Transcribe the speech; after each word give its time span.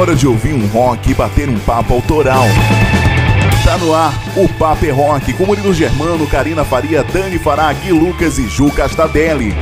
hora 0.00 0.16
de 0.16 0.26
ouvir 0.26 0.54
um 0.54 0.66
rock 0.68 1.10
e 1.10 1.14
bater 1.14 1.46
um 1.46 1.58
papo 1.58 1.92
autoral. 1.92 2.44
Tá 3.62 3.76
no 3.76 3.94
ar 3.94 4.14
o 4.34 4.48
Papo 4.48 4.86
é 4.86 4.90
Rock 4.90 5.34
com 5.34 5.44
Murilo 5.44 5.74
Germano, 5.74 6.26
Karina 6.26 6.64
Faria, 6.64 7.04
Dani 7.04 7.38
Fará, 7.38 7.70
Gui 7.74 7.92
Lucas 7.92 8.38
e 8.38 8.48
Ju 8.48 8.70
Castadelli. 8.70 9.54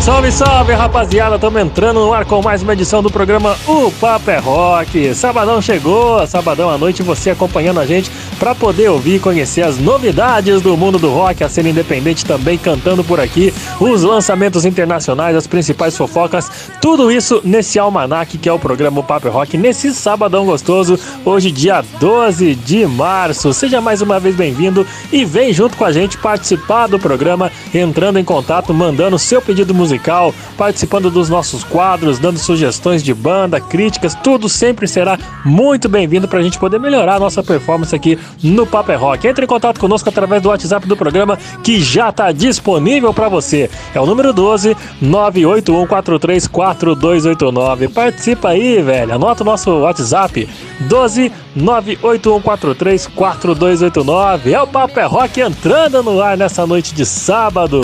Salve, 0.00 0.32
salve, 0.32 0.72
rapaziada! 0.72 1.36
Estamos 1.36 1.60
entrando 1.60 2.00
no 2.00 2.12
ar 2.12 2.24
com 2.24 2.42
mais 2.42 2.62
uma 2.62 2.72
edição 2.72 3.02
do 3.02 3.10
programa 3.10 3.56
O 3.66 3.92
Papo 3.92 4.30
é 4.30 4.38
Rock. 4.38 5.14
Sabadão 5.14 5.62
chegou, 5.62 6.26
sabadão 6.26 6.70
à 6.70 6.78
noite, 6.78 7.02
você 7.02 7.30
acompanhando 7.30 7.78
a 7.78 7.86
gente 7.86 8.10
para 8.38 8.54
poder 8.54 8.88
ouvir 8.88 9.16
e 9.16 9.20
conhecer 9.20 9.62
as 9.62 9.78
novidades 9.78 10.62
do 10.62 10.76
mundo 10.76 10.98
do 10.98 11.10
rock, 11.10 11.42
a 11.42 11.48
cena 11.48 11.68
independente 11.68 12.24
também 12.24 12.56
cantando 12.56 13.02
por 13.02 13.18
aqui, 13.18 13.52
os 13.80 14.02
lançamentos 14.02 14.64
internacionais, 14.64 15.36
as 15.36 15.46
principais 15.46 15.96
fofocas, 15.96 16.50
tudo 16.80 17.10
isso 17.10 17.40
nesse 17.44 17.78
almanac 17.78 18.38
que 18.38 18.48
é 18.48 18.52
o 18.52 18.58
programa 18.58 19.02
Papo 19.02 19.28
Rock, 19.28 19.56
nesse 19.56 19.92
sabadão 19.92 20.44
gostoso, 20.44 20.98
hoje 21.24 21.50
dia 21.50 21.84
12 21.98 22.54
de 22.54 22.86
março. 22.86 23.52
Seja 23.52 23.80
mais 23.80 24.02
uma 24.02 24.20
vez 24.20 24.36
bem-vindo 24.36 24.86
e 25.10 25.24
vem 25.24 25.52
junto 25.52 25.76
com 25.76 25.84
a 25.84 25.92
gente 25.92 26.18
participar 26.18 26.86
do 26.86 26.98
programa, 26.98 27.50
entrando 27.74 28.18
em 28.18 28.24
contato, 28.24 28.72
mandando 28.72 29.18
seu 29.18 29.40
pedido 29.40 29.74
musical, 29.74 30.34
participando 30.56 31.10
dos 31.10 31.28
nossos 31.28 31.64
quadros, 31.64 32.18
dando 32.18 32.38
sugestões 32.38 33.02
de 33.02 33.12
banda, 33.14 33.60
críticas, 33.60 34.14
tudo 34.14 34.48
sempre 34.48 34.86
será 34.86 35.18
muito 35.44 35.88
bem-vindo 35.88 36.28
para 36.28 36.38
a 36.38 36.42
gente 36.42 36.58
poder 36.58 36.78
melhorar 36.78 37.16
a 37.16 37.20
nossa 37.20 37.42
performance 37.42 37.94
aqui 37.94 38.18
no 38.42 38.66
Paper 38.66 38.94
é 38.94 38.98
Rock. 38.98 39.26
Entre 39.26 39.44
em 39.44 39.48
contato 39.48 39.78
conosco 39.78 40.08
através 40.08 40.40
do 40.42 40.48
WhatsApp 40.48 40.86
do 40.86 40.96
programa 40.96 41.36
que 41.62 41.78
já 41.80 42.08
está 42.08 42.32
disponível 42.32 43.12
para 43.12 43.28
você. 43.28 43.68
É 43.94 44.00
o 44.00 44.06
número 44.06 44.32
12 44.32 44.74
981434289. 45.02 47.92
Participa 47.92 48.48
aí, 48.50 48.80
velho. 48.82 49.14
Anota 49.14 49.42
o 49.42 49.46
nosso 49.46 49.70
WhatsApp 49.70 50.48
12 50.80 51.32
981434289. 51.56 54.52
É 54.52 54.60
o 54.60 54.66
Paper 54.66 55.04
é 55.04 55.06
Rock 55.06 55.40
entrando 55.40 56.02
no 56.02 56.20
ar 56.20 56.36
nessa 56.36 56.66
noite 56.66 56.92
de 56.94 57.06
sábado. 57.06 57.80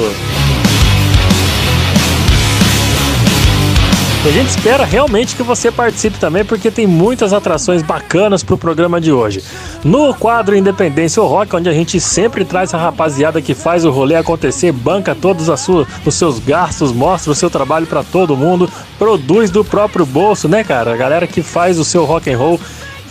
A 4.26 4.32
gente 4.32 4.48
espera 4.48 4.86
realmente 4.86 5.36
que 5.36 5.42
você 5.42 5.70
participe 5.70 6.18
também, 6.18 6.46
porque 6.46 6.70
tem 6.70 6.86
muitas 6.86 7.34
atrações 7.34 7.82
bacanas 7.82 8.42
pro 8.42 8.56
programa 8.56 8.98
de 8.98 9.12
hoje. 9.12 9.44
No 9.84 10.14
quadro 10.14 10.56
Independência 10.56 11.22
ou 11.22 11.28
Rock, 11.28 11.54
onde 11.54 11.68
a 11.68 11.74
gente 11.74 12.00
sempre 12.00 12.42
traz 12.42 12.72
a 12.72 12.78
rapaziada 12.78 13.42
que 13.42 13.54
faz 13.54 13.84
o 13.84 13.90
rolê 13.90 14.14
acontecer, 14.14 14.72
banca 14.72 15.14
todos 15.14 15.48
sua, 15.60 15.86
os 16.06 16.14
seus 16.14 16.38
gastos, 16.38 16.90
mostra 16.90 17.32
o 17.32 17.34
seu 17.34 17.50
trabalho 17.50 17.86
para 17.86 18.02
todo 18.02 18.34
mundo, 18.34 18.70
produz 18.98 19.50
do 19.50 19.62
próprio 19.62 20.06
bolso, 20.06 20.48
né, 20.48 20.64
cara? 20.64 20.94
A 20.94 20.96
galera 20.96 21.26
que 21.26 21.42
faz 21.42 21.78
o 21.78 21.84
seu 21.84 22.06
rock 22.06 22.32
and 22.32 22.38
roll 22.38 22.58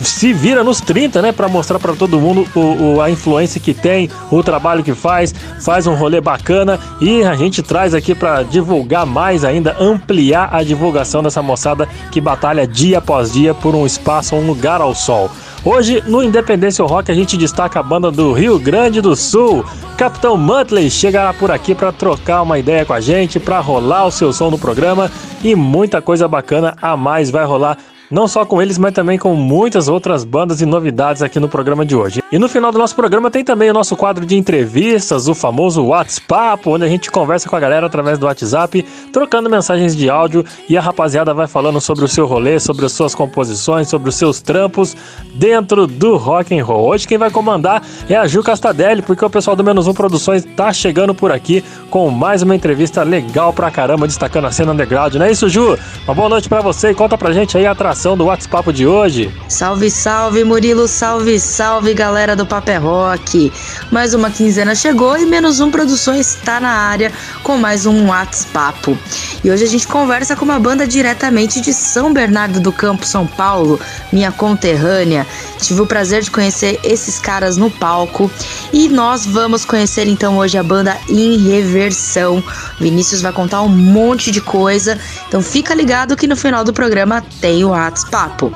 se 0.04 0.32
vira 0.32 0.62
nos 0.62 0.80
30, 0.80 1.22
né, 1.22 1.32
para 1.32 1.48
mostrar 1.48 1.78
para 1.78 1.94
todo 1.94 2.20
mundo 2.20 2.46
o, 2.54 2.94
o, 2.96 3.00
a 3.00 3.10
influência 3.10 3.60
que 3.60 3.72
tem, 3.72 4.10
o 4.30 4.42
trabalho 4.42 4.84
que 4.84 4.94
faz, 4.94 5.34
faz 5.60 5.86
um 5.86 5.94
rolê 5.94 6.20
bacana 6.20 6.78
e 7.00 7.22
a 7.22 7.34
gente 7.34 7.62
traz 7.62 7.94
aqui 7.94 8.14
para 8.14 8.42
divulgar 8.42 9.06
mais 9.06 9.44
ainda, 9.44 9.76
ampliar 9.80 10.50
a 10.52 10.62
divulgação 10.62 11.22
dessa 11.22 11.42
moçada 11.42 11.88
que 12.10 12.20
batalha 12.20 12.66
dia 12.66 12.98
após 12.98 13.32
dia 13.32 13.54
por 13.54 13.74
um 13.74 13.86
espaço, 13.86 14.36
um 14.36 14.46
lugar 14.46 14.80
ao 14.80 14.94
sol. 14.94 15.30
Hoje, 15.64 16.04
no 16.06 16.22
Independência 16.22 16.84
Rock, 16.84 17.10
a 17.10 17.14
gente 17.14 17.38
destaca 17.38 17.80
a 17.80 17.82
banda 17.82 18.10
do 18.10 18.34
Rio 18.34 18.58
Grande 18.58 19.00
do 19.00 19.16
Sul. 19.16 19.64
Capitão 19.96 20.36
Muttley 20.36 20.90
chegará 20.90 21.32
por 21.32 21.50
aqui 21.50 21.74
para 21.74 21.90
trocar 21.90 22.42
uma 22.42 22.58
ideia 22.58 22.84
com 22.84 22.92
a 22.92 23.00
gente, 23.00 23.40
para 23.40 23.60
rolar 23.60 24.04
o 24.04 24.10
seu 24.10 24.30
som 24.30 24.50
no 24.50 24.58
programa 24.58 25.10
e 25.42 25.54
muita 25.54 26.02
coisa 26.02 26.28
bacana 26.28 26.76
a 26.82 26.98
mais 26.98 27.30
vai 27.30 27.46
rolar 27.46 27.78
não 28.10 28.28
só 28.28 28.44
com 28.44 28.60
eles, 28.60 28.78
mas 28.78 28.92
também 28.92 29.18
com 29.18 29.34
muitas 29.34 29.88
outras 29.88 30.24
bandas 30.24 30.60
e 30.60 30.66
novidades 30.66 31.22
aqui 31.22 31.40
no 31.40 31.48
programa 31.48 31.84
de 31.84 31.96
hoje. 31.96 32.22
E 32.30 32.38
no 32.38 32.48
final 32.48 32.72
do 32.72 32.78
nosso 32.78 32.94
programa 32.94 33.30
tem 33.30 33.44
também 33.44 33.70
o 33.70 33.74
nosso 33.74 33.96
quadro 33.96 34.26
de 34.26 34.36
entrevistas, 34.36 35.28
o 35.28 35.34
famoso 35.34 35.84
WhatsApp, 35.84 36.68
onde 36.68 36.84
a 36.84 36.88
gente 36.88 37.10
conversa 37.10 37.48
com 37.48 37.56
a 37.56 37.60
galera 37.60 37.86
através 37.86 38.18
do 38.18 38.26
WhatsApp, 38.26 38.84
trocando 39.12 39.48
mensagens 39.48 39.96
de 39.96 40.10
áudio 40.10 40.44
e 40.68 40.76
a 40.76 40.80
rapaziada 40.80 41.32
vai 41.32 41.46
falando 41.46 41.80
sobre 41.80 42.04
o 42.04 42.08
seu 42.08 42.26
rolê, 42.26 42.58
sobre 42.58 42.84
as 42.86 42.92
suas 42.92 43.14
composições, 43.14 43.88
sobre 43.88 44.08
os 44.08 44.16
seus 44.16 44.40
trampos 44.40 44.96
dentro 45.34 45.86
do 45.86 46.16
rock 46.16 46.58
and 46.58 46.64
roll. 46.64 46.88
Hoje 46.88 47.06
quem 47.06 47.18
vai 47.18 47.30
comandar 47.30 47.82
é 48.08 48.16
a 48.16 48.26
Ju 48.26 48.42
Castadelli, 48.42 49.02
porque 49.02 49.24
o 49.24 49.30
pessoal 49.30 49.56
do 49.56 49.64
Menos 49.64 49.86
Um 49.86 49.94
Produções 49.94 50.44
tá 50.56 50.72
chegando 50.72 51.14
por 51.14 51.30
aqui 51.30 51.64
com 51.90 52.10
mais 52.10 52.42
uma 52.42 52.54
entrevista 52.54 53.02
legal 53.02 53.52
pra 53.52 53.70
caramba, 53.70 54.06
destacando 54.06 54.46
a 54.46 54.50
cena 54.50 54.72
underground. 54.72 55.14
Não 55.14 55.26
é 55.26 55.30
isso, 55.30 55.48
Ju? 55.48 55.78
Uma 56.04 56.14
boa 56.14 56.28
noite 56.28 56.48
para 56.48 56.60
você 56.60 56.90
e 56.90 56.94
conta 56.94 57.16
pra 57.16 57.32
gente 57.32 57.56
aí 57.56 57.66
a 57.66 57.74
atração 57.94 58.16
do 58.16 58.24
WhatsApp 58.24 58.72
de 58.72 58.86
hoje. 58.88 59.32
Salve, 59.48 59.88
salve, 59.88 60.42
Murilo, 60.42 60.88
salve, 60.88 61.38
salve, 61.38 61.94
galera 61.94 62.34
do 62.34 62.44
Papel 62.44 62.82
Rock. 62.82 63.52
Mais 63.92 64.12
uma 64.14 64.32
quinzena 64.32 64.74
chegou 64.74 65.16
e 65.16 65.24
Menos 65.24 65.60
Um 65.60 65.70
Produções 65.70 66.34
está 66.34 66.58
na 66.58 66.70
área 66.70 67.12
com 67.44 67.56
mais 67.56 67.86
um 67.86 68.08
WhatsApp. 68.08 68.98
E 69.44 69.50
hoje 69.50 69.62
a 69.62 69.68
gente 69.68 69.86
conversa 69.86 70.34
com 70.34 70.44
uma 70.44 70.58
banda 70.58 70.88
diretamente 70.88 71.60
de 71.60 71.72
São 71.72 72.12
Bernardo 72.12 72.58
do 72.58 72.72
Campo, 72.72 73.06
São 73.06 73.28
Paulo, 73.28 73.78
minha 74.12 74.32
conterrânea. 74.32 75.24
Tive 75.60 75.82
o 75.82 75.86
prazer 75.86 76.22
de 76.22 76.32
conhecer 76.32 76.80
esses 76.82 77.20
caras 77.20 77.56
no 77.56 77.70
palco 77.70 78.28
e 78.72 78.88
nós 78.88 79.24
vamos 79.24 79.64
conhecer 79.64 80.08
então 80.08 80.38
hoje 80.38 80.58
a 80.58 80.64
banda 80.64 80.98
em 81.08 81.38
reversão. 81.38 82.42
Vinícius 82.80 83.22
vai 83.22 83.32
contar 83.32 83.62
um 83.62 83.68
monte 83.68 84.32
de 84.32 84.40
coisa, 84.40 84.98
então 85.28 85.40
fica 85.40 85.74
ligado 85.74 86.16
que 86.16 86.26
no 86.26 86.36
final 86.36 86.64
do 86.64 86.72
programa 86.72 87.22
tem 87.40 87.64
o 87.64 87.72
WhatsApp. 87.84 88.52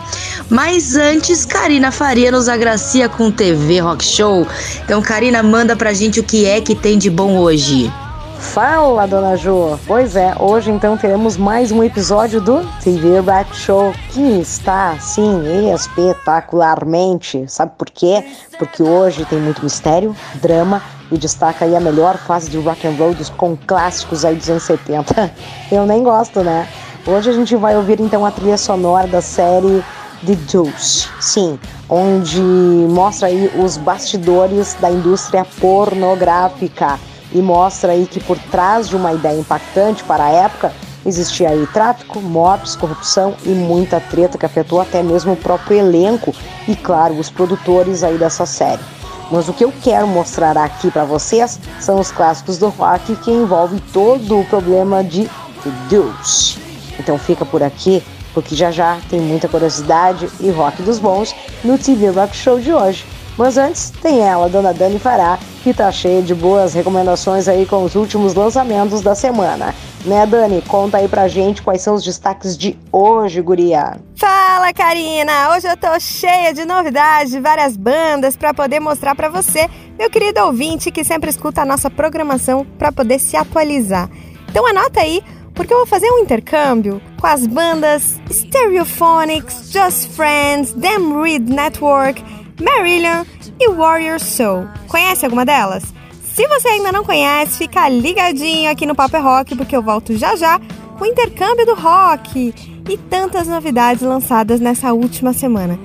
Mas 0.48 0.96
antes, 0.96 1.44
Karina 1.44 1.90
Faria 1.90 2.30
nos 2.30 2.48
agracia 2.48 3.08
com 3.08 3.30
TV 3.30 3.80
Rock 3.80 4.04
Show. 4.04 4.46
Então, 4.84 5.00
Karina, 5.02 5.42
manda 5.42 5.76
pra 5.76 5.92
gente 5.92 6.20
o 6.20 6.24
que 6.24 6.46
é 6.46 6.60
que 6.60 6.74
tem 6.74 6.98
de 6.98 7.10
bom 7.10 7.38
hoje. 7.38 7.92
Fala, 8.38 9.06
dona 9.06 9.36
Ju! 9.36 9.78
Pois 9.86 10.14
é, 10.14 10.32
hoje 10.38 10.70
então 10.70 10.96
teremos 10.96 11.36
mais 11.36 11.72
um 11.72 11.82
episódio 11.82 12.40
do 12.40 12.64
TV 12.82 13.18
Rock 13.18 13.54
Show 13.54 13.92
que 14.10 14.40
está, 14.40 14.92
assim, 14.92 15.72
espetacularmente. 15.74 17.44
Sabe 17.48 17.72
por 17.76 17.90
quê? 17.90 18.24
Porque 18.56 18.82
hoje 18.82 19.24
tem 19.24 19.40
muito 19.40 19.62
mistério, 19.62 20.14
drama 20.36 20.80
e 21.10 21.18
destaca 21.18 21.64
aí 21.64 21.74
a 21.74 21.80
melhor 21.80 22.16
fase 22.16 22.48
de 22.48 22.58
rock 22.58 22.86
and 22.86 22.92
roll 22.92 23.12
dos, 23.12 23.28
com 23.28 23.56
clássicos 23.56 24.24
aí 24.24 24.36
dos 24.36 24.48
anos 24.48 24.62
70. 24.62 25.32
Eu 25.70 25.84
nem 25.84 26.02
gosto, 26.02 26.42
né? 26.42 26.68
Hoje 27.10 27.30
a 27.30 27.32
gente 27.32 27.56
vai 27.56 27.74
ouvir 27.74 28.00
então 28.00 28.26
a 28.26 28.30
trilha 28.30 28.58
sonora 28.58 29.06
da 29.06 29.22
série 29.22 29.82
The 30.26 30.34
Deuce, 30.34 31.08
sim, 31.18 31.58
onde 31.88 32.38
mostra 32.38 33.28
aí 33.28 33.50
os 33.58 33.78
bastidores 33.78 34.76
da 34.78 34.90
indústria 34.90 35.42
pornográfica 35.58 37.00
e 37.32 37.40
mostra 37.40 37.92
aí 37.92 38.04
que 38.04 38.20
por 38.20 38.38
trás 38.38 38.90
de 38.90 38.94
uma 38.94 39.14
ideia 39.14 39.40
impactante 39.40 40.04
para 40.04 40.24
a 40.24 40.28
época 40.28 40.70
existia 41.06 41.48
aí 41.48 41.66
tráfico, 41.68 42.20
mortes, 42.20 42.76
corrupção 42.76 43.34
e 43.42 43.54
muita 43.54 44.00
treta 44.00 44.36
que 44.36 44.44
afetou 44.44 44.78
até 44.78 45.02
mesmo 45.02 45.32
o 45.32 45.36
próprio 45.36 45.78
elenco 45.78 46.34
e 46.68 46.76
claro, 46.76 47.18
os 47.18 47.30
produtores 47.30 48.04
aí 48.04 48.18
dessa 48.18 48.44
série. 48.44 48.82
Mas 49.30 49.48
o 49.48 49.54
que 49.54 49.64
eu 49.64 49.72
quero 49.82 50.06
mostrar 50.06 50.58
aqui 50.58 50.90
para 50.90 51.04
vocês 51.06 51.58
são 51.80 51.98
os 51.98 52.10
clássicos 52.12 52.58
do 52.58 52.68
rock 52.68 53.16
que 53.16 53.30
envolve 53.30 53.80
todo 53.94 54.40
o 54.40 54.44
problema 54.44 55.02
de 55.02 55.24
The 55.24 55.70
Deuce. 55.88 56.67
Então 56.98 57.18
fica 57.18 57.44
por 57.44 57.62
aqui, 57.62 58.02
porque 58.34 58.54
já 58.54 58.70
já 58.70 58.98
tem 59.08 59.20
muita 59.20 59.48
curiosidade 59.48 60.28
e 60.40 60.50
rock 60.50 60.82
dos 60.82 60.98
bons 60.98 61.34
no 61.64 61.78
TV 61.78 62.08
Rock 62.10 62.36
Show 62.36 62.58
de 62.58 62.72
hoje. 62.72 63.06
Mas 63.38 63.56
antes, 63.56 63.90
tem 64.02 64.18
ela, 64.18 64.48
Dona 64.48 64.74
Dani 64.74 64.98
Fará, 64.98 65.38
que 65.62 65.72
tá 65.72 65.92
cheia 65.92 66.20
de 66.20 66.34
boas 66.34 66.74
recomendações 66.74 67.46
aí 67.46 67.64
com 67.66 67.84
os 67.84 67.94
últimos 67.94 68.34
lançamentos 68.34 69.00
da 69.00 69.14
semana. 69.14 69.72
Né, 70.04 70.26
Dani? 70.26 70.60
Conta 70.62 70.98
aí 70.98 71.06
pra 71.06 71.28
gente 71.28 71.62
quais 71.62 71.80
são 71.80 71.94
os 71.94 72.02
destaques 72.02 72.58
de 72.58 72.76
hoje, 72.90 73.40
guria. 73.40 73.96
Fala, 74.16 74.72
Karina! 74.72 75.50
Hoje 75.54 75.68
eu 75.68 75.76
tô 75.76 76.00
cheia 76.00 76.52
de 76.52 76.64
novidades, 76.64 77.30
de 77.30 77.38
várias 77.38 77.76
bandas 77.76 78.36
para 78.36 78.52
poder 78.52 78.80
mostrar 78.80 79.14
para 79.14 79.28
você, 79.28 79.68
meu 79.96 80.10
querido 80.10 80.40
ouvinte 80.40 80.90
que 80.90 81.04
sempre 81.04 81.30
escuta 81.30 81.62
a 81.62 81.64
nossa 81.64 81.88
programação 81.88 82.66
para 82.76 82.90
poder 82.90 83.20
se 83.20 83.36
atualizar. 83.36 84.10
Então 84.50 84.66
anota 84.66 85.00
aí, 85.00 85.22
porque 85.58 85.74
eu 85.74 85.78
vou 85.78 85.86
fazer 85.86 86.08
um 86.12 86.20
intercâmbio 86.20 87.02
com 87.20 87.26
as 87.26 87.44
bandas 87.44 88.20
Stereophonics, 88.30 89.72
Just 89.72 90.08
Friends, 90.12 90.72
Them 90.74 91.20
Read 91.20 91.52
Network, 91.52 92.22
Marillion 92.62 93.24
e 93.58 93.68
Warrior 93.68 94.20
Soul. 94.20 94.68
Conhece 94.86 95.24
alguma 95.24 95.44
delas? 95.44 95.82
Se 96.22 96.46
você 96.46 96.68
ainda 96.68 96.92
não 96.92 97.02
conhece, 97.02 97.58
fica 97.58 97.88
ligadinho 97.88 98.70
aqui 98.70 98.86
no 98.86 98.94
Paper 98.94 99.20
Rock, 99.20 99.56
porque 99.56 99.74
eu 99.74 99.82
volto 99.82 100.16
já 100.16 100.36
já 100.36 100.60
com 100.96 101.02
o 101.02 101.06
intercâmbio 101.08 101.66
do 101.66 101.74
rock 101.74 102.54
e 102.88 102.96
tantas 102.96 103.48
novidades 103.48 104.04
lançadas 104.04 104.60
nessa 104.60 104.92
última 104.92 105.32
semana. 105.32 105.76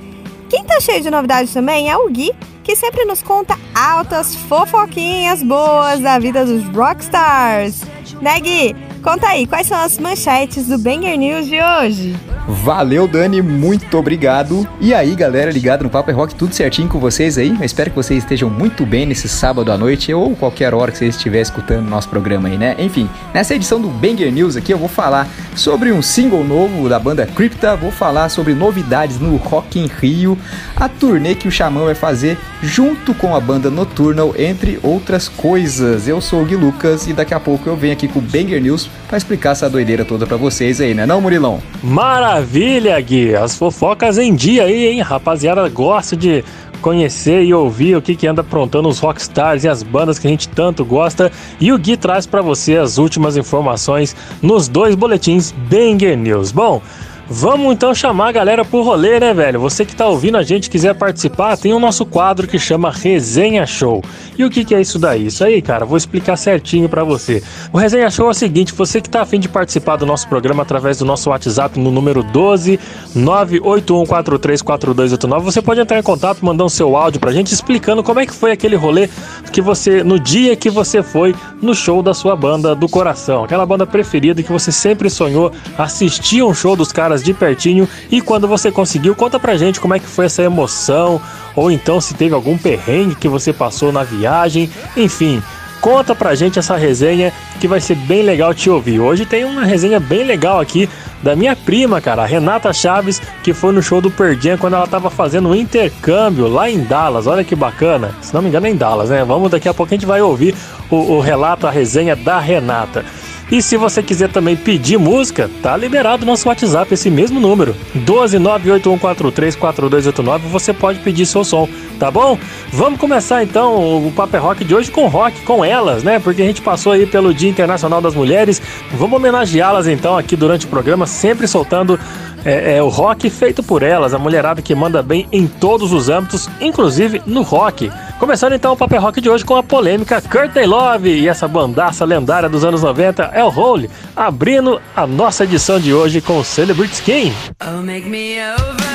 Quem 0.51 0.63
tá 0.63 0.79
cheio 0.79 1.01
de 1.01 1.09
novidades 1.09 1.51
também 1.51 1.89
é 1.89 1.97
o 1.97 2.07
Gui, 2.11 2.31
que 2.63 2.75
sempre 2.75 3.05
nos 3.05 3.23
conta 3.23 3.57
altas 3.73 4.35
fofoquinhas 4.35 5.41
boas 5.41 5.99
da 5.99 6.19
vida 6.19 6.45
dos 6.45 6.63
rockstars. 6.65 7.81
Né, 8.21 8.39
Gui? 8.39 8.92
Conta 9.03 9.27
aí, 9.27 9.45
quais 9.45 9.67
são 9.67 9.77
as 9.77 9.99
manchetes 9.99 10.67
do 10.67 10.77
Banger 10.77 11.17
News 11.17 11.47
de 11.47 11.61
hoje? 11.61 12.15
Valeu, 12.47 13.05
Dani, 13.05 13.41
muito 13.41 13.97
obrigado. 13.97 14.67
E 14.79 14.93
aí, 14.93 15.13
galera, 15.13 15.51
ligado 15.51 15.83
no 15.83 15.89
Papo 15.89 16.09
é 16.09 16.13
Rock, 16.13 16.33
tudo 16.35 16.55
certinho 16.55 16.87
com 16.87 16.99
vocês 16.99 17.37
aí? 17.37 17.49
Eu 17.49 17.65
espero 17.65 17.89
que 17.89 17.95
vocês 17.95 18.23
estejam 18.23 18.49
muito 18.49 18.85
bem 18.85 19.05
nesse 19.05 19.27
sábado 19.27 19.71
à 19.71 19.77
noite 19.77 20.13
ou 20.13 20.33
qualquer 20.35 20.73
hora 20.73 20.89
que 20.89 20.97
vocês 20.97 21.15
estiverem 21.15 21.41
escutando 21.41 21.87
nosso 21.87 22.07
programa 22.07 22.47
aí, 22.47 22.57
né? 22.57 22.75
Enfim, 22.79 23.09
nessa 23.33 23.55
edição 23.55 23.79
do 23.79 23.89
Banger 23.89 24.31
News 24.31 24.55
aqui 24.55 24.73
eu 24.73 24.77
vou 24.77 24.87
falar 24.87 25.27
sobre 25.55 25.91
um 25.91 26.01
single 26.01 26.43
novo 26.43 26.87
da 26.87 26.97
banda 26.99 27.25
Crypta, 27.25 27.75
vou 27.75 27.91
falar 27.91 28.29
sobre 28.29 28.53
novidades 28.53 29.19
no 29.19 29.35
Rock 29.35 29.79
in 29.79 29.87
Rio, 29.87 30.37
a 30.77 30.87
turnê 30.87 31.35
que 31.35 31.47
o 31.47 31.51
Xamã 31.51 31.85
vai 31.85 31.95
fazer 31.95 32.37
junto 32.61 33.13
com 33.13 33.35
a 33.35 33.39
banda 33.39 33.69
Nocturnal, 33.69 34.33
entre 34.37 34.79
outras 34.81 35.27
coisas. 35.27 36.07
Eu 36.07 36.21
sou 36.21 36.41
o 36.41 36.45
Gui 36.45 36.55
Lucas 36.55 37.07
e 37.07 37.13
daqui 37.13 37.33
a 37.33 37.39
pouco 37.39 37.69
eu 37.69 37.75
venho 37.75 37.93
aqui 37.93 38.07
com 38.07 38.19
o 38.19 38.21
Banger 38.21 38.61
News 38.61 38.89
para 39.07 39.17
explicar 39.17 39.51
essa 39.51 39.69
doideira 39.69 40.03
toda 40.03 40.25
para 40.25 40.37
vocês 40.37 40.81
aí, 40.81 40.93
né 40.93 41.05
não, 41.05 41.21
Murilão? 41.21 41.61
Maravilha, 41.83 42.99
Gui! 42.99 43.35
As 43.35 43.55
fofocas 43.55 44.17
em 44.17 44.33
dia 44.33 44.63
aí, 44.63 44.87
hein? 44.87 45.01
Rapaziada, 45.01 45.67
gosta 45.69 46.15
de 46.15 46.43
conhecer 46.81 47.43
e 47.43 47.53
ouvir 47.53 47.95
o 47.95 48.01
que, 48.01 48.15
que 48.15 48.27
anda 48.27 48.41
aprontando 48.41 48.89
os 48.89 48.99
rockstars 48.99 49.63
e 49.63 49.69
as 49.69 49.81
bandas 49.81 50.19
que 50.19 50.27
a 50.27 50.29
gente 50.29 50.49
tanto 50.49 50.83
gosta. 50.83 51.31
E 51.59 51.71
o 51.71 51.77
Gui 51.77 51.95
traz 51.95 52.25
para 52.25 52.41
você 52.41 52.75
as 52.75 52.97
últimas 52.97 53.37
informações 53.37 54.15
nos 54.41 54.67
dois 54.67 54.93
boletins 54.93 55.51
Banger 55.51 56.17
News. 56.17 56.51
Bom, 56.51 56.81
Vamos 57.29 57.73
então 57.73 57.95
chamar 57.95 58.27
a 58.27 58.31
galera 58.33 58.65
pro 58.65 58.81
rolê, 58.81 59.17
né, 59.17 59.33
velho? 59.33 59.57
Você 59.61 59.85
que 59.85 59.95
tá 59.95 60.05
ouvindo 60.07 60.37
a 60.37 60.43
gente 60.43 60.69
quiser 60.69 60.93
participar, 60.93 61.57
tem 61.57 61.73
o 61.73 61.79
nosso 61.79 62.05
quadro 62.05 62.45
que 62.47 62.59
chama 62.59 62.91
Resenha 62.91 63.65
Show. 63.65 64.03
E 64.37 64.43
o 64.43 64.49
que, 64.49 64.65
que 64.65 64.75
é 64.75 64.81
isso 64.81 64.99
daí? 64.99 65.27
Isso 65.27 65.41
aí, 65.43 65.61
cara, 65.61 65.85
vou 65.85 65.97
explicar 65.97 66.35
certinho 66.35 66.89
para 66.89 67.01
você. 67.03 67.41
O 67.71 67.77
Resenha 67.77 68.09
Show 68.11 68.27
é 68.27 68.31
o 68.31 68.33
seguinte: 68.33 68.73
você 68.73 68.99
que 68.99 69.09
tá 69.09 69.21
afim 69.21 69.39
de 69.39 69.47
participar 69.47 69.95
do 69.95 70.05
nosso 70.05 70.27
programa 70.27 70.63
através 70.63 70.97
do 70.97 71.05
nosso 71.05 71.29
WhatsApp 71.29 71.79
no 71.79 71.91
número 71.91 72.23
12 72.23 72.77
981434289, 73.15 75.39
você 75.39 75.61
pode 75.61 75.79
entrar 75.79 75.99
em 75.99 76.03
contato, 76.03 76.43
mandar 76.43 76.65
o 76.65 76.69
seu 76.69 76.97
áudio 76.97 77.21
pra 77.21 77.31
gente 77.31 77.53
explicando 77.53 78.03
como 78.03 78.19
é 78.19 78.25
que 78.25 78.33
foi 78.33 78.51
aquele 78.51 78.75
rolê 78.75 79.07
que 79.51 79.61
você, 79.61 80.03
no 80.03 80.19
dia 80.19 80.55
que 80.55 80.69
você 80.69 81.03
foi 81.03 81.35
no 81.61 81.75
show 81.75 82.01
da 82.01 82.13
sua 82.13 82.33
banda 82.35 82.75
do 82.75 82.89
coração, 82.89 83.43
aquela 83.43 83.65
banda 83.65 83.85
preferida 83.85 84.43
que 84.43 84.51
você 84.51 84.71
sempre 84.71 85.09
sonhou 85.09 85.51
assistir 85.77 86.43
um 86.43 86.53
show 86.53 86.75
dos 86.75 86.91
caras 86.91 87.12
caras 87.13 87.23
de 87.23 87.33
pertinho 87.33 87.87
e 88.11 88.21
quando 88.21 88.47
você 88.47 88.71
conseguiu, 88.71 89.15
conta 89.15 89.39
pra 89.39 89.55
gente 89.55 89.79
como 89.79 89.93
é 89.93 89.99
que 89.99 90.07
foi 90.07 90.25
essa 90.25 90.41
emoção, 90.41 91.21
ou 91.55 91.69
então 91.69 92.01
se 92.01 92.13
teve 92.15 92.33
algum 92.33 92.57
perrengue 92.57 93.15
que 93.15 93.27
você 93.27 93.53
passou 93.53 93.91
na 93.91 94.03
viagem, 94.03 94.69
enfim. 94.97 95.41
Conta 95.79 96.15
pra 96.15 96.33
gente 96.33 96.57
essa 96.57 96.77
resenha 96.77 97.33
que 97.59 97.67
vai 97.67 97.81
ser 97.81 97.95
bem 97.95 98.23
legal 98.23 98.53
te 98.53 98.69
ouvir. 98.69 99.01
Hoje 99.01 99.25
tem 99.25 99.43
uma 99.43 99.65
resenha 99.65 99.99
bem 99.99 100.23
legal 100.23 100.61
aqui 100.61 100.89
da 101.21 101.35
minha 101.35 101.57
prima, 101.57 101.99
cara, 101.99 102.25
Renata 102.25 102.71
Chaves, 102.71 103.21
que 103.43 103.53
foi 103.53 103.73
no 103.73 103.83
show 103.83 103.99
do 103.99 104.09
Perdian 104.09 104.57
quando 104.57 104.77
ela 104.77 104.87
tava 104.87 105.09
fazendo 105.09 105.49
um 105.49 105.55
intercâmbio 105.55 106.47
lá 106.47 106.69
em 106.69 106.85
Dallas. 106.85 107.27
Olha 107.27 107.43
que 107.43 107.53
bacana. 107.53 108.15
Se 108.21 108.33
não 108.33 108.41
me 108.41 108.47
engano 108.47 108.65
é 108.65 108.69
em 108.69 108.77
Dallas, 108.77 109.09
né? 109.09 109.25
Vamos 109.25 109.51
daqui 109.51 109.67
a 109.67 109.73
pouco 109.73 109.93
a 109.93 109.97
gente 109.97 110.05
vai 110.05 110.21
ouvir 110.21 110.55
o, 110.89 110.95
o 110.95 111.19
relato, 111.19 111.67
a 111.67 111.71
resenha 111.71 112.15
da 112.15 112.39
Renata. 112.39 113.03
E 113.53 113.61
se 113.61 113.77
você 113.77 114.01
quiser 114.01 114.29
também 114.29 114.55
pedir 114.55 114.97
música, 114.97 115.47
tá 115.61 115.77
liberado 115.77 116.25
nosso 116.25 116.49
WhatsApp, 116.49 116.91
esse 116.91 117.11
mesmo 117.11 117.39
número, 117.39 117.75
12981434289, 117.97 120.39
você 120.49 120.73
pode 120.73 120.97
pedir 121.01 121.27
seu 121.27 121.43
som, 121.43 121.69
tá 121.99 122.09
bom? 122.09 122.35
Vamos 122.71 122.99
começar 122.99 123.43
então 123.43 124.07
o 124.07 124.11
Paper 124.11 124.41
Rock 124.41 124.65
de 124.65 124.73
hoje 124.73 124.89
com 124.89 125.05
rock, 125.05 125.39
com 125.41 125.63
elas, 125.63 126.01
né? 126.01 126.17
Porque 126.17 126.41
a 126.41 126.45
gente 126.45 126.63
passou 126.63 126.93
aí 126.93 127.05
pelo 127.05 127.31
Dia 127.31 127.47
Internacional 127.47 128.01
das 128.01 128.15
Mulheres, 128.15 128.59
vamos 128.91 129.17
homenageá-las 129.17 129.85
então 129.85 130.17
aqui 130.17 130.35
durante 130.35 130.65
o 130.65 130.69
programa, 130.69 131.05
sempre 131.05 131.47
soltando 131.47 131.99
é, 132.43 132.77
é, 132.77 132.83
o 132.83 132.89
rock 132.89 133.29
feito 133.29 133.63
por 133.63 133.83
elas, 133.83 134.15
a 134.15 134.19
mulherada 134.19 134.61
que 134.61 134.75
manda 134.75 135.01
bem 135.01 135.27
em 135.31 135.47
todos 135.47 135.93
os 135.93 136.09
âmbitos, 136.09 136.49
inclusive 136.59 137.21
no 137.25 137.41
rock. 137.41 137.89
Começando 138.23 138.53
então 138.53 138.71
o 138.71 138.77
Paper 138.77 139.01
Rock 139.01 139.19
de 139.19 139.29
hoje 139.29 139.43
com 139.43 139.53
a 139.57 139.61
polêmica 139.61 140.21
Courtney 140.21 140.65
Love 140.65 141.09
e 141.09 141.27
essa 141.27 141.45
bandaça 141.45 142.05
lendária 142.05 142.47
dos 142.47 142.63
anos 142.63 142.81
90, 142.81 143.31
El 143.35 143.47
Hole, 143.47 143.89
abrindo 144.15 144.81
a 144.95 145.05
nossa 145.05 145.43
edição 145.43 145.77
de 145.77 145.93
hoje 145.93 146.21
com 146.21 146.39
o 146.39 146.43
Celebrity 146.45 146.93
Skin. 146.93 147.33
Oh, 147.61 148.92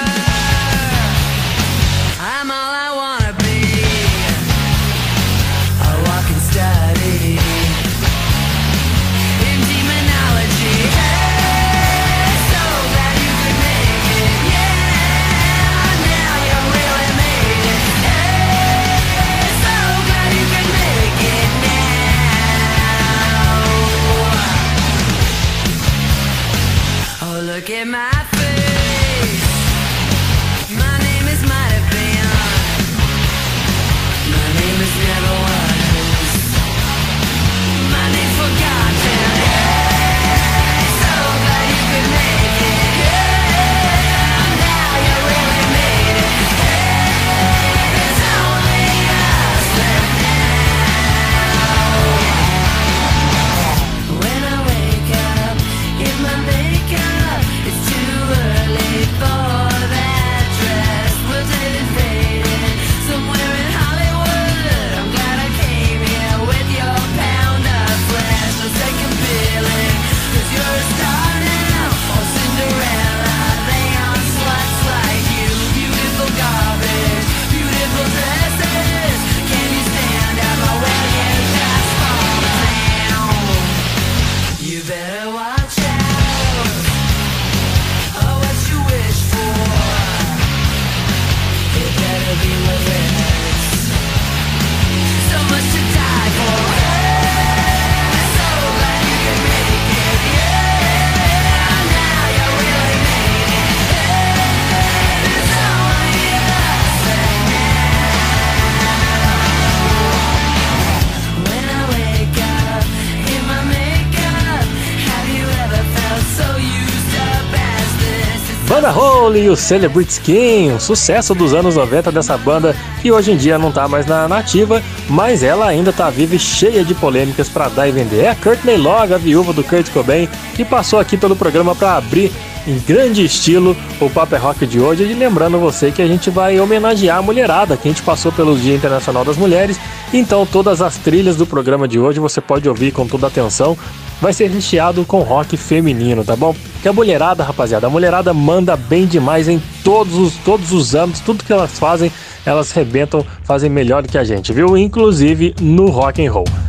Banda 118.88 118.98
Hole 118.98 119.40
e 119.40 119.50
o 119.50 119.56
Celebrity 119.56 120.12
Skin, 120.12 120.72
um 120.72 120.80
sucesso 120.80 121.34
dos 121.34 121.52
anos 121.52 121.76
90 121.76 122.10
dessa 122.10 122.38
banda 122.38 122.74
que 123.02 123.12
hoje 123.12 123.32
em 123.32 123.36
dia 123.36 123.58
não 123.58 123.70
tá 123.70 123.86
mais 123.86 124.06
na 124.06 124.26
nativa, 124.26 124.82
mas 125.10 125.42
ela 125.42 125.66
ainda 125.66 125.92
tá 125.92 126.08
viva 126.08 126.34
e 126.34 126.38
cheia 126.38 126.82
de 126.82 126.94
polêmicas 126.94 127.48
para 127.48 127.68
dar 127.68 127.86
e 127.86 127.92
vender. 127.92 128.24
É 128.24 128.30
a 128.30 128.34
Courtney 128.34 128.76
Love, 128.76 129.14
a 129.14 129.18
viúva 129.18 129.52
do 129.52 129.62
Kurt 129.62 129.90
Cobain, 129.90 130.28
que 130.54 130.64
passou 130.64 130.98
aqui 130.98 131.16
pelo 131.18 131.36
programa 131.36 131.74
para 131.74 131.96
abrir 131.96 132.32
em 132.68 132.78
grande 132.78 133.24
estilo 133.24 133.76
o 134.00 134.10
Paper 134.10 134.42
Rock 134.42 134.66
de 134.66 134.78
hoje. 134.78 135.04
E 135.04 135.14
lembrando 135.14 135.58
você 135.58 135.90
que 135.90 136.02
a 136.02 136.06
gente 136.06 136.30
vai 136.30 136.60
homenagear 136.60 137.18
a 137.18 137.22
mulherada, 137.22 137.76
que 137.76 137.88
a 137.88 137.90
gente 137.90 138.02
passou 138.02 138.30
pelo 138.30 138.56
Dia 138.56 138.76
Internacional 138.76 139.24
das 139.24 139.36
Mulheres. 139.36 139.80
Então 140.12 140.46
todas 140.46 140.80
as 140.82 140.96
trilhas 140.98 141.36
do 141.36 141.46
programa 141.46 141.88
de 141.88 141.98
hoje 141.98 142.20
você 142.20 142.40
pode 142.40 142.68
ouvir 142.68 142.92
com 142.92 143.06
toda 143.06 143.26
atenção 143.26 143.76
vai 144.20 144.32
ser 144.32 144.50
recheado 144.50 145.04
com 145.04 145.20
rock 145.20 145.56
feminino, 145.56 146.24
tá 146.24 146.34
bom? 146.34 146.54
Que 146.82 146.88
a 146.88 146.92
mulherada, 146.92 147.44
rapaziada, 147.44 147.86
a 147.86 147.90
mulherada 147.90 148.34
manda 148.34 148.76
bem 148.76 149.06
demais 149.06 149.48
em 149.48 149.62
todos 149.84 150.14
os, 150.16 150.34
todos 150.38 150.72
os 150.72 150.94
âmbitos, 150.94 151.20
tudo 151.20 151.44
que 151.44 151.52
elas 151.52 151.78
fazem, 151.78 152.10
elas 152.44 152.72
rebentam, 152.72 153.24
fazem 153.44 153.70
melhor 153.70 154.02
do 154.02 154.08
que 154.08 154.18
a 154.18 154.24
gente, 154.24 154.52
viu? 154.52 154.76
Inclusive 154.76 155.54
no 155.60 155.88
rock 155.88 156.24
and 156.24 156.32
roll. 156.32 156.67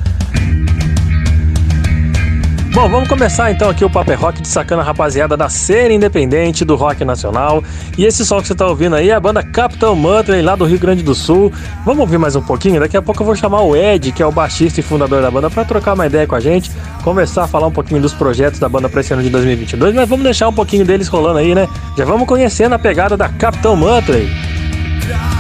Bom, 2.72 2.88
vamos 2.88 3.10
começar 3.10 3.52
então 3.52 3.68
aqui 3.68 3.84
o 3.84 3.90
Paper 3.90 4.20
Rock 4.20 4.42
destacando 4.42 4.82
a 4.82 4.84
rapaziada 4.84 5.36
da 5.36 5.50
cena 5.50 5.92
independente 5.92 6.64
do 6.64 6.76
rock 6.76 7.04
nacional. 7.04 7.64
E 7.98 8.06
esse 8.06 8.24
som 8.24 8.40
que 8.40 8.48
você 8.48 8.54
tá 8.54 8.68
ouvindo 8.68 8.96
aí 8.96 9.10
é 9.10 9.14
a 9.14 9.20
banda 9.20 9.42
Capitão 9.42 9.96
Mantley 9.96 10.44
lá 10.44 10.56
do 10.56 10.66
Rio 10.66 10.78
Grande 10.80 11.02
do 11.02 11.16
Sul. 11.16 11.52
Vamos 11.84 12.02
ouvir 12.02 12.20
mais 12.20 12.36
um 12.36 12.42
pouquinho? 12.42 12.80
Daqui 12.80 12.96
a 12.96 13.02
pouco 13.02 13.24
eu 13.24 13.26
vou 13.26 13.36
chamar 13.36 13.64
o 13.64 13.76
Ed, 13.76 14.12
que 14.12 14.22
é 14.22 14.26
o 14.26 14.32
baixista 14.32 14.80
e 14.80 14.84
fundador 14.84 15.20
da 15.22 15.32
banda, 15.32 15.50
para 15.50 15.66
trocar 15.66 15.96
uma 15.96 16.06
ideia 16.06 16.28
com 16.28 16.36
a 16.36 16.40
gente, 16.40 16.72
conversar, 17.04 17.48
falar 17.48 17.68
um 17.68 17.72
pouquinho 17.72 18.02
dos 18.02 18.14
projetos 18.14 18.60
da 18.60 18.70
banda 18.70 18.88
para 18.88 19.02
esse 19.02 19.12
ano 19.14 19.24
de 19.24 19.30
2022. 19.30 19.96
Mas 19.96 20.08
vamos 20.08 20.24
deixar 20.24 20.48
um 20.48 20.54
pouquinho 20.54 20.86
deles 20.86 21.08
rolando 21.08 21.40
aí, 21.40 21.56
né? 21.56 21.68
Já 21.98 22.06
vamos 22.06 22.28
conhecendo 22.28 22.76
a 22.76 22.80
pegada 22.80 23.18
da 23.18 23.30
Capitão 23.30 23.76
Mantley. 23.76 24.30
aí 24.30 25.39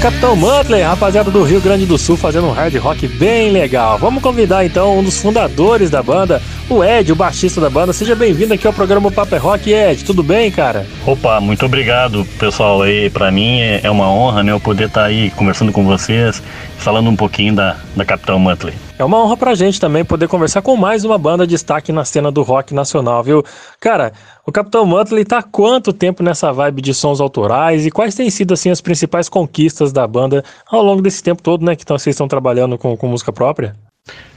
Capitão 0.00 0.36
Muttley, 0.36 0.82
rapaziada 0.82 1.30
do 1.30 1.42
Rio 1.42 1.60
Grande 1.60 1.86
do 1.86 1.96
Sul, 1.96 2.16
fazendo 2.16 2.46
um 2.46 2.52
hard 2.52 2.74
rock 2.76 3.08
bem 3.08 3.50
legal. 3.50 3.98
Vamos 3.98 4.22
convidar 4.22 4.64
então 4.64 4.98
um 4.98 5.02
dos 5.02 5.20
fundadores 5.20 5.88
da 5.88 6.02
banda, 6.02 6.42
o 6.68 6.82
Ed, 6.82 7.12
o 7.12 7.16
baixista 7.16 7.60
da 7.60 7.70
banda. 7.70 7.92
Seja 7.92 8.14
bem-vindo 8.14 8.52
aqui 8.52 8.66
ao 8.66 8.72
programa 8.72 9.10
Paper 9.10 9.42
Rock, 9.42 9.72
Ed. 9.72 10.04
Tudo 10.04 10.22
bem, 10.22 10.50
cara? 10.50 10.86
Opa, 11.06 11.40
muito 11.40 11.64
obrigado, 11.64 12.24
pessoal. 12.38 12.82
Aí, 12.82 13.08
para 13.08 13.30
mim 13.30 13.60
é, 13.60 13.80
é 13.84 13.90
uma 13.90 14.10
honra, 14.10 14.42
né, 14.42 14.52
eu 14.52 14.60
poder 14.60 14.86
estar 14.86 15.02
tá 15.02 15.06
aí 15.06 15.30
conversando 15.30 15.72
com 15.72 15.84
vocês, 15.84 16.42
falando 16.78 17.08
um 17.08 17.16
pouquinho 17.16 17.54
da, 17.54 17.76
da 17.94 18.04
Capitão 18.04 18.38
Muttley. 18.38 18.74
É 18.98 19.04
uma 19.04 19.22
honra 19.22 19.36
pra 19.36 19.54
gente 19.54 19.78
também 19.78 20.04
poder 20.04 20.26
conversar 20.26 20.62
com 20.62 20.76
mais 20.76 21.04
uma 21.04 21.18
banda 21.18 21.46
de 21.46 21.50
destaque 21.50 21.92
na 21.92 22.04
cena 22.04 22.30
do 22.30 22.42
rock 22.42 22.74
nacional, 22.74 23.22
viu? 23.22 23.44
Cara, 23.78 24.12
o 24.46 24.50
Capitão 24.50 24.86
Muttley 24.86 25.24
tá 25.24 25.38
há 25.38 25.42
quanto 25.42 25.92
tempo 25.92 26.22
nessa 26.22 26.52
vibe 26.52 26.82
de 26.82 26.94
sons 26.94 27.20
autorais 27.20 27.86
e 27.86 27.90
quais 27.90 28.14
têm 28.14 28.30
sido 28.30 28.54
assim 28.54 28.70
as 28.70 28.80
principais 28.80 29.28
conquistas 29.28 29.92
da 29.92 30.06
banda 30.06 30.42
ao 30.66 30.82
longo 30.82 31.02
desse 31.02 31.22
tempo 31.22 31.42
todo, 31.42 31.64
né, 31.64 31.76
que 31.76 31.84
vocês 31.86 32.14
estão 32.14 32.26
trabalhando 32.26 32.78
com, 32.78 32.96
com 32.96 33.08
música 33.08 33.32
própria? 33.32 33.74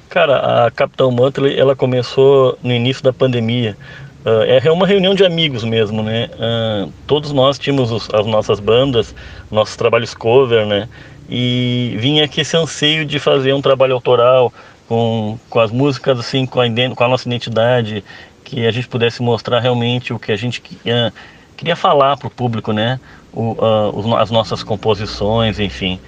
Cara, 0.10 0.66
a 0.66 0.72
Capitão 0.72 1.12
Muttley, 1.12 1.60
ela 1.60 1.76
começou 1.76 2.58
no 2.64 2.74
início 2.74 3.04
da 3.04 3.14
pandemia. 3.14 3.78
Uh, 4.26 4.44
é 4.66 4.72
uma 4.72 4.86
reunião 4.86 5.16
de 5.16 5.24
amigos 5.24 5.64
mesmo, 5.64 6.04
né? 6.04 6.30
Uh, 6.34 6.92
todos 7.08 7.32
nós 7.32 7.58
tínhamos 7.58 7.92
os, 7.92 8.10
as 8.14 8.26
nossas 8.26 8.60
bandas, 8.60 9.16
nossos 9.50 9.76
trabalhos 9.76 10.14
cover, 10.14 10.66
né? 10.66 10.90
e 11.30 11.96
vinha 12.00 12.26
aqui 12.26 12.42
esse 12.42 12.58
anseio 12.58 13.06
de 13.06 13.20
fazer 13.20 13.54
um 13.54 13.62
trabalho 13.62 13.94
autoral 13.94 14.52
com, 14.88 15.38
com 15.48 15.60
as 15.60 15.72
músicas 15.72 16.20
assim 16.20 16.46
com 16.46 16.60
a, 16.60 16.66
com 16.96 17.04
a 17.04 17.08
nossa 17.08 17.28
identidade 17.28 18.04
que 18.44 18.66
a 18.66 18.72
gente 18.72 18.88
pudesse 18.88 19.22
mostrar 19.22 19.60
realmente 19.60 20.12
o 20.12 20.18
que 20.18 20.32
a 20.32 20.36
gente 20.36 20.60
queria, 20.60 21.14
queria 21.56 21.76
falar 21.76 22.18
para 22.18 22.28
o 22.28 22.32
público 22.32 22.74
né 22.74 23.00
o, 23.32 23.52
uh, 23.52 24.16
as 24.16 24.32
nossas 24.32 24.64
composições 24.64 25.60
enfim 25.60 26.00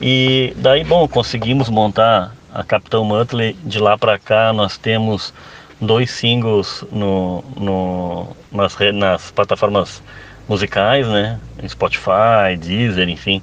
e 0.00 0.54
daí 0.56 0.82
bom 0.82 1.06
conseguimos 1.06 1.68
montar 1.68 2.33
a 2.54 2.64
Capitão 2.64 3.04
Muttley 3.04 3.54
de 3.64 3.78
lá 3.78 3.98
para 3.98 4.18
cá 4.18 4.52
nós 4.52 4.78
temos 4.78 5.34
dois 5.80 6.10
singles 6.10 6.84
no, 6.90 7.44
no 7.56 8.28
nas, 8.50 8.76
nas 8.94 9.30
plataformas 9.32 10.02
musicais 10.48 11.06
né 11.08 11.40
Spotify 11.68 12.56
Deezer 12.58 13.08
enfim 13.08 13.42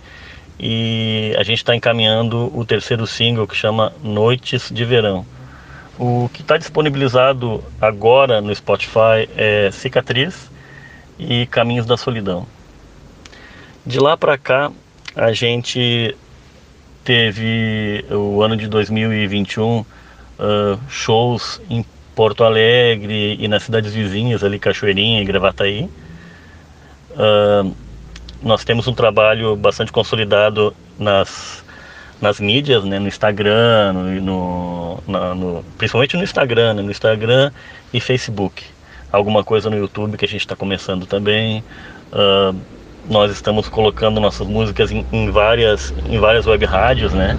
e 0.64 1.36
a 1.40 1.44
gente 1.44 1.58
está 1.58 1.76
encaminhando 1.76 2.56
o 2.56 2.64
terceiro 2.64 3.08
single 3.08 3.48
que 3.48 3.56
chama 3.56 3.92
Noites 4.04 4.70
de 4.72 4.86
Verão. 4.86 5.26
O 5.98 6.30
que 6.32 6.44
está 6.44 6.56
disponibilizado 6.56 7.64
agora 7.82 8.40
no 8.42 8.54
Spotify 8.54 9.28
é 9.36 9.72
Cicatriz 9.72 10.52
e 11.18 11.48
Caminhos 11.48 11.88
da 11.88 11.98
Solidão. 11.98 12.46
De 13.84 14.00
lá 14.00 14.16
para 14.16 14.38
cá, 14.38 14.72
a 15.16 15.34
gente 15.34 16.16
teve 17.04 18.06
o 18.10 18.42
ano 18.42 18.56
de 18.56 18.68
2021 18.68 19.80
uh, 19.80 19.86
shows 20.90 21.62
em 21.70 21.86
Porto 22.16 22.44
Alegre 22.44 23.38
e 23.40 23.48
nas 23.48 23.64
cidades 23.64 23.94
vizinhas, 23.94 24.44
ali 24.44 24.60
Cachoeirinha 24.60 25.22
e 25.22 25.26
Gravataí. 25.26 25.90
Uh, 27.12 27.74
nós 28.42 28.64
temos 28.64 28.88
um 28.88 28.94
trabalho 28.94 29.56
bastante 29.56 29.92
consolidado 29.92 30.76
nas, 30.98 31.64
nas 32.20 32.40
mídias, 32.40 32.84
né, 32.84 33.00
no 33.00 33.08
Instagram, 33.08 33.94
no, 33.94 34.22
no, 34.22 35.04
na, 35.08 35.36
no 35.36 35.66
principalmente 35.78 36.18
no 36.18 36.24
Instagram, 36.24 36.76
né, 36.76 36.82
no 36.82 36.92
Instagram 36.92 37.52
e 37.94 38.00
Facebook. 38.00 38.64
Alguma 39.12 39.44
coisa 39.44 39.70
no 39.70 39.78
YouTube 39.78 40.18
que 40.18 40.26
a 40.26 40.28
gente 40.28 40.42
está 40.42 40.56
começando 40.56 41.06
também. 41.06 41.64
Uh, 42.12 42.56
nós 43.10 43.32
estamos 43.32 43.68
colocando 43.68 44.20
nossas 44.20 44.48
músicas 44.48 44.92
em, 44.92 45.06
em, 45.12 45.30
várias, 45.30 45.94
em 46.10 46.20
várias 46.20 46.46
web 46.46 46.66
rádios, 46.66 47.14
né, 47.14 47.38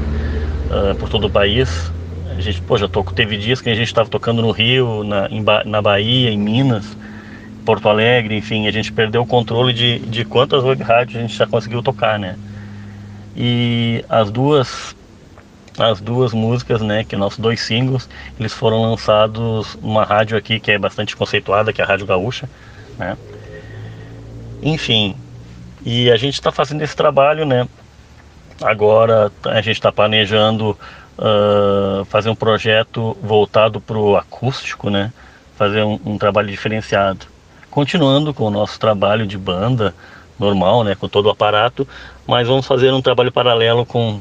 uh, 0.70 0.94
por 0.96 1.08
todo 1.08 1.26
o 1.26 1.30
país. 1.30 1.90
A 2.36 2.40
gente, 2.40 2.60
pô, 2.62 2.76
já 2.76 2.88
tocou, 2.88 3.12
teve 3.12 3.36
dias 3.36 3.60
que 3.60 3.70
a 3.70 3.74
gente 3.74 3.86
estava 3.86 4.08
tocando 4.08 4.42
no 4.42 4.50
Rio, 4.50 5.04
na, 5.04 5.28
em, 5.28 5.44
na 5.66 5.82
Bahia, 5.82 6.30
em 6.30 6.38
Minas. 6.38 6.96
Porto 7.64 7.88
Alegre, 7.88 8.36
enfim, 8.36 8.66
a 8.66 8.72
gente 8.72 8.92
perdeu 8.92 9.22
o 9.22 9.26
controle 9.26 9.72
de, 9.72 10.00
de 10.00 10.24
quantas 10.24 10.64
web 10.64 10.82
rádios 10.82 11.16
a 11.16 11.20
gente 11.20 11.36
já 11.36 11.46
conseguiu 11.46 11.80
tocar, 11.80 12.18
né? 12.18 12.36
E 13.36 14.04
as 14.08 14.30
duas 14.30 14.96
as 15.78 16.00
duas 16.00 16.34
músicas, 16.34 16.82
né, 16.82 17.02
que 17.02 17.16
nossos 17.16 17.38
dois 17.38 17.60
singles, 17.60 18.06
eles 18.38 18.52
foram 18.52 18.82
lançados 18.82 19.78
numa 19.80 20.04
rádio 20.04 20.36
aqui 20.36 20.60
que 20.60 20.70
é 20.70 20.78
bastante 20.78 21.16
conceituada, 21.16 21.72
que 21.72 21.80
é 21.80 21.84
a 21.84 21.86
Rádio 21.86 22.06
Gaúcha, 22.06 22.48
né? 22.98 23.16
Enfim, 24.62 25.16
e 25.84 26.10
a 26.10 26.16
gente 26.16 26.34
está 26.34 26.52
fazendo 26.52 26.82
esse 26.82 26.96
trabalho, 26.96 27.44
né? 27.44 27.68
Agora 28.62 29.32
a 29.44 29.60
gente 29.60 29.76
está 29.76 29.90
planejando 29.90 30.78
uh, 31.18 32.04
fazer 32.06 32.30
um 32.30 32.34
projeto 32.34 33.16
voltado 33.22 33.80
para 33.80 33.98
o 33.98 34.16
acústico, 34.16 34.90
né? 34.90 35.12
Fazer 35.56 35.82
um, 35.82 35.98
um 36.04 36.18
trabalho 36.18 36.48
diferenciado 36.48 37.32
continuando 37.72 38.34
com 38.34 38.44
o 38.44 38.50
nosso 38.50 38.78
trabalho 38.78 39.26
de 39.26 39.38
banda 39.38 39.94
normal, 40.38 40.84
né, 40.84 40.94
com 40.94 41.08
todo 41.08 41.26
o 41.26 41.30
aparato, 41.30 41.88
mas 42.26 42.46
vamos 42.46 42.66
fazer 42.66 42.92
um 42.92 43.00
trabalho 43.00 43.32
paralelo 43.32 43.86
com, 43.86 44.20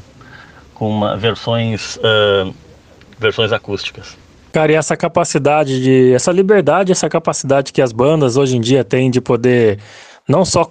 com 0.73 0.89
uma, 0.89 1.17
versões, 1.17 1.97
uh, 1.97 2.53
versões 3.19 3.51
acústicas. 3.51 4.17
Cara, 4.53 4.71
e 4.71 4.75
essa 4.75 4.97
capacidade 4.97 5.81
de. 5.81 6.13
essa 6.13 6.31
liberdade, 6.31 6.91
essa 6.91 7.09
capacidade 7.09 7.71
que 7.71 7.81
as 7.81 7.91
bandas 7.91 8.37
hoje 8.37 8.57
em 8.57 8.61
dia 8.61 8.83
têm 8.83 9.09
de 9.09 9.21
poder 9.21 9.79
não 10.27 10.43
só 10.43 10.69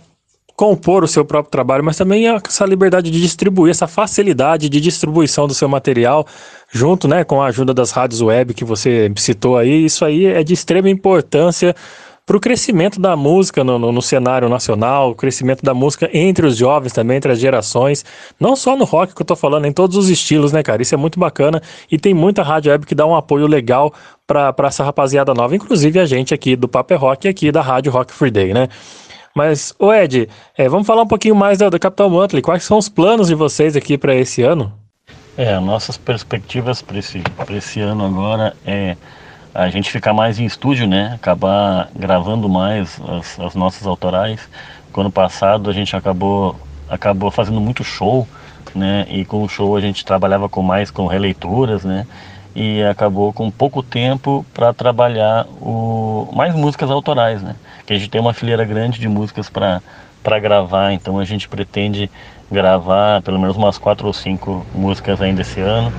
compor 0.60 1.02
o 1.02 1.08
seu 1.08 1.24
próprio 1.24 1.50
trabalho, 1.50 1.82
mas 1.82 1.96
também 1.96 2.28
essa 2.28 2.66
liberdade 2.66 3.10
de 3.10 3.18
distribuir, 3.18 3.70
essa 3.70 3.88
facilidade 3.88 4.68
de 4.68 4.78
distribuição 4.78 5.46
do 5.46 5.54
seu 5.54 5.66
material, 5.66 6.26
junto 6.70 7.08
né, 7.08 7.24
com 7.24 7.40
a 7.40 7.46
ajuda 7.46 7.72
das 7.72 7.92
rádios 7.92 8.20
web 8.20 8.52
que 8.52 8.62
você 8.62 9.10
citou 9.16 9.56
aí, 9.56 9.86
isso 9.86 10.04
aí 10.04 10.26
é 10.26 10.44
de 10.44 10.52
extrema 10.52 10.90
importância 10.90 11.74
para 12.26 12.36
o 12.36 12.40
crescimento 12.40 13.00
da 13.00 13.16
música 13.16 13.64
no, 13.64 13.78
no, 13.78 13.90
no, 13.90 14.02
cenário 14.02 14.50
nacional, 14.50 15.12
o 15.12 15.14
crescimento 15.14 15.62
da 15.62 15.72
música 15.72 16.10
entre 16.12 16.46
os 16.46 16.58
jovens 16.58 16.92
também, 16.92 17.16
entre 17.16 17.32
as 17.32 17.40
gerações, 17.40 18.04
não 18.38 18.54
só 18.54 18.76
no 18.76 18.84
rock 18.84 19.14
que 19.14 19.22
eu 19.22 19.26
tô 19.26 19.34
falando, 19.34 19.64
em 19.64 19.72
todos 19.72 19.96
os 19.96 20.10
estilos, 20.10 20.52
né, 20.52 20.62
cara? 20.62 20.82
Isso 20.82 20.94
é 20.94 20.98
muito 20.98 21.18
bacana 21.18 21.62
e 21.90 21.98
tem 21.98 22.12
muita 22.12 22.42
rádio 22.42 22.70
web 22.70 22.84
que 22.84 22.94
dá 22.94 23.06
um 23.06 23.16
apoio 23.16 23.46
legal 23.46 23.94
para 24.26 24.54
essa 24.64 24.84
rapaziada 24.84 25.32
nova, 25.32 25.56
inclusive 25.56 25.98
a 25.98 26.04
gente 26.04 26.34
aqui 26.34 26.54
do 26.54 26.68
Paper 26.68 27.00
Rock 27.00 27.26
e 27.26 27.30
aqui 27.30 27.50
da 27.50 27.62
Rádio 27.62 27.90
Rock 27.90 28.12
Free 28.12 28.30
Day, 28.30 28.52
né? 28.52 28.68
Mas, 29.34 29.72
ô 29.78 29.92
Ed, 29.92 30.28
é, 30.56 30.68
vamos 30.68 30.86
falar 30.86 31.02
um 31.02 31.06
pouquinho 31.06 31.36
mais 31.36 31.58
da, 31.58 31.68
da 31.68 31.78
Capital 31.78 32.10
Monthly. 32.10 32.42
Quais 32.42 32.64
são 32.64 32.78
os 32.78 32.88
planos 32.88 33.28
de 33.28 33.34
vocês 33.34 33.76
aqui 33.76 33.96
para 33.96 34.14
esse 34.14 34.42
ano? 34.42 34.72
É, 35.36 35.58
nossas 35.60 35.96
perspectivas 35.96 36.82
para 36.82 36.98
esse, 36.98 37.22
esse 37.50 37.80
ano 37.80 38.04
agora 38.04 38.54
é 38.66 38.96
a 39.54 39.68
gente 39.68 39.90
ficar 39.90 40.12
mais 40.12 40.38
em 40.38 40.44
estúdio, 40.44 40.86
né? 40.86 41.12
Acabar 41.14 41.90
gravando 41.96 42.48
mais 42.48 43.00
as, 43.08 43.38
as 43.38 43.54
nossas 43.54 43.86
autorais. 43.86 44.48
No 44.94 45.02
ano 45.02 45.10
passado 45.10 45.70
a 45.70 45.72
gente 45.72 45.94
acabou, 45.94 46.56
acabou 46.88 47.30
fazendo 47.30 47.60
muito 47.60 47.84
show, 47.84 48.26
né? 48.74 49.06
E 49.08 49.24
com 49.24 49.42
o 49.42 49.48
show 49.48 49.76
a 49.76 49.80
gente 49.80 50.04
trabalhava 50.04 50.48
com 50.48 50.62
mais 50.62 50.90
com 50.90 51.06
releituras, 51.06 51.84
né? 51.84 52.06
E 52.54 52.82
acabou 52.82 53.32
com 53.32 53.50
pouco 53.50 53.82
tempo 53.82 54.44
para 54.52 54.72
trabalhar 54.72 55.46
o 55.60 56.28
mais 56.34 56.54
músicas 56.54 56.90
autorais, 56.90 57.42
né? 57.42 57.54
Que 57.90 57.94
a 57.94 57.98
gente 57.98 58.08
tem 58.08 58.20
uma 58.20 58.32
fileira 58.32 58.64
grande 58.64 59.00
de 59.00 59.08
músicas 59.08 59.48
para 59.48 60.38
gravar, 60.38 60.92
então 60.92 61.18
a 61.18 61.24
gente 61.24 61.48
pretende 61.48 62.08
gravar 62.48 63.20
pelo 63.20 63.36
menos 63.36 63.56
umas 63.56 63.78
quatro 63.78 64.06
ou 64.06 64.12
cinco 64.12 64.64
músicas 64.72 65.20
ainda 65.20 65.40
esse 65.40 65.58
ano. 65.58 65.92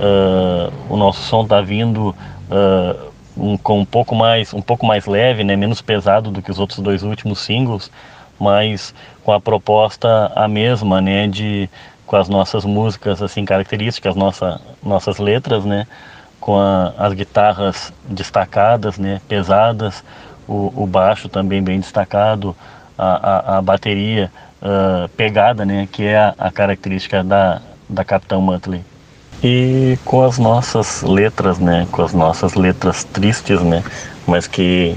Uh, 0.00 0.72
o 0.92 0.96
nosso 0.96 1.22
som 1.22 1.44
está 1.44 1.60
vindo 1.60 2.08
uh, 2.08 3.10
um, 3.36 3.56
com 3.56 3.78
um 3.78 3.84
pouco 3.84 4.12
mais 4.12 4.52
um 4.52 4.60
pouco 4.60 4.84
mais 4.84 5.06
leve, 5.06 5.44
né, 5.44 5.54
menos 5.54 5.80
pesado 5.80 6.32
do 6.32 6.42
que 6.42 6.50
os 6.50 6.58
outros 6.58 6.80
dois 6.80 7.04
últimos 7.04 7.38
singles, 7.38 7.92
mas 8.36 8.92
com 9.22 9.32
a 9.32 9.40
proposta 9.40 10.32
a 10.34 10.48
mesma, 10.48 11.00
né, 11.00 11.28
de 11.28 11.70
com 12.08 12.16
as 12.16 12.28
nossas 12.28 12.64
músicas 12.64 13.22
assim 13.22 13.44
características, 13.44 14.16
nossa, 14.16 14.60
nossas 14.82 15.18
letras, 15.18 15.64
né, 15.64 15.86
com 16.40 16.58
a, 16.58 16.92
as 16.98 17.12
guitarras 17.12 17.92
destacadas, 18.08 18.98
né, 18.98 19.20
pesadas, 19.28 20.02
o, 20.50 20.72
o 20.82 20.86
baixo 20.86 21.28
também 21.28 21.62
bem 21.62 21.78
destacado, 21.78 22.56
a, 22.98 23.54
a, 23.54 23.58
a 23.58 23.62
bateria 23.62 24.30
uh, 24.60 25.08
pegada, 25.10 25.64
né, 25.64 25.88
que 25.90 26.04
é 26.04 26.18
a, 26.18 26.34
a, 26.36 26.50
característica 26.50 27.22
da, 27.22 27.62
da 27.88 28.04
Capitão 28.04 28.42
Monthly. 28.42 28.84
E 29.42 29.96
com 30.04 30.22
as 30.24 30.38
nossas 30.38 31.02
letras, 31.02 31.58
né, 31.60 31.86
com 31.92 32.02
as 32.02 32.12
nossas 32.12 32.54
letras 32.54 33.04
tristes, 33.04 33.62
né, 33.62 33.84
mas 34.26 34.48
que 34.48 34.96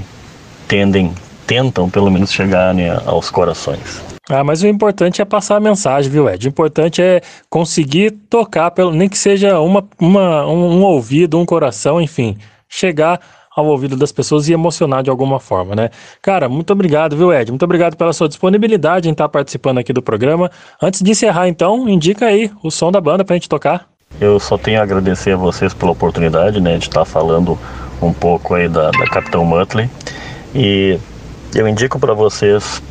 tendem, 0.66 1.14
tentam 1.46 1.88
pelo 1.88 2.10
menos 2.10 2.32
chegar 2.32 2.74
né, 2.74 2.90
aos 3.06 3.30
corações. 3.30 4.02
Ah, 4.28 4.42
mas 4.42 4.62
o 4.62 4.66
importante 4.66 5.22
é 5.22 5.24
passar 5.24 5.56
a 5.56 5.60
mensagem, 5.60 6.10
viu, 6.10 6.28
Ed? 6.28 6.46
O 6.46 6.48
importante 6.48 7.00
é 7.00 7.20
conseguir 7.48 8.10
tocar, 8.10 8.70
pelo, 8.70 8.90
nem 8.90 9.08
que 9.08 9.18
seja 9.18 9.60
uma, 9.60 9.86
uma, 10.00 10.46
um, 10.46 10.78
um 10.78 10.82
ouvido, 10.82 11.38
um 11.38 11.44
coração, 11.44 12.00
enfim, 12.00 12.38
chegar 12.68 13.20
ao 13.54 13.66
ouvido 13.66 13.96
das 13.96 14.10
pessoas 14.10 14.48
e 14.48 14.52
emocionar 14.52 15.02
de 15.02 15.10
alguma 15.10 15.38
forma, 15.38 15.74
né? 15.74 15.90
Cara, 16.20 16.48
muito 16.48 16.72
obrigado, 16.72 17.16
viu, 17.16 17.32
Ed? 17.32 17.50
Muito 17.50 17.64
obrigado 17.64 17.96
pela 17.96 18.12
sua 18.12 18.28
disponibilidade 18.28 19.08
em 19.08 19.12
estar 19.12 19.28
participando 19.28 19.78
aqui 19.78 19.92
do 19.92 20.02
programa. 20.02 20.50
Antes 20.82 21.02
de 21.02 21.10
encerrar, 21.10 21.48
então, 21.48 21.88
indica 21.88 22.26
aí 22.26 22.50
o 22.62 22.70
som 22.70 22.90
da 22.90 23.00
banda 23.00 23.24
pra 23.24 23.36
gente 23.36 23.48
tocar. 23.48 23.86
Eu 24.20 24.38
só 24.38 24.56
tenho 24.56 24.80
a 24.80 24.82
agradecer 24.82 25.32
a 25.32 25.36
vocês 25.36 25.74
pela 25.74 25.92
oportunidade, 25.92 26.60
né, 26.60 26.78
de 26.78 26.84
estar 26.84 27.04
falando 27.04 27.58
um 28.00 28.12
pouco 28.12 28.54
aí 28.54 28.68
da, 28.68 28.90
da 28.90 29.06
Capitão 29.06 29.44
Muttley. 29.44 29.88
E 30.54 30.98
eu 31.54 31.66
indico 31.66 31.98
para 31.98 32.14
vocês 32.14 32.82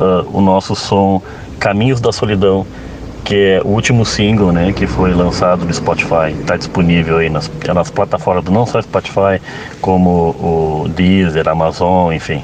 uh, 0.00 0.28
o 0.36 0.40
nosso 0.40 0.74
som 0.74 1.22
Caminhos 1.58 2.00
da 2.00 2.10
Solidão, 2.10 2.66
que 3.24 3.34
é 3.34 3.60
o 3.64 3.68
último 3.68 4.04
single, 4.04 4.52
né, 4.52 4.72
que 4.72 4.86
foi 4.86 5.14
lançado 5.14 5.64
no 5.64 5.72
Spotify, 5.72 6.32
está 6.40 6.56
disponível 6.56 7.18
aí 7.18 7.30
nas, 7.30 7.50
nas 7.74 7.90
plataformas 7.90 8.44
não 8.44 8.66
só 8.66 8.80
Spotify, 8.82 9.40
como 9.80 10.30
o 10.38 10.88
Deezer, 10.88 11.48
Amazon, 11.48 12.12
enfim, 12.12 12.42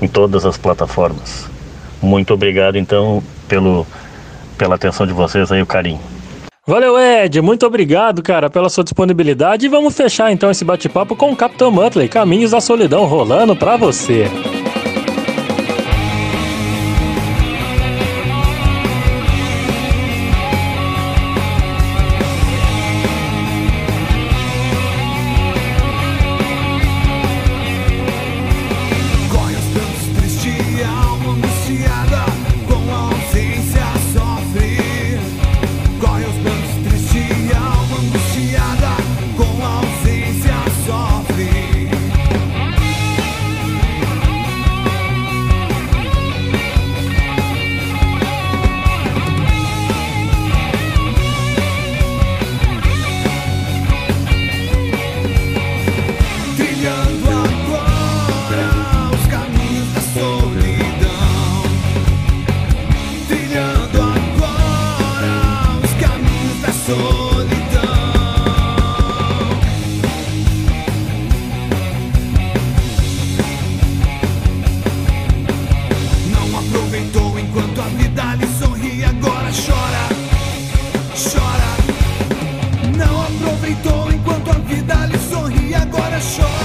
em 0.00 0.08
todas 0.08 0.46
as 0.46 0.56
plataformas. 0.56 1.46
Muito 2.00 2.32
obrigado 2.32 2.76
então 2.76 3.22
pelo 3.48 3.86
pela 4.56 4.74
atenção 4.74 5.06
de 5.06 5.12
vocês 5.12 5.52
aí, 5.52 5.62
o 5.62 5.66
carinho. 5.66 6.00
Valeu, 6.66 6.98
Ed. 6.98 7.40
Muito 7.40 7.64
obrigado, 7.64 8.22
cara, 8.22 8.50
pela 8.50 8.68
sua 8.68 8.84
disponibilidade. 8.84 9.64
E 9.64 9.68
vamos 9.70 9.96
fechar 9.96 10.30
então 10.30 10.50
esse 10.50 10.64
bate-papo 10.64 11.16
com 11.16 11.32
o 11.32 11.36
Capitão 11.36 11.70
Muttley, 11.70 12.08
Caminhos 12.08 12.50
da 12.50 12.60
Solidão 12.60 13.06
rolando 13.06 13.56
para 13.56 13.76
você. 13.78 14.26
show. 86.20 86.57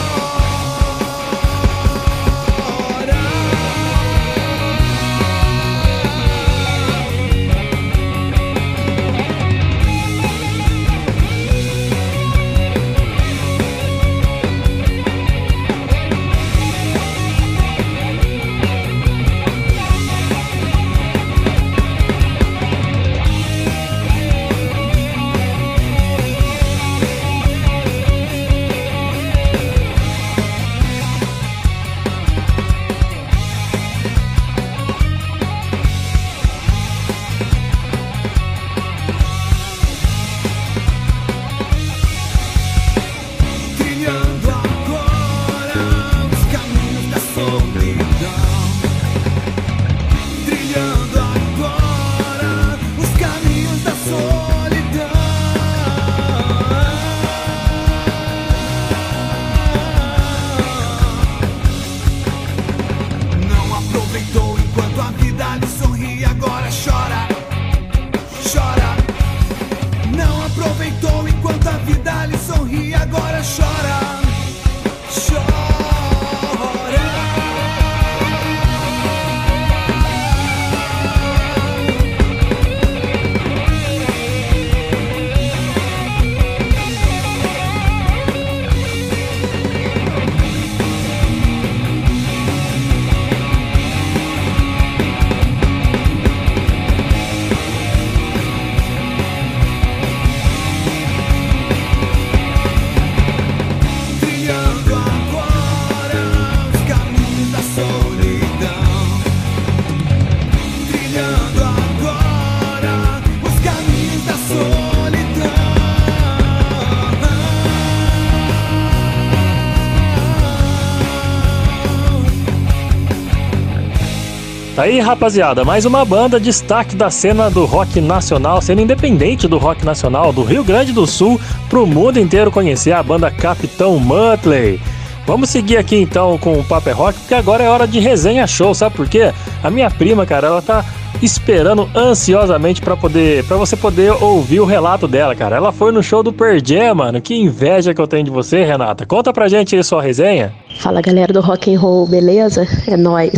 Tá 124.83 124.87
aí, 124.87 124.99
rapaziada, 124.99 125.63
mais 125.63 125.85
uma 125.85 126.03
banda 126.03 126.37
destaque 126.37 126.93
da 126.93 127.09
cena 127.09 127.49
do 127.49 127.63
rock 127.63 128.01
nacional, 128.01 128.61
cena 128.61 128.81
independente 128.81 129.47
do 129.47 129.57
rock 129.57 129.85
nacional 129.85 130.33
do 130.33 130.43
Rio 130.43 130.61
Grande 130.61 130.91
do 130.91 131.07
Sul, 131.07 131.39
pro 131.69 131.87
mundo 131.87 132.19
inteiro 132.19 132.51
conhecer 132.51 132.91
a 132.91 133.01
banda 133.01 133.31
Capitão 133.31 133.97
Muttley. 133.97 134.81
Vamos 135.25 135.51
seguir 135.51 135.77
aqui 135.77 135.95
então 135.95 136.37
com 136.37 136.59
o 136.59 136.63
Paper 136.65 136.97
Rock, 136.97 137.17
porque 137.19 137.33
agora 137.33 137.63
é 137.63 137.69
hora 137.69 137.87
de 137.87 138.01
resenha 138.01 138.45
show, 138.45 138.75
sabe 138.75 138.97
por 138.97 139.07
quê? 139.07 139.31
A 139.63 139.69
minha 139.69 139.89
prima, 139.89 140.25
cara, 140.25 140.47
ela 140.47 140.61
tá 140.61 140.83
esperando 141.21 141.89
ansiosamente 141.95 142.81
para 142.81 142.97
poder, 142.97 143.45
para 143.45 143.55
você 143.55 143.77
poder 143.77 144.11
ouvir 144.21 144.59
o 144.59 144.65
relato 144.65 145.07
dela, 145.07 145.33
cara. 145.33 145.55
Ela 145.55 145.71
foi 145.71 145.93
no 145.93 146.03
show 146.03 146.21
do 146.21 146.33
Per 146.33 146.61
Jam, 146.61 146.95
mano. 146.95 147.21
Que 147.21 147.35
inveja 147.35 147.93
que 147.93 148.01
eu 148.01 148.07
tenho 148.07 148.25
de 148.25 148.31
você, 148.31 148.65
Renata. 148.65 149.05
Conta 149.05 149.31
pra 149.31 149.47
gente 149.47 149.77
aí 149.77 149.83
sua 149.83 150.01
resenha. 150.01 150.53
Fala, 150.79 151.01
galera 151.01 151.31
do 151.31 151.39
Rock 151.39 151.73
and 151.73 151.79
Roll, 151.79 152.05
beleza? 152.05 152.67
É 152.85 152.97
nós. 152.97 153.31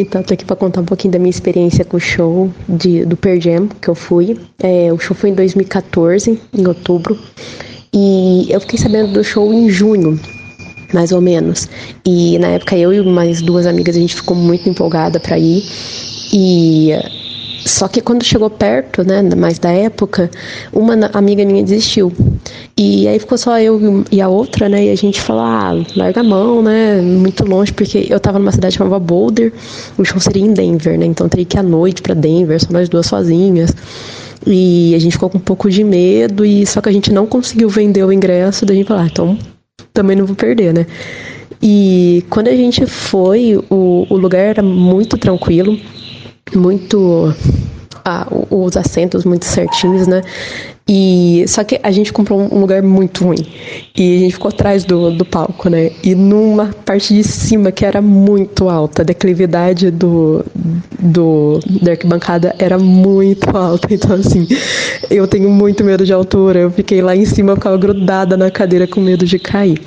Então, 0.00 0.22
tô 0.22 0.32
aqui 0.32 0.46
para 0.46 0.56
contar 0.56 0.80
um 0.80 0.84
pouquinho 0.84 1.12
da 1.12 1.18
minha 1.18 1.30
experiência 1.30 1.84
com 1.84 1.98
o 1.98 2.00
show 2.00 2.50
de, 2.66 3.04
do 3.04 3.18
Per 3.18 3.38
Jam 3.38 3.68
que 3.68 3.88
eu 3.88 3.94
fui. 3.94 4.38
É, 4.62 4.90
o 4.90 4.98
show 4.98 5.14
foi 5.14 5.28
em 5.28 5.34
2014, 5.34 6.40
em 6.56 6.66
outubro. 6.66 7.18
E 7.92 8.46
eu 8.48 8.60
fiquei 8.60 8.78
sabendo 8.78 9.12
do 9.12 9.22
show 9.22 9.52
em 9.52 9.68
junho, 9.68 10.18
mais 10.94 11.12
ou 11.12 11.20
menos. 11.20 11.68
E 12.06 12.38
na 12.38 12.48
época 12.48 12.78
eu 12.78 12.94
e 12.94 13.02
mais 13.02 13.42
duas 13.42 13.66
amigas 13.66 13.94
a 13.94 14.00
gente 14.00 14.14
ficou 14.14 14.34
muito 14.34 14.68
empolgada 14.70 15.20
para 15.20 15.38
ir. 15.38 15.64
E 16.32 16.92
só 17.64 17.88
que 17.88 18.00
quando 18.00 18.24
chegou 18.24 18.48
perto, 18.48 19.04
né, 19.04 19.22
mais 19.36 19.58
da 19.58 19.70
época, 19.70 20.30
uma 20.72 20.94
amiga 21.12 21.44
minha 21.44 21.62
desistiu. 21.62 22.12
E 22.76 23.06
aí 23.06 23.18
ficou 23.18 23.36
só 23.36 23.58
eu 23.58 24.04
e 24.10 24.20
a 24.20 24.28
outra, 24.28 24.68
né, 24.68 24.86
e 24.86 24.90
a 24.90 24.96
gente 24.96 25.20
falou, 25.20 25.42
ah, 25.42 25.84
larga 25.94 26.20
a 26.20 26.24
mão, 26.24 26.62
né, 26.62 27.00
muito 27.00 27.44
longe, 27.44 27.72
porque 27.72 28.06
eu 28.08 28.18
tava 28.18 28.38
numa 28.38 28.52
cidade 28.52 28.76
chamada 28.76 28.98
Boulder, 28.98 29.52
o 29.98 30.04
show 30.04 30.18
seria 30.18 30.42
em 30.42 30.52
Denver, 30.52 30.98
né, 30.98 31.06
então 31.06 31.28
teria 31.28 31.44
que 31.44 31.56
ir 31.56 31.60
à 31.60 31.62
noite 31.62 32.00
para 32.00 32.14
Denver, 32.14 32.58
só 32.58 32.72
nós 32.72 32.88
duas 32.88 33.06
sozinhas. 33.06 33.74
E 34.46 34.94
a 34.94 34.98
gente 34.98 35.12
ficou 35.12 35.28
com 35.28 35.36
um 35.36 35.40
pouco 35.40 35.68
de 35.68 35.84
medo, 35.84 36.46
e 36.46 36.66
só 36.66 36.80
que 36.80 36.88
a 36.88 36.92
gente 36.92 37.12
não 37.12 37.26
conseguiu 37.26 37.68
vender 37.68 38.04
o 38.04 38.12
ingresso, 38.12 38.64
daí 38.64 38.76
a 38.76 38.78
gente 38.78 38.88
falou, 38.88 39.02
ah, 39.02 39.06
então 39.06 39.38
também 39.92 40.16
não 40.16 40.24
vou 40.24 40.36
perder, 40.36 40.72
né. 40.72 40.86
E 41.62 42.24
quando 42.30 42.48
a 42.48 42.56
gente 42.56 42.86
foi, 42.86 43.62
o, 43.68 44.06
o 44.08 44.16
lugar 44.16 44.40
era 44.40 44.62
muito 44.62 45.18
tranquilo, 45.18 45.78
muito 46.54 47.34
ah, 48.04 48.26
os 48.50 48.76
assentos 48.76 49.24
muito 49.24 49.44
certinhos, 49.44 50.06
né? 50.06 50.22
E 50.92 51.44
só 51.46 51.62
que 51.62 51.78
a 51.84 51.92
gente 51.92 52.12
comprou 52.12 52.52
um 52.52 52.58
lugar 52.58 52.82
muito 52.82 53.24
ruim. 53.24 53.46
E 53.96 54.16
a 54.16 54.18
gente 54.18 54.32
ficou 54.32 54.48
atrás 54.48 54.82
do, 54.82 55.12
do 55.12 55.24
palco, 55.24 55.68
né? 55.68 55.92
E 56.02 56.16
numa 56.16 56.74
parte 56.84 57.14
de 57.14 57.22
cima 57.22 57.70
que 57.70 57.84
era 57.84 58.02
muito 58.02 58.68
alta, 58.68 59.02
a 59.02 59.04
declividade 59.04 59.88
do, 59.92 60.44
do 60.98 61.60
da 61.80 61.92
arquibancada 61.92 62.56
era 62.58 62.76
muito 62.76 63.56
alta. 63.56 63.86
Então, 64.00 64.16
assim, 64.16 64.48
eu 65.10 65.28
tenho 65.28 65.50
muito 65.50 65.84
medo 65.84 66.06
de 66.06 66.12
altura. 66.12 66.58
Eu 66.58 66.70
fiquei 66.70 67.02
lá 67.02 67.14
em 67.14 67.26
cima, 67.26 67.52
eu 67.52 67.56
ficava 67.56 67.76
grudada 67.76 68.36
na 68.36 68.50
cadeira 68.50 68.86
com 68.86 69.00
medo 69.00 69.26
de 69.26 69.38
cair. 69.38 69.78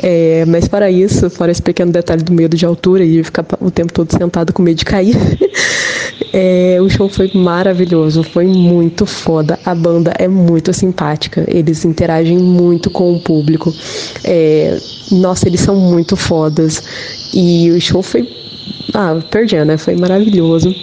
É, 0.00 0.44
mas 0.46 0.68
para 0.68 0.90
isso, 0.90 1.28
fora 1.28 1.50
esse 1.50 1.60
pequeno 1.60 1.90
detalhe 1.90 2.22
do 2.22 2.32
medo 2.32 2.56
de 2.56 2.64
altura 2.64 3.04
e 3.04 3.22
ficar 3.24 3.44
o 3.60 3.70
tempo 3.70 3.92
todo 3.92 4.12
sentado 4.12 4.52
com 4.52 4.62
medo 4.62 4.76
de 4.76 4.84
cair, 4.84 5.16
é, 6.32 6.78
o 6.80 6.88
show 6.88 7.08
foi 7.08 7.30
maravilhoso, 7.34 8.22
foi 8.22 8.46
muito 8.46 9.04
foda. 9.04 9.58
A 9.64 9.74
banda 9.74 10.14
é 10.18 10.28
muito 10.38 10.72
simpática, 10.72 11.44
eles 11.48 11.84
interagem 11.84 12.38
muito 12.38 12.90
com 12.90 13.14
o 13.14 13.20
público. 13.20 13.74
É, 14.24 14.78
nossa, 15.12 15.48
eles 15.48 15.60
são 15.60 15.76
muito 15.76 16.16
fodas. 16.16 16.82
E 17.34 17.70
o 17.70 17.80
show 17.80 18.02
foi. 18.02 18.28
Ah, 18.94 19.20
perdi, 19.30 19.62
né? 19.64 19.76
Foi 19.76 19.96
maravilhoso. 19.96 20.74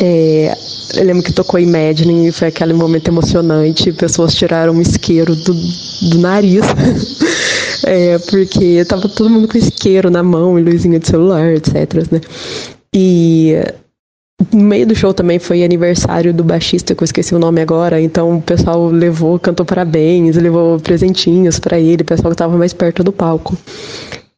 É, 0.00 0.56
eu 0.94 1.04
lembro 1.04 1.22
que 1.22 1.32
tocou 1.32 1.60
Imagine 1.60 2.28
e 2.28 2.32
foi 2.32 2.48
aquele 2.48 2.72
momento 2.72 3.08
emocionante. 3.08 3.92
Pessoas 3.92 4.34
tiraram 4.34 4.74
um 4.74 4.80
isqueiro 4.80 5.34
do, 5.34 5.54
do 5.54 6.18
nariz. 6.18 6.64
é, 7.84 8.18
porque 8.18 8.84
tava 8.84 9.08
todo 9.08 9.30
mundo 9.30 9.48
com 9.48 9.58
isqueiro 9.58 10.10
na 10.10 10.22
mão 10.22 10.58
e 10.58 10.62
luzinha 10.62 10.98
de 10.98 11.06
celular, 11.06 11.52
etc. 11.52 12.10
Né? 12.10 12.20
E 12.94 13.56
no 14.52 14.62
meio 14.62 14.86
do 14.86 14.94
show 14.94 15.12
também 15.12 15.38
foi 15.38 15.64
aniversário 15.64 16.32
do 16.32 16.44
baixista, 16.44 16.94
que 16.94 17.02
eu 17.02 17.04
esqueci 17.04 17.34
o 17.34 17.38
nome 17.38 17.60
agora, 17.60 18.00
então 18.00 18.38
o 18.38 18.42
pessoal 18.42 18.86
levou, 18.86 19.38
cantou 19.38 19.64
parabéns, 19.66 20.36
levou 20.36 20.78
presentinhos 20.80 21.58
para 21.58 21.78
ele, 21.78 22.02
o 22.02 22.06
pessoal 22.06 22.30
que 22.30 22.34
estava 22.34 22.56
mais 22.56 22.72
perto 22.72 23.02
do 23.04 23.12
palco. 23.12 23.56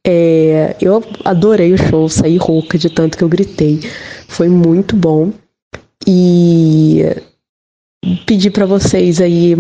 É, 0.07 0.77
eu 0.81 1.05
adorei 1.25 1.73
o 1.73 1.79
show, 1.79 2.09
saí 2.09 2.37
rouca 2.37 2.79
de 2.79 2.89
tanto 2.89 3.19
que 3.19 3.25
eu 3.25 3.29
gritei. 3.29 3.81
Foi 4.27 4.49
muito 4.49 4.97
bom. 4.97 5.31
E 6.07 7.05
pedi 8.25 8.51
para 8.51 8.65
vocês 8.65 9.21
aí 9.21 9.55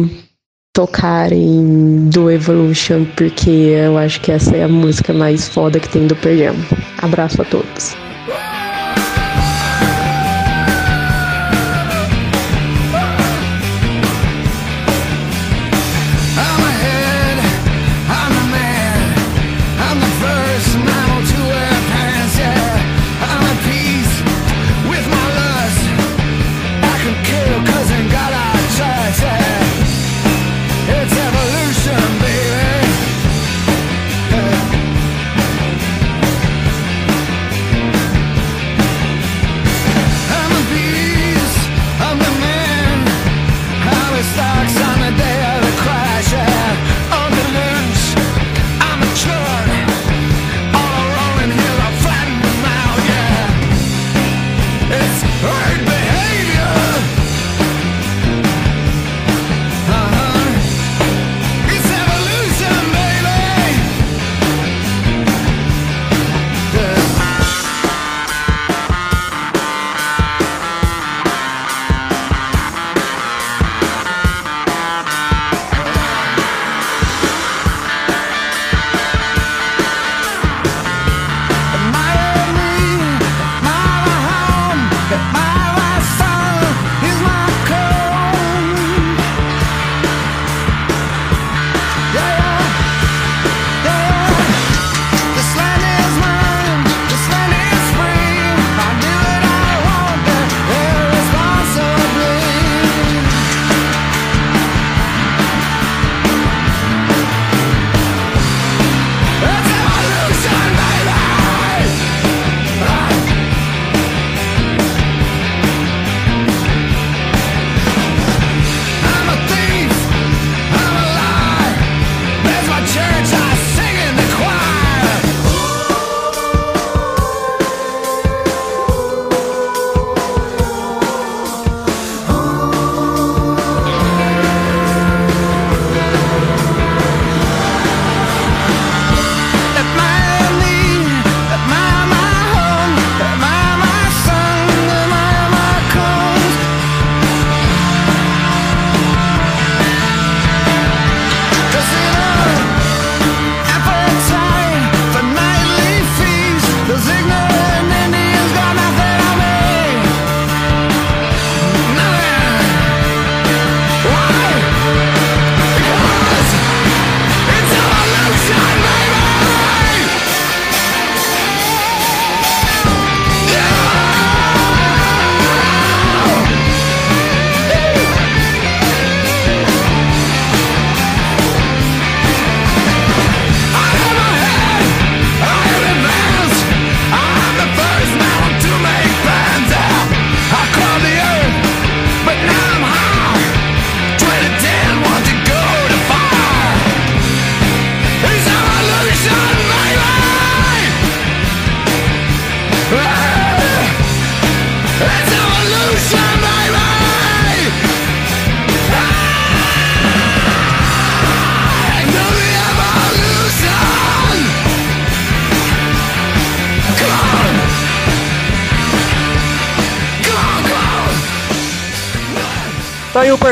tocarem 0.72 2.08
do 2.08 2.30
Evolution, 2.30 3.04
porque 3.16 3.50
eu 3.50 3.98
acho 3.98 4.20
que 4.20 4.30
essa 4.30 4.56
é 4.56 4.62
a 4.62 4.68
música 4.68 5.12
mais 5.12 5.48
foda 5.48 5.80
que 5.80 5.88
tem 5.88 6.06
do 6.06 6.16
Pearl 6.16 6.54
Abraço 7.02 7.42
a 7.42 7.44
todos. 7.44 8.07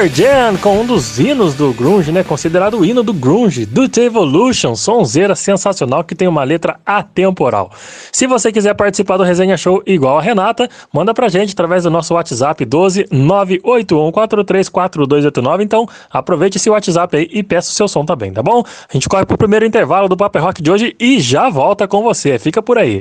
Jam 0.09 0.57
com 0.59 0.81
um 0.81 0.87
dos 0.87 1.19
hinos 1.19 1.55
do 1.55 1.73
grunge, 1.73 2.13
né? 2.13 2.23
Considerado 2.23 2.79
o 2.79 2.85
hino 2.85 3.03
do 3.03 3.13
grunge, 3.13 3.67
do 3.67 3.89
The 3.89 4.05
Evolution, 4.05 4.77
sonzeira 4.77 5.35
sensacional 5.35 6.05
que 6.05 6.15
tem 6.15 6.29
uma 6.29 6.45
letra 6.45 6.79
atemporal. 6.85 7.73
Se 8.13 8.27
você 8.27 8.53
quiser 8.53 8.75
participar 8.75 9.17
do 9.17 9.23
Resenha 9.23 9.57
Show 9.57 9.83
igual 9.87 10.19
a 10.19 10.23
Renata, 10.23 10.69
manda 10.93 11.15
pra 11.15 11.29
gente 11.29 11.53
através 11.53 11.85
do 11.85 11.91
nosso 11.91 12.13
WhatsApp 12.15 12.65
12 12.65 13.05
981434289. 13.05 15.63
Então, 15.63 15.89
aproveite 16.11 16.59
esse 16.59 16.71
WhatsApp 16.71 17.17
aí 17.17 17.29
e 17.33 17.43
peça 17.43 17.71
o 17.71 17.75
seu 17.75 17.89
som 17.89 18.05
também, 18.05 18.33
tá 18.33 18.43
bom? 18.43 18.63
A 18.89 18.93
gente 18.93 19.09
corre 19.09 19.25
pro 19.25 19.39
primeiro 19.39 19.65
intervalo 19.65 20.09
do 20.09 20.17
Paper 20.17 20.43
Rock 20.43 20.63
de 20.63 20.71
hoje 20.71 20.95
e 21.01 21.19
já 21.21 21.49
volta 21.49 21.89
com 21.89 22.03
você. 22.03 22.39
Fica 22.39 22.63
por 22.63 22.79
aí. 22.79 23.01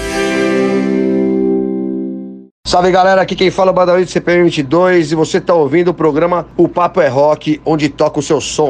Salve 2.63 2.91
galera, 2.91 3.23
aqui 3.23 3.35
quem 3.35 3.49
fala 3.49 3.71
é 3.71 3.73
o 3.73 3.75
Badawi 3.75 4.05
do 4.05 4.11
CPM 4.11 4.43
22 4.43 5.13
e 5.13 5.15
você 5.15 5.39
está 5.39 5.55
ouvindo 5.55 5.87
o 5.87 5.95
programa 5.95 6.45
O 6.55 6.69
Papo 6.69 7.01
é 7.01 7.07
Rock, 7.07 7.59
onde 7.65 7.89
toca 7.89 8.19
o 8.19 8.23
seu 8.23 8.39
som. 8.39 8.69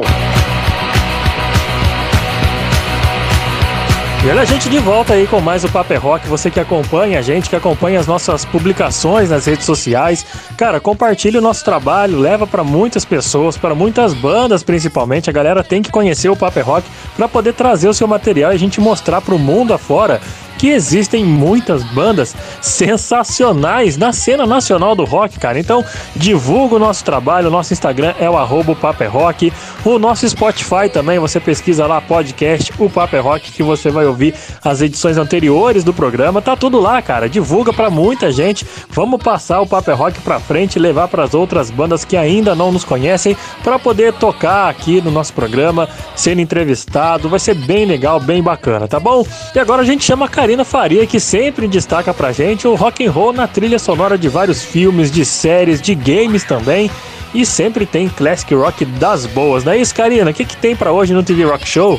E 4.24 4.30
olha 4.30 4.42
a 4.42 4.44
gente 4.44 4.70
de 4.70 4.78
volta 4.78 5.14
aí 5.14 5.26
com 5.26 5.40
mais 5.40 5.64
o 5.64 5.68
Paper 5.68 6.00
Rock. 6.00 6.28
Você 6.28 6.48
que 6.48 6.60
acompanha 6.60 7.18
a 7.18 7.22
gente, 7.22 7.50
que 7.50 7.56
acompanha 7.56 7.98
as 7.98 8.06
nossas 8.06 8.44
publicações 8.44 9.28
nas 9.30 9.46
redes 9.46 9.66
sociais. 9.66 10.24
Cara, 10.56 10.78
compartilhe 10.78 11.38
o 11.38 11.40
nosso 11.40 11.64
trabalho, 11.64 12.20
leva 12.20 12.46
para 12.46 12.62
muitas 12.62 13.04
pessoas, 13.04 13.56
para 13.56 13.74
muitas 13.74 14.14
bandas 14.14 14.62
principalmente. 14.62 15.28
A 15.28 15.32
galera 15.32 15.64
tem 15.64 15.82
que 15.82 15.90
conhecer 15.90 16.28
o 16.28 16.36
Paper 16.36 16.64
Rock 16.64 16.88
para 17.16 17.26
poder 17.26 17.54
trazer 17.54 17.88
o 17.88 17.94
seu 17.94 18.06
material 18.06 18.52
e 18.52 18.54
a 18.54 18.58
gente 18.58 18.80
mostrar 18.80 19.20
para 19.20 19.34
o 19.34 19.40
mundo 19.40 19.74
afora 19.74 20.20
que 20.58 20.68
existem 20.68 21.24
muitas 21.24 21.82
bandas 21.82 22.34
sensacionais 22.60 23.96
na 23.96 24.12
cena 24.12 24.46
nacional 24.46 24.94
do 24.94 25.04
rock, 25.04 25.38
cara. 25.38 25.58
Então, 25.58 25.84
divulga 26.14 26.76
o 26.76 26.78
nosso 26.78 27.04
trabalho, 27.04 27.48
o 27.48 27.50
nosso 27.50 27.72
Instagram 27.72 28.14
é 28.18 28.28
o 28.28 28.36
arroba 28.36 28.74
Paper 28.74 29.10
Rock, 29.10 29.52
o 29.84 29.98
nosso 29.98 30.28
Spotify 30.28 30.88
também, 30.92 31.18
você 31.18 31.40
pesquisa 31.40 31.86
lá 31.86 32.00
podcast, 32.00 32.72
o 32.78 32.88
Paper 32.88 33.22
Rock, 33.22 33.52
que 33.52 33.62
você 33.62 33.90
vai 33.90 34.06
ouvir 34.06 34.34
as 34.64 34.80
edições 34.80 35.16
anteriores 35.16 35.84
do 35.84 35.92
programa, 35.92 36.40
tá 36.40 36.56
tudo 36.56 36.80
lá, 36.80 37.02
cara. 37.02 37.28
Divulga 37.28 37.72
para 37.72 37.90
muita 37.90 38.30
gente. 38.30 38.66
Vamos 38.90 39.22
passar 39.22 39.60
o 39.60 39.66
Paper 39.66 39.96
Rock 39.96 40.20
para 40.20 40.38
frente 40.40 40.76
e 40.76 40.78
levar 40.78 41.08
para 41.08 41.24
as 41.24 41.34
outras 41.34 41.70
bandas 41.70 42.04
que 42.04 42.16
ainda 42.16 42.54
não 42.54 42.70
nos 42.70 42.84
conhecem 42.84 43.36
para 43.62 43.78
poder 43.78 44.12
tocar 44.12 44.68
aqui 44.68 45.00
no 45.00 45.10
nosso 45.10 45.32
programa, 45.32 45.88
sendo 46.14 46.40
entrevistado. 46.40 47.28
Vai 47.28 47.38
ser 47.38 47.54
bem 47.54 47.84
legal, 47.84 48.20
bem 48.20 48.42
bacana, 48.42 48.86
tá 48.86 49.00
bom? 49.00 49.24
E 49.54 49.58
agora 49.58 49.82
a 49.82 49.84
gente 49.84 50.04
chama 50.04 50.26
a 50.26 50.28
Karina 50.42 50.64
Faria, 50.64 51.06
que 51.06 51.20
sempre 51.20 51.68
destaca 51.68 52.12
pra 52.12 52.32
gente 52.32 52.66
o 52.66 52.74
rock 52.74 53.06
and 53.06 53.12
roll 53.12 53.32
na 53.32 53.46
trilha 53.46 53.78
sonora 53.78 54.18
de 54.18 54.28
vários 54.28 54.60
filmes, 54.60 55.08
de 55.08 55.24
séries, 55.24 55.80
de 55.80 55.94
games 55.94 56.42
também. 56.42 56.90
E 57.32 57.46
sempre 57.46 57.86
tem 57.86 58.08
classic 58.08 58.52
rock 58.52 58.84
das 58.84 59.24
boas, 59.24 59.62
não 59.62 59.70
é 59.70 59.78
isso, 59.78 59.94
Karina? 59.94 60.32
O 60.32 60.34
que, 60.34 60.44
que 60.44 60.56
tem 60.56 60.74
para 60.74 60.90
hoje 60.90 61.14
no 61.14 61.22
TV 61.22 61.44
Rock 61.44 61.64
Show? 61.64 61.96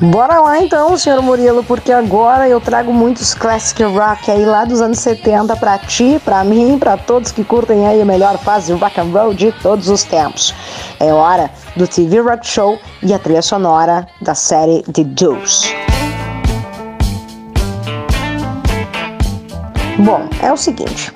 Bora 0.00 0.40
lá 0.40 0.58
então, 0.58 0.96
senhor 0.96 1.20
Murilo, 1.20 1.62
porque 1.62 1.92
agora 1.92 2.48
eu 2.48 2.62
trago 2.62 2.94
muitos 2.94 3.34
classic 3.34 3.82
rock 3.82 4.30
aí 4.30 4.46
lá 4.46 4.64
dos 4.64 4.80
anos 4.80 4.98
70 4.98 5.54
para 5.56 5.76
ti, 5.76 6.18
para 6.24 6.42
mim, 6.44 6.78
para 6.78 6.96
todos 6.96 7.30
que 7.30 7.44
curtem 7.44 7.86
aí 7.86 8.00
a 8.00 8.06
melhor 8.06 8.38
fase 8.38 8.72
rock 8.72 8.98
and 8.98 9.12
roll 9.12 9.34
de 9.34 9.52
todos 9.62 9.90
os 9.90 10.02
tempos. 10.02 10.54
É 10.98 11.12
hora 11.12 11.50
do 11.76 11.86
TV 11.86 12.20
Rock 12.20 12.46
Show 12.46 12.78
e 13.02 13.12
a 13.12 13.18
trilha 13.18 13.42
sonora 13.42 14.08
da 14.18 14.34
série 14.34 14.82
The 14.90 15.04
Deuce. 15.04 15.74
Bom, 20.04 20.22
é 20.42 20.52
o 20.52 20.56
seguinte. 20.56 21.12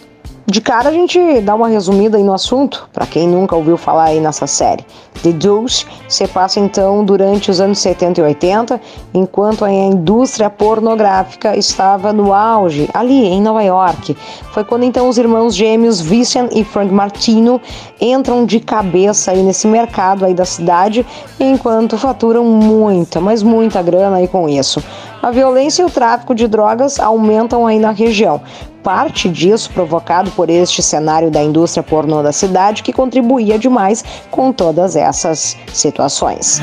De 0.46 0.61
cara 0.61 0.90
a 0.90 0.92
gente 0.92 1.40
dá 1.40 1.57
uma 1.57 1.66
resumida 1.66 2.16
aí 2.16 2.22
no 2.22 2.33
assunto, 2.33 2.88
para 2.92 3.05
quem 3.05 3.27
nunca 3.27 3.57
ouviu 3.57 3.77
falar 3.77 4.05
aí 4.05 4.20
nessa 4.20 4.46
série. 4.46 4.87
The 5.25 5.33
Deuce 5.33 5.85
se 6.09 6.29
passa 6.29 6.61
então 6.61 7.05
durante 7.05 7.51
os 7.51 7.61
anos 7.61 7.81
70 7.81 8.20
e 8.20 8.22
80, 8.22 8.81
enquanto 9.12 9.64
a 9.64 9.72
indústria 9.72 10.49
pornográfica 10.49 11.57
estava 11.57 12.12
no 12.12 12.33
auge, 12.33 12.88
ali 12.94 13.25
em 13.25 13.42
Nova 13.42 13.61
York. 13.64 14.16
Foi 14.53 14.62
quando 14.62 14.85
então 14.85 15.09
os 15.09 15.18
irmãos 15.18 15.53
gêmeos 15.53 16.01
Vincent 16.01 16.53
e 16.55 16.62
Frank 16.62 16.94
Martino 16.94 17.61
entram 18.01 18.46
de 18.46 18.61
cabeça 18.61 19.33
aí 19.33 19.42
nesse 19.42 19.66
mercado 19.66 20.25
aí 20.25 20.33
da 20.33 20.44
cidade, 20.44 21.05
enquanto 21.40 21.99
faturam 21.99 22.44
muita, 22.44 23.20
mas 23.20 23.42
muita 23.42 23.83
grana 23.83 24.18
aí 24.18 24.29
com 24.29 24.49
isso. 24.49 24.81
A 25.26 25.32
violência 25.32 25.82
e 25.82 25.84
o 25.84 25.90
tráfico 25.90 26.36
de 26.36 26.46
drogas 26.46 27.00
aumentam 27.00 27.66
aí 27.66 27.80
na 27.80 27.90
região. 27.90 28.40
Parte 28.80 29.28
disso 29.28 29.68
provocado 29.74 30.30
por 30.30 30.48
este 30.48 30.80
cenário 30.80 31.32
da 31.32 31.42
indústria 31.42 31.82
pornô 31.82 32.22
da 32.22 32.30
cidade 32.30 32.84
que 32.84 32.92
contribuía 32.92 33.58
demais 33.58 34.04
com 34.30 34.52
todas 34.52 34.94
essas 34.94 35.56
situações. 35.72 36.60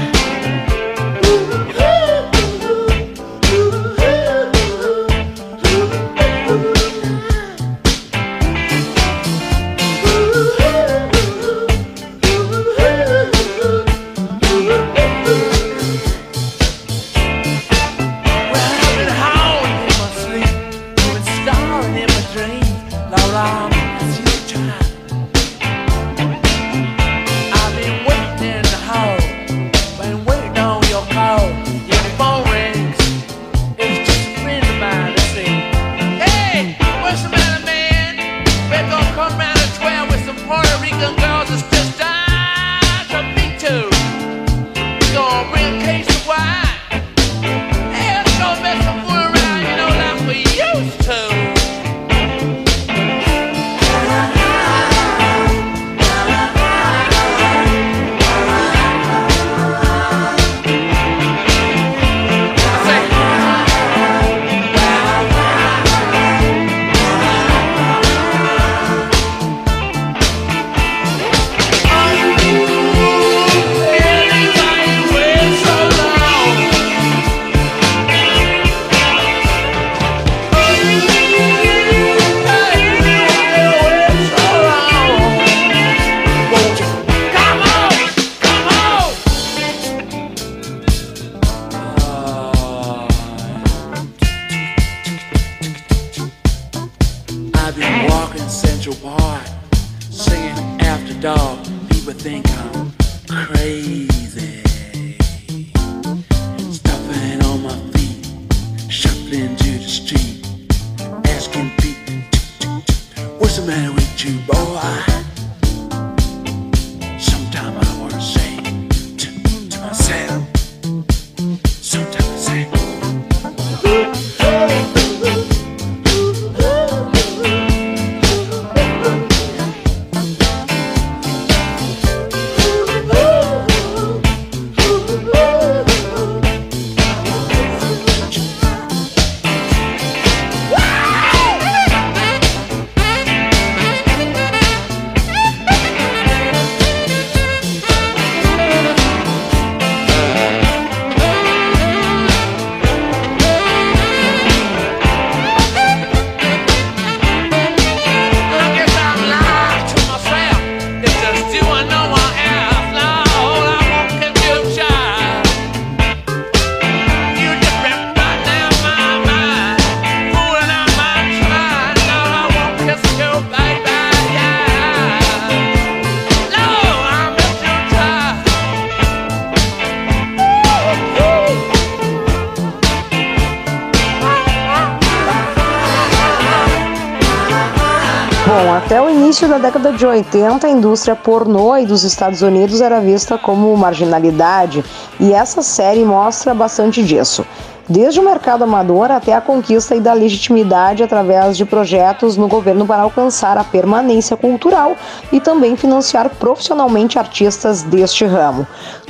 década 189.84 189.98
de 189.98 190.06
80, 190.06 190.66
a 190.66 190.70
indústria 190.70 191.14
pornô 191.14 191.76
e 191.76 191.86
dos 191.86 192.06
Estados 192.06 192.42
Unidos 192.42 192.80
era 192.80 193.02
vista 193.02 193.38
como 193.38 193.76
marginalidade, 193.76 194.84
e 195.20 195.34
essa 195.34 195.62
série 195.62 196.06
mostra 196.06 196.54
bastante 196.54 197.04
disso. 197.04 197.46
Desde 197.90 198.18
o 198.18 198.24
mercado 198.24 198.64
amador 198.64 199.12
até 199.12 199.34
a 199.34 199.42
conquista 199.42 200.00
da 200.00 200.14
legitimidade 200.14 201.04
através 201.04 201.58
de 201.58 201.66
projetos 201.66 202.38
no 202.38 202.48
governo 202.48 202.86
para 202.86 203.02
alcançar 203.02 203.58
a 203.58 203.64
permanência 203.64 204.38
cultural 204.38 204.96
e 205.34 205.42
também 205.42 205.76
financiar 205.76 206.30
profissionalmente 206.30 207.20
artistas 207.20 207.84
deste 207.84 208.24
ramo. 208.24 208.66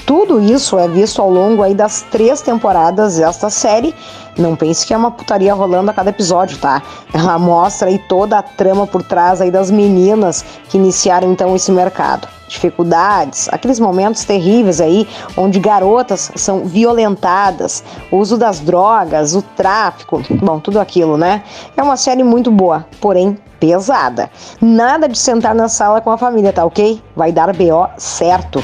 Tudo 0.07 0.41
isso 0.41 0.79
é 0.79 0.88
visto 0.88 1.21
ao 1.21 1.29
longo 1.29 1.71
das 1.75 2.01
três 2.01 2.41
temporadas 2.41 3.17
desta 3.17 3.47
série 3.51 3.93
não 4.37 4.55
pense 4.55 4.85
que 4.85 4.93
é 4.93 4.97
uma 4.97 5.11
putaria 5.11 5.53
rolando 5.53 5.91
a 5.91 5.93
cada 5.93 6.09
episódio, 6.09 6.57
tá? 6.57 6.81
Ela 7.13 7.37
mostra 7.37 7.89
aí 7.89 7.99
toda 7.99 8.39
a 8.39 8.43
trama 8.43 8.87
por 8.87 9.03
trás 9.03 9.41
aí 9.41 9.51
das 9.51 9.69
meninas 9.69 10.43
que 10.69 10.77
iniciaram 10.77 11.31
então 11.31 11.55
esse 11.55 11.71
mercado 11.71 12.27
dificuldades, 12.53 13.49
aqueles 13.51 13.79
momentos 13.79 14.23
terríveis 14.25 14.79
aí 14.79 15.07
onde 15.35 15.59
garotas 15.59 16.31
são 16.35 16.65
violentadas, 16.65 17.83
o 18.11 18.17
uso 18.17 18.37
das 18.37 18.59
drogas, 18.59 19.33
o 19.33 19.41
tráfico, 19.41 20.21
bom, 20.29 20.59
tudo 20.59 20.79
aquilo, 20.79 21.17
né? 21.17 21.43
É 21.75 21.81
uma 21.81 21.97
série 21.97 22.23
muito 22.23 22.51
boa, 22.51 22.85
porém 23.01 23.38
pesada. 23.59 24.29
Nada 24.61 25.07
de 25.07 25.17
sentar 25.17 25.55
na 25.55 25.67
sala 25.67 26.01
com 26.01 26.11
a 26.11 26.17
família, 26.17 26.53
tá 26.53 26.65
ok? 26.65 27.01
Vai 27.15 27.31
dar 27.31 27.53
BO 27.53 27.88
certo. 27.97 28.61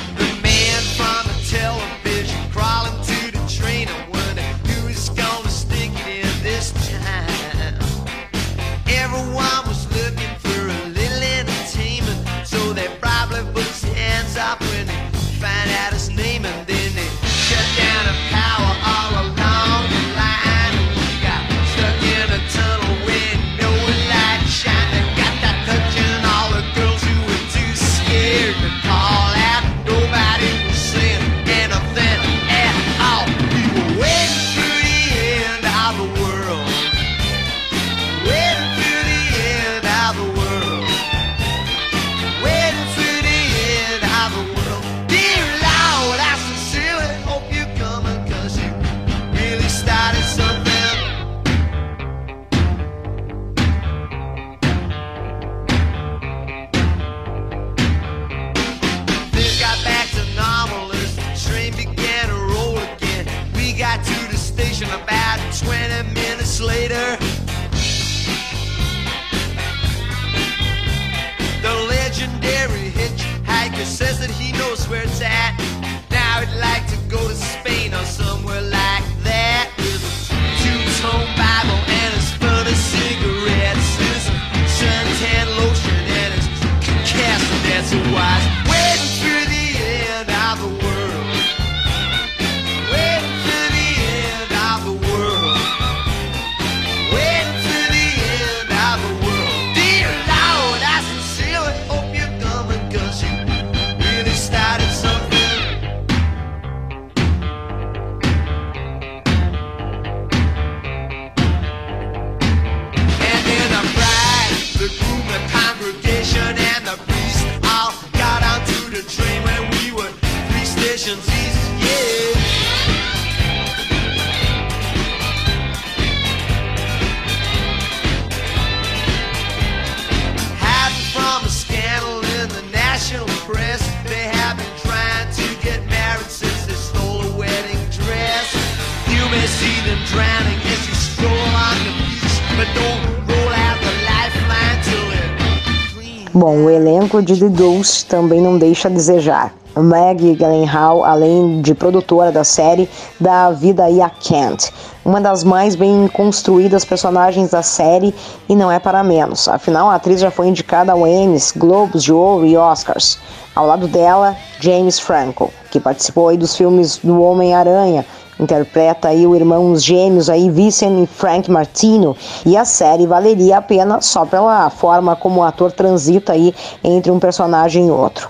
Bom, 146.32 146.66
o 146.66 146.70
elenco 146.70 147.24
de 147.24 147.40
The 147.40 147.50
Deuce 147.50 148.06
também 148.06 148.40
não 148.40 148.60
deixa 148.60 148.88
a 148.88 148.92
desejar. 148.92 149.52
Maggie 149.76 150.36
Gyllenhaal, 150.36 151.04
além 151.04 151.60
de 151.60 151.74
produtora 151.74 152.32
da 152.32 152.44
série, 152.44 152.88
dá 153.20 153.50
vida 153.50 153.86
aí 153.86 154.00
a 154.00 154.10
Kent, 154.10 154.70
uma 155.04 155.20
das 155.20 155.44
mais 155.44 155.76
bem 155.76 156.08
construídas 156.08 156.86
personagens 156.86 157.50
da 157.50 157.64
série 157.64 158.14
e 158.48 158.56
não 158.56 158.72
é 158.72 158.78
para 158.78 159.04
menos. 159.04 159.48
Afinal, 159.48 159.90
a 159.90 159.96
atriz 159.96 160.20
já 160.20 160.30
foi 160.30 160.48
indicada 160.48 160.92
ao 160.92 161.08
Emmys, 161.08 161.52
Globos 161.56 162.04
de 162.04 162.14
Ouro 162.14 162.46
e 162.46 162.56
Oscars. 162.56 163.18
Ao 163.56 163.66
lado 163.66 163.88
dela, 163.88 164.36
James 164.60 165.00
Franco, 165.00 165.52
que 165.72 165.80
participou 165.80 166.30
aí 166.30 166.38
dos 166.38 166.56
filmes 166.56 166.98
do 166.98 167.22
Homem-Aranha, 167.22 168.06
interpreta 168.40 169.10
aí 169.10 169.28
o 169.28 169.36
irmãos 169.36 169.84
gêmeos 169.84 170.30
aí 170.30 170.50
Vincent 170.50 171.04
e 171.04 171.08
Frank 171.08 171.50
Martino 171.52 172.16
e 172.46 172.56
a 172.56 172.66
série 172.66 173.06
valeria 173.06 173.58
a 173.58 173.62
pena 173.62 174.02
só 174.02 174.26
pela 174.26 174.70
forma 174.70 175.16
como 175.16 175.42
o 175.42 175.44
ator 175.44 175.72
transita 175.72 176.34
aí 176.34 176.54
entre 176.84 177.12
um 177.12 177.20
personagem 177.20 177.88
e 177.88 177.92
outro. 177.92 178.30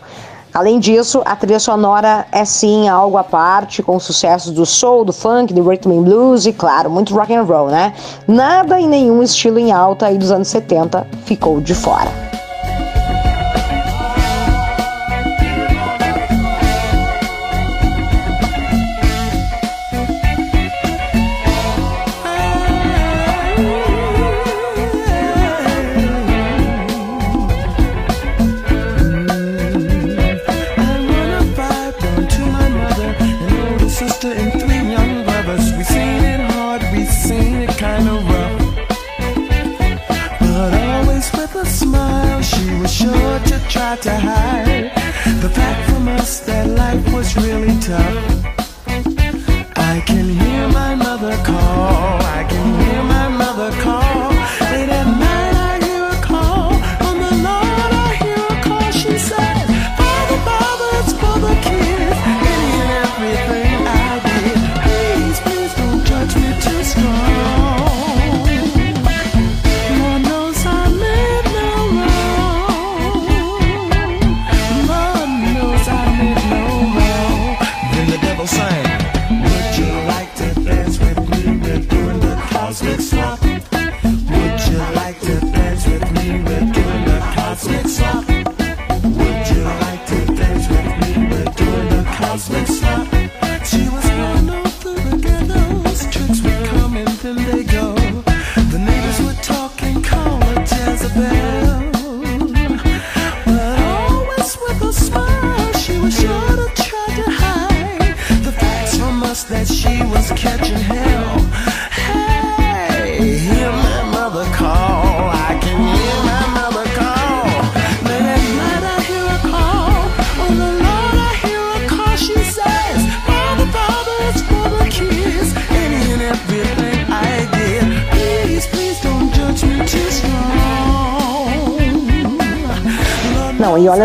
Além 0.51 0.79
disso, 0.79 1.21
a 1.25 1.35
trilha 1.35 1.59
sonora 1.59 2.25
é 2.31 2.43
sim 2.43 2.89
algo 2.89 3.17
à 3.17 3.23
parte, 3.23 3.83
com 3.83 3.99
sucessos 3.99 4.51
do 4.51 4.65
soul, 4.65 5.05
do 5.05 5.13
funk, 5.13 5.53
do 5.53 5.67
rhythm 5.67 5.91
and 5.91 6.01
blues 6.01 6.47
e, 6.47 6.53
claro, 6.53 6.89
muito 6.89 7.13
rock 7.13 7.33
and 7.33 7.43
roll, 7.43 7.67
né? 7.67 7.93
Nada 8.27 8.79
e 8.79 8.87
nenhum 8.87 9.21
estilo 9.21 9.59
em 9.59 9.71
alta 9.71 10.07
aí 10.07 10.17
dos 10.17 10.31
anos 10.31 10.47
70 10.47 11.05
ficou 11.23 11.61
de 11.61 11.75
fora. 11.75 12.38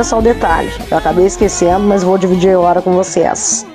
Só 0.05 0.19
o 0.19 0.23
detalhe, 0.23 0.71
eu 0.91 0.99
acabei 0.99 1.25
esquecendo, 1.25 1.81
mas 1.81 2.03
vou 2.03 2.19
dividir 2.19 2.55
a 2.55 2.61
hora 2.61 2.83
com 2.83 2.95
vocês. 2.95 3.67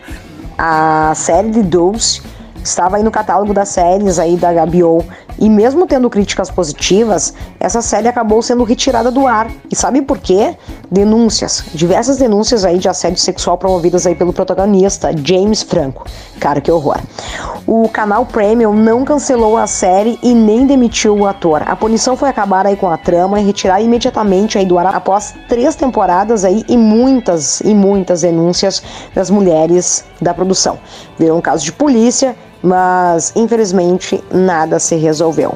A 0.58 1.14
série 1.16 1.50
de 1.50 1.64
Deuce 1.64 2.22
estava 2.64 2.98
aí 2.98 3.04
no 3.04 3.10
catálogo 3.10 3.54
das 3.54 3.70
séries 3.70 4.20
aí 4.20 4.38
da 4.38 4.54
HBO 4.66 5.04
e 5.40 5.50
mesmo 5.50 5.88
tendo 5.88 6.10
críticas 6.10 6.52
positivas, 6.52 7.34
essa 7.60 7.82
série 7.82 8.10
acabou 8.10 8.42
sendo 8.42 8.64
retirada 8.66 9.10
do 9.10 9.26
ar. 9.26 9.50
E 9.72 9.76
sabe 9.76 10.02
por 10.02 10.18
quê? 10.18 10.56
Denúncias, 10.92 11.64
diversas 11.74 12.18
denúncias 12.18 12.66
aí 12.66 12.78
de 12.78 12.90
assédio 12.90 13.20
sexual 13.20 13.58
promovidas 13.58 14.06
aí 14.06 14.16
pelo 14.16 14.34
protagonista 14.34 15.12
James 15.24 15.64
Franco. 15.64 16.06
Cara, 16.40 16.60
que 16.60 16.70
horror. 16.70 17.00
O 17.72 17.88
canal 17.88 18.26
Premium 18.26 18.74
não 18.74 19.06
cancelou 19.06 19.56
a 19.56 19.68
série 19.68 20.18
e 20.24 20.34
nem 20.34 20.66
demitiu 20.66 21.16
o 21.16 21.28
ator. 21.28 21.62
A 21.68 21.76
punição 21.76 22.18
foi 22.18 22.28
acabar 22.28 22.66
aí 22.66 22.76
com 22.76 22.90
a 22.90 22.98
trama 22.98 23.40
e 23.40 23.46
retirar 23.46 23.80
imediatamente 23.80 24.58
aí 24.58 24.66
do 24.66 24.80
ar 24.80 24.88
após 24.88 25.36
três 25.48 25.76
temporadas 25.76 26.44
aí 26.44 26.66
e 26.68 26.76
muitas 26.76 27.62
e 27.62 27.76
muitas 27.76 28.22
denúncias 28.22 28.82
das 29.14 29.30
mulheres 29.30 30.04
da 30.20 30.34
produção. 30.34 30.80
Virou 31.20 31.38
um 31.38 31.42
caso 31.42 31.64
de 31.64 31.72
polícia, 31.72 32.36
mas 32.60 33.34
infelizmente 33.36 34.20
nada 34.32 34.80
se 34.80 34.96
resolveu. 34.96 35.56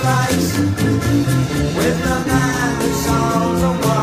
flies, 0.00 0.58
with 1.76 1.98
the 2.04 2.16
man 2.26 2.80
songs 3.04 3.93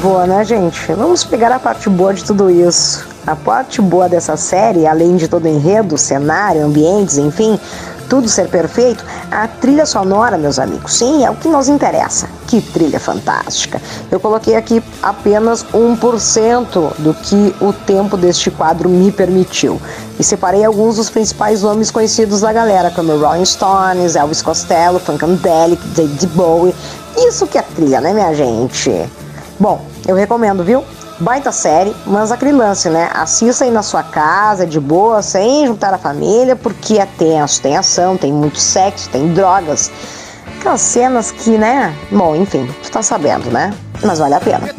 boa, 0.00 0.26
né, 0.26 0.42
gente? 0.44 0.92
Vamos 0.94 1.24
pegar 1.24 1.52
a 1.52 1.58
parte 1.58 1.88
boa 1.90 2.14
de 2.14 2.24
tudo 2.24 2.50
isso. 2.50 3.06
A 3.26 3.36
parte 3.36 3.82
boa 3.82 4.08
dessa 4.08 4.34
série, 4.34 4.86
além 4.86 5.16
de 5.16 5.28
todo 5.28 5.44
o 5.44 5.48
enredo, 5.48 5.98
cenário, 5.98 6.64
ambientes, 6.64 7.18
enfim, 7.18 7.60
tudo 8.08 8.26
ser 8.26 8.48
perfeito, 8.48 9.04
a 9.30 9.46
trilha 9.46 9.84
sonora, 9.84 10.38
meus 10.38 10.58
amigos, 10.58 10.94
sim, 10.94 11.22
é 11.22 11.30
o 11.30 11.34
que 11.34 11.48
nos 11.48 11.68
interessa. 11.68 12.28
Que 12.46 12.62
trilha 12.62 12.98
fantástica! 12.98 13.80
Eu 14.10 14.18
coloquei 14.18 14.56
aqui 14.56 14.82
apenas 15.02 15.64
1% 15.66 16.92
do 16.98 17.12
que 17.12 17.54
o 17.60 17.72
tempo 17.72 18.16
deste 18.16 18.50
quadro 18.50 18.88
me 18.88 19.12
permitiu. 19.12 19.80
E 20.18 20.24
separei 20.24 20.64
alguns 20.64 20.96
dos 20.96 21.10
principais 21.10 21.62
nomes 21.62 21.90
conhecidos 21.90 22.40
da 22.40 22.52
galera, 22.52 22.90
como 22.90 23.18
Rolling 23.18 23.44
Stones, 23.44 24.16
Elvis 24.16 24.40
Costello, 24.40 24.98
Funkadelic, 24.98 25.86
David 25.88 26.26
Bowie. 26.28 26.74
Isso 27.18 27.46
que 27.46 27.58
é 27.58 27.62
trilha, 27.62 28.00
né, 28.00 28.14
minha 28.14 28.32
gente? 28.32 28.90
Bom, 29.60 29.84
eu 30.08 30.16
recomendo, 30.16 30.64
viu? 30.64 30.82
Baita 31.20 31.52
série, 31.52 31.94
mas 32.06 32.32
aquele 32.32 32.52
lance, 32.52 32.88
né? 32.88 33.10
Assista 33.12 33.66
aí 33.66 33.70
na 33.70 33.82
sua 33.82 34.02
casa, 34.02 34.66
de 34.66 34.80
boa, 34.80 35.20
sem 35.20 35.66
juntar 35.66 35.92
a 35.92 35.98
família, 35.98 36.56
porque 36.56 36.96
é 36.96 37.04
tenso, 37.04 37.60
tem 37.60 37.76
ação, 37.76 38.16
tem 38.16 38.32
muito 38.32 38.58
sexo, 38.58 39.10
tem 39.10 39.34
drogas. 39.34 39.90
Aquelas 40.58 40.80
cenas 40.80 41.30
que, 41.30 41.58
né? 41.58 41.94
Bom, 42.10 42.34
enfim, 42.34 42.66
tu 42.82 42.90
tá 42.90 43.02
sabendo, 43.02 43.50
né? 43.50 43.74
Mas 44.02 44.18
vale 44.18 44.32
a 44.34 44.40
pena. 44.40 44.70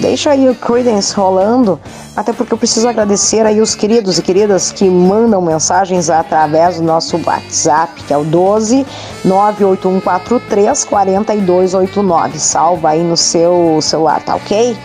Deixa 0.00 0.30
aí 0.30 0.48
o 0.48 0.54
Credence 0.54 1.14
rolando, 1.14 1.80
até 2.16 2.32
porque 2.32 2.52
eu 2.52 2.58
preciso 2.58 2.88
agradecer 2.88 3.44
aí 3.46 3.60
os 3.60 3.74
queridos 3.74 4.18
e 4.18 4.22
queridas 4.22 4.72
que 4.72 4.88
mandam 4.88 5.40
mensagens 5.40 6.10
através 6.10 6.76
do 6.76 6.82
nosso 6.82 7.20
WhatsApp, 7.24 8.02
que 8.04 8.12
é 8.12 8.16
o 8.16 8.24
12 8.24 8.86
98143 9.24 10.84
4289. 10.84 12.38
Salva 12.38 12.90
aí 12.90 13.02
no 13.02 13.16
seu 13.16 13.78
celular, 13.80 14.22
tá 14.22 14.36
ok? 14.36 14.76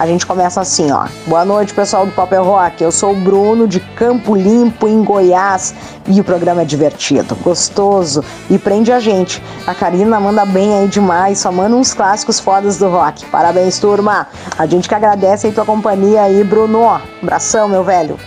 A 0.00 0.06
gente 0.06 0.24
começa 0.24 0.62
assim, 0.62 0.90
ó. 0.90 1.06
Boa 1.26 1.44
noite, 1.44 1.74
pessoal 1.74 2.06
do 2.06 2.12
Papel 2.12 2.42
Rock. 2.42 2.82
Eu 2.82 2.90
sou 2.90 3.12
o 3.12 3.14
Bruno 3.14 3.68
de 3.68 3.80
Campo 3.80 4.34
Limpo, 4.34 4.88
em 4.88 5.04
Goiás, 5.04 5.74
e 6.06 6.18
o 6.18 6.24
programa 6.24 6.62
é 6.62 6.64
divertido, 6.64 7.34
gostoso 7.34 8.24
e 8.48 8.58
prende 8.58 8.90
a 8.90 8.98
gente. 8.98 9.42
A 9.66 9.74
Karina 9.74 10.18
manda 10.18 10.46
bem 10.46 10.72
aí 10.72 10.88
demais, 10.88 11.40
só 11.40 11.52
manda 11.52 11.76
uns 11.76 11.92
clássicos 11.92 12.40
fodas 12.40 12.78
do 12.78 12.88
rock. 12.88 13.26
Parabéns, 13.26 13.78
turma. 13.78 14.26
A 14.56 14.64
gente 14.64 14.88
que 14.88 14.94
agradece 14.94 15.48
aí 15.48 15.52
tua 15.52 15.66
companhia 15.66 16.22
aí, 16.22 16.42
Bruno. 16.44 16.98
Abração, 17.22 17.68
meu 17.68 17.84
velho. 17.84 18.18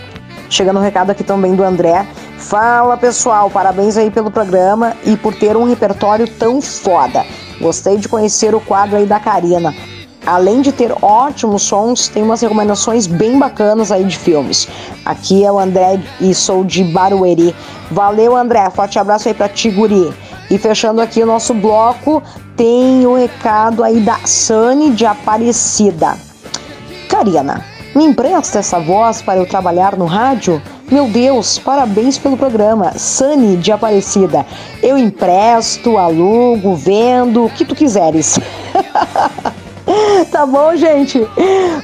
Chegando 0.48 0.78
um 0.78 0.82
recado 0.82 1.10
aqui 1.10 1.24
também 1.24 1.56
do 1.56 1.64
André. 1.64 2.06
Fala 2.38 2.96
pessoal, 2.96 3.50
parabéns 3.50 3.96
aí 3.96 4.12
pelo 4.12 4.30
programa 4.30 4.94
e 5.04 5.16
por 5.16 5.34
ter 5.34 5.56
um 5.56 5.64
repertório 5.64 6.28
tão 6.28 6.62
foda. 6.62 7.26
Gostei 7.60 7.96
de 7.96 8.08
conhecer 8.08 8.54
o 8.54 8.60
quadro 8.60 8.96
aí 8.96 9.06
da 9.06 9.18
Karina. 9.18 9.74
Além 10.26 10.62
de 10.62 10.72
ter 10.72 10.92
ótimos 11.02 11.62
sons, 11.62 12.08
tem 12.08 12.22
umas 12.22 12.40
recomendações 12.40 13.06
bem 13.06 13.38
bacanas 13.38 13.92
aí 13.92 14.04
de 14.04 14.16
filmes. 14.16 14.66
Aqui 15.04 15.44
é 15.44 15.52
o 15.52 15.58
André 15.58 16.00
e 16.20 16.34
sou 16.34 16.64
de 16.64 16.82
Barueri. 16.82 17.54
Valeu, 17.90 18.34
André. 18.34 18.70
Forte 18.70 18.98
abraço 18.98 19.28
aí 19.28 19.34
pra 19.34 19.48
Tiguri. 19.48 20.12
E 20.50 20.56
fechando 20.56 21.02
aqui 21.02 21.22
o 21.22 21.26
nosso 21.26 21.52
bloco, 21.52 22.22
tem 22.56 23.06
o 23.06 23.14
recado 23.14 23.84
aí 23.84 24.00
da 24.00 24.18
Sani 24.24 24.90
de 24.90 25.04
Aparecida. 25.04 26.16
Karina, 27.08 27.62
me 27.94 28.04
empresta 28.04 28.58
essa 28.58 28.80
voz 28.80 29.20
para 29.20 29.38
eu 29.38 29.46
trabalhar 29.46 29.96
no 29.96 30.06
rádio? 30.06 30.60
Meu 30.90 31.06
Deus, 31.06 31.58
parabéns 31.58 32.16
pelo 32.16 32.36
programa. 32.36 32.92
Sani 32.96 33.56
de 33.56 33.72
Aparecida. 33.72 34.46
Eu 34.82 34.96
empresto, 34.96 35.98
alugo, 35.98 36.74
vendo, 36.74 37.44
o 37.44 37.50
que 37.50 37.64
tu 37.64 37.74
quiseres. 37.74 38.38
Tá 40.30 40.46
bom, 40.46 40.74
gente? 40.76 41.26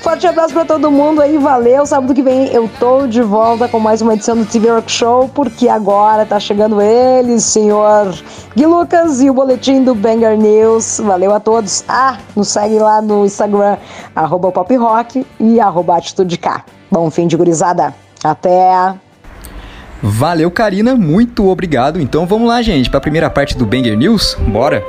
Forte 0.03 0.27
abraço 0.27 0.53
pra 0.53 0.65
todo 0.65 0.91
mundo 0.91 1.21
aí, 1.21 1.39
valeu. 1.39 1.85
Sábado 1.87 2.15
que 2.15 2.23
vem 2.23 2.47
eu 2.49 2.69
tô 2.79 3.07
de 3.07 3.23
volta 3.23 3.69
com 3.69 3.79
mais 3.79 4.01
uma 4.01 4.15
edição 4.15 4.37
do 4.37 4.45
TV 4.45 4.71
Rock 4.71 4.91
Show, 4.91 5.31
porque 5.35 5.69
agora 5.69 6.25
tá 6.25 6.41
chegando 6.41 6.81
ele, 6.81 7.39
senhor 7.41 8.13
Gui 8.57 8.67
Lucas 8.67 9.21
e 9.21 9.31
o 9.31 9.35
boletim 9.35 9.83
do 9.83 9.95
Banger 9.95 10.37
News. 10.37 11.01
Valeu 11.05 11.35
a 11.35 11.41
todos. 11.41 11.85
Ah, 11.89 12.19
nos 12.35 12.49
segue 12.49 12.79
lá 12.79 13.01
no 13.01 13.25
Instagram, 13.25 13.77
arroba 14.15 14.51
Pop 14.51 14.75
Rock 14.77 15.27
e 15.39 15.61
arroba 15.61 15.97
Atitude 15.97 16.39
K. 16.39 16.65
Bom 16.91 17.11
fim 17.11 17.27
de 17.27 17.37
gurizada. 17.37 17.95
Até! 18.25 18.95
Valeu, 20.03 20.51
Karina, 20.51 20.95
muito 20.95 21.47
obrigado. 21.47 22.01
Então 22.01 22.27
vamos 22.27 22.49
lá, 22.49 22.63
gente, 22.63 22.89
para 22.89 22.99
a 22.99 23.03
primeira 23.03 23.29
parte 23.29 23.57
do 23.57 23.67
Banger 23.67 23.97
News. 23.97 24.37
Bora! 24.49 24.83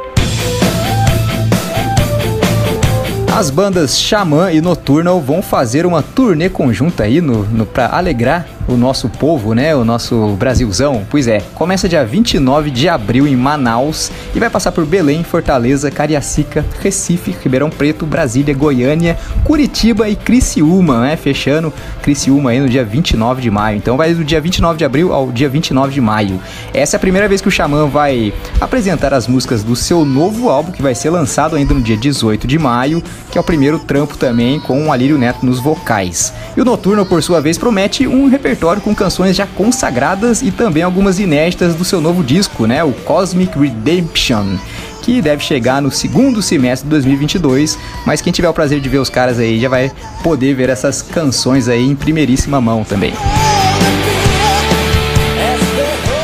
As 3.31 3.49
bandas 3.49 3.97
Xamã 3.97 4.51
e 4.51 4.59
Nocturnal 4.59 5.21
vão 5.21 5.41
fazer 5.41 5.85
uma 5.85 6.03
turnê 6.03 6.49
conjunta 6.49 7.03
aí 7.03 7.21
no, 7.21 7.45
no, 7.45 7.65
para 7.65 7.87
alegrar 7.87 8.45
o 8.67 8.75
nosso 8.75 9.07
povo, 9.09 9.53
né? 9.53 9.73
O 9.73 9.85
nosso 9.85 10.35
Brasilzão. 10.37 11.05
Pois 11.09 11.27
é, 11.27 11.41
começa 11.55 11.87
dia 11.87 12.05
29 12.05 12.69
de 12.69 12.89
abril 12.89 13.25
em 13.25 13.35
Manaus 13.35 14.11
e 14.35 14.39
vai 14.39 14.49
passar 14.49 14.71
por 14.71 14.85
Belém, 14.85 15.23
Fortaleza, 15.23 15.89
Cariacica, 15.89 16.65
Recife, 16.81 17.35
Ribeirão 17.41 17.69
Preto, 17.69 18.05
Brasília, 18.05 18.53
Goiânia, 18.53 19.17
Curitiba 19.45 20.09
e 20.09 20.15
Criciúma, 20.15 21.01
né? 21.01 21.15
Fechando 21.15 21.73
Criciúma 22.01 22.51
aí 22.51 22.59
no 22.59 22.69
dia 22.69 22.83
29 22.83 23.41
de 23.41 23.49
maio. 23.49 23.77
Então 23.77 23.95
vai 23.95 24.13
do 24.13 24.25
dia 24.25 24.41
29 24.41 24.77
de 24.77 24.85
abril 24.85 25.13
ao 25.13 25.31
dia 25.31 25.47
29 25.47 25.93
de 25.93 26.01
maio. 26.01 26.39
Essa 26.73 26.95
é 26.95 26.97
a 26.97 26.99
primeira 26.99 27.29
vez 27.29 27.41
que 27.41 27.47
o 27.47 27.51
Xamã 27.51 27.87
vai 27.87 28.33
apresentar 28.59 29.13
as 29.13 29.27
músicas 29.27 29.63
do 29.63 29.75
seu 29.75 30.03
novo 30.03 30.49
álbum 30.49 30.71
que 30.71 30.81
vai 30.81 30.93
ser 30.93 31.09
lançado 31.09 31.55
ainda 31.55 31.73
no 31.73 31.81
dia 31.81 31.97
18 31.97 32.45
de 32.45 32.59
maio, 32.59 33.01
que 33.31 33.37
é 33.37 33.41
o 33.41 33.43
primeiro 33.43 33.79
trampo 33.79 34.17
também 34.17 34.59
com 34.59 34.87
o 34.87 34.91
Alírio 34.91 35.17
Neto 35.17 35.45
nos 35.45 35.59
vocais. 35.59 36.33
E 36.55 36.61
o 36.61 36.65
Noturno, 36.65 37.05
por 37.05 37.23
sua 37.23 37.39
vez, 37.39 37.57
promete 37.57 38.05
um 38.05 38.27
repertório 38.27 38.81
com 38.81 38.93
canções 38.93 39.35
já 39.35 39.47
consagradas 39.47 40.41
e 40.41 40.51
também 40.51 40.83
algumas 40.83 41.19
inéditas 41.19 41.73
do 41.73 41.85
seu 41.85 42.01
novo 42.01 42.23
disco, 42.23 42.67
né, 42.67 42.83
o 42.83 42.91
Cosmic 42.91 43.57
Redemption, 43.57 44.57
que 45.01 45.21
deve 45.21 45.43
chegar 45.43 45.81
no 45.81 45.89
segundo 45.89 46.41
semestre 46.41 46.85
de 46.85 46.91
2022, 46.91 47.77
mas 48.05 48.21
quem 48.21 48.33
tiver 48.33 48.49
o 48.49 48.53
prazer 48.53 48.79
de 48.79 48.89
ver 48.89 48.99
os 48.99 49.09
caras 49.09 49.39
aí 49.39 49.59
já 49.59 49.69
vai 49.69 49.91
poder 50.21 50.53
ver 50.53 50.69
essas 50.69 51.01
canções 51.01 51.67
aí 51.67 51.89
em 51.89 51.95
primeiríssima 51.95 52.59
mão 52.59 52.83
também. 52.83 53.13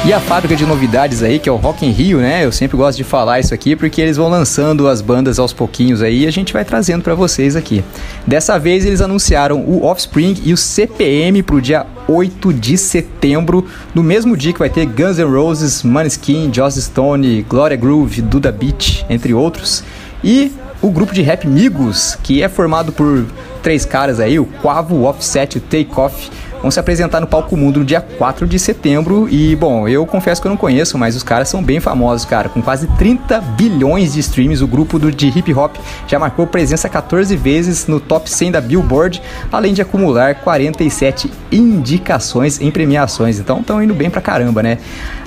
E 0.06 0.14
a 0.14 0.22
fábrica 0.22 0.56
de 0.56 0.66
novidades 0.66 1.22
aí, 1.22 1.38
que 1.38 1.50
é 1.50 1.52
o 1.52 1.58
Rock 1.58 1.86
in 1.86 1.92
Rio, 1.92 2.20
né? 2.20 2.46
Eu 2.46 2.52
sempre 2.52 2.78
gosto 2.78 2.98
de 2.98 3.04
falar 3.04 3.42
isso 3.42 3.54
aqui 3.54 3.76
porque 3.76 4.00
eles 4.00 4.16
vão 4.16 4.30
lançando 4.30 4.88
as 4.88 5.02
bandas 5.02 5.38
aos 5.38 5.52
pouquinhos 5.52 6.02
aí 6.02 6.24
e 6.24 6.28
a 6.28 6.32
gente 6.32 6.54
vai 6.54 6.64
trazendo 6.64 7.04
pra 7.04 7.14
vocês 7.14 7.58
aqui. 7.58 7.84
Dessa 8.26 8.58
vez 8.58 8.86
eles 8.86 9.02
anunciaram 9.02 9.60
o 9.60 9.84
Offspring 9.84 10.38
e 10.46 10.54
o 10.54 10.58
CPM 10.58 11.44
pro 11.44 11.60
dia 11.60 11.86
8 12.08 12.54
de 12.54 12.78
setembro, 12.78 13.66
no 13.94 14.02
mesmo 14.02 14.38
dia 14.38 14.54
que 14.54 14.60
vai 14.60 14.70
ter 14.70 14.86
Guns 14.86 15.18
N' 15.18 15.26
Roses, 15.26 15.84
Maneskin, 15.84 16.52
Joss 16.54 16.82
Stone, 16.82 17.42
Gloria 17.42 17.76
Groove, 17.76 18.22
Duda 18.22 18.50
Beat, 18.50 19.04
entre 19.10 19.34
outros. 19.34 19.84
E 20.24 20.54
o 20.82 20.90
grupo 20.90 21.14
de 21.14 21.22
rap 21.22 21.46
Migos, 21.46 22.18
que 22.24 22.42
é 22.42 22.48
formado 22.48 22.94
por 22.94 23.26
três 23.62 23.84
caras 23.84 24.20
aí, 24.20 24.40
o 24.40 24.46
Quavo, 24.62 24.96
o 24.96 25.04
Offset 25.04 25.56
e 25.56 25.58
o 25.58 25.62
Takeoff, 25.62 26.30
vão 26.62 26.72
se 26.72 26.80
apresentar 26.80 27.20
no 27.20 27.28
Palco 27.28 27.56
Mundo 27.56 27.80
no 27.80 27.86
dia 27.86 28.02
4 28.02 28.48
de 28.48 28.58
setembro. 28.60 29.28
E, 29.30 29.56
bom, 29.56 29.88
eu 29.88 30.06
confesso 30.06 30.42
que 30.42 30.48
eu 30.48 30.50
não 30.50 30.58
conheço, 30.58 30.98
mas 30.98 31.16
os 31.16 31.24
caras 31.24 31.50
são 31.50 31.64
bem 31.64 31.80
famosos, 31.80 32.26
cara. 32.26 32.50
Com 32.50 32.62
quase 32.62 32.88
30 32.98 33.40
bilhões 33.42 34.14
de 34.14 34.20
streams, 34.20 34.64
o 34.64 34.68
grupo 34.68 35.00
do, 35.00 35.12
de 35.12 35.28
hip 35.28 35.54
hop 35.54 35.76
já 36.08 36.20
marcou 36.20 36.48
presença 36.48 36.90
14 36.90 37.36
vezes 37.36 37.88
no 37.88 38.00
top 38.00 38.30
100 38.30 38.52
da 38.52 38.62
Billboard, 38.62 39.22
além 39.52 39.74
de 39.74 39.82
acumular 39.82 40.36
47 40.36 41.32
indicações 41.52 42.60
em 42.62 42.72
premiações. 42.72 43.40
Então, 43.40 43.60
estão 43.60 43.82
indo 43.82 43.94
bem 43.94 44.10
pra 44.10 44.22
caramba, 44.22 44.64
né? 44.64 44.78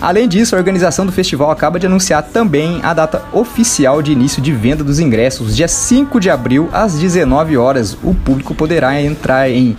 Além 0.00 0.28
disso, 0.28 0.54
a 0.54 0.58
organização 0.58 1.04
do 1.04 1.12
festival 1.12 1.50
acaba 1.50 1.78
de 1.78 1.86
anunciar 1.86 2.22
também 2.22 2.80
a 2.82 2.94
data 2.94 3.22
oficial 3.32 4.02
de 4.02 4.12
início 4.12 4.40
de 4.40 4.52
venda 4.52 4.82
dos 4.82 4.98
ingressos, 4.98 5.56
dia 5.56 5.68
5 5.68 6.18
de 6.18 6.30
abril, 6.30 6.68
às 6.72 6.98
19 6.98 7.56
horas. 7.56 7.96
O 8.02 8.14
público 8.14 8.54
poderá 8.54 9.00
entrar 9.00 9.50
em 9.50 9.76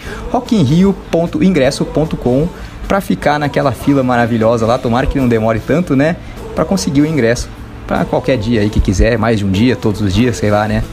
rockinrio.ingresso.com 1.42 2.48
para 2.88 3.02
ficar 3.02 3.40
naquela 3.40 3.72
fila 3.72 4.04
maravilhosa 4.04 4.66
lá. 4.66 4.78
Tomara 4.78 5.08
que 5.08 5.20
não 5.20 5.28
demore 5.28 5.60
tanto, 5.60 5.96
né? 5.96 6.16
Para 6.54 6.66
conseguir 6.66 7.02
o 7.02 7.06
ingresso. 7.06 7.50
Para 7.88 8.06
qualquer 8.06 8.38
dia 8.38 8.62
aí 8.62 8.70
que 8.70 8.80
quiser, 8.80 9.18
mais 9.18 9.40
de 9.40 9.46
um 9.46 9.52
dia, 9.52 9.76
todos 9.76 10.02
os 10.02 10.14
dias, 10.14 10.38
sei 10.38 10.52
lá, 10.52 10.68
né? 10.68 10.84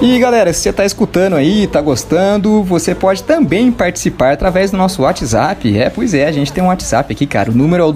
E 0.00 0.16
galera, 0.20 0.52
se 0.52 0.60
você 0.60 0.72
tá 0.72 0.84
escutando 0.84 1.34
aí, 1.34 1.66
tá 1.66 1.80
gostando, 1.80 2.62
você 2.62 2.94
pode 2.94 3.24
também 3.24 3.72
participar 3.72 4.32
através 4.32 4.70
do 4.70 4.76
nosso 4.76 5.02
WhatsApp. 5.02 5.76
É, 5.76 5.90
pois 5.90 6.14
é, 6.14 6.26
a 6.26 6.32
gente 6.32 6.52
tem 6.52 6.62
um 6.62 6.68
WhatsApp 6.68 7.12
aqui, 7.12 7.26
cara. 7.26 7.50
O 7.50 7.54
número 7.54 7.82
é 7.82 7.86
o 7.86 7.92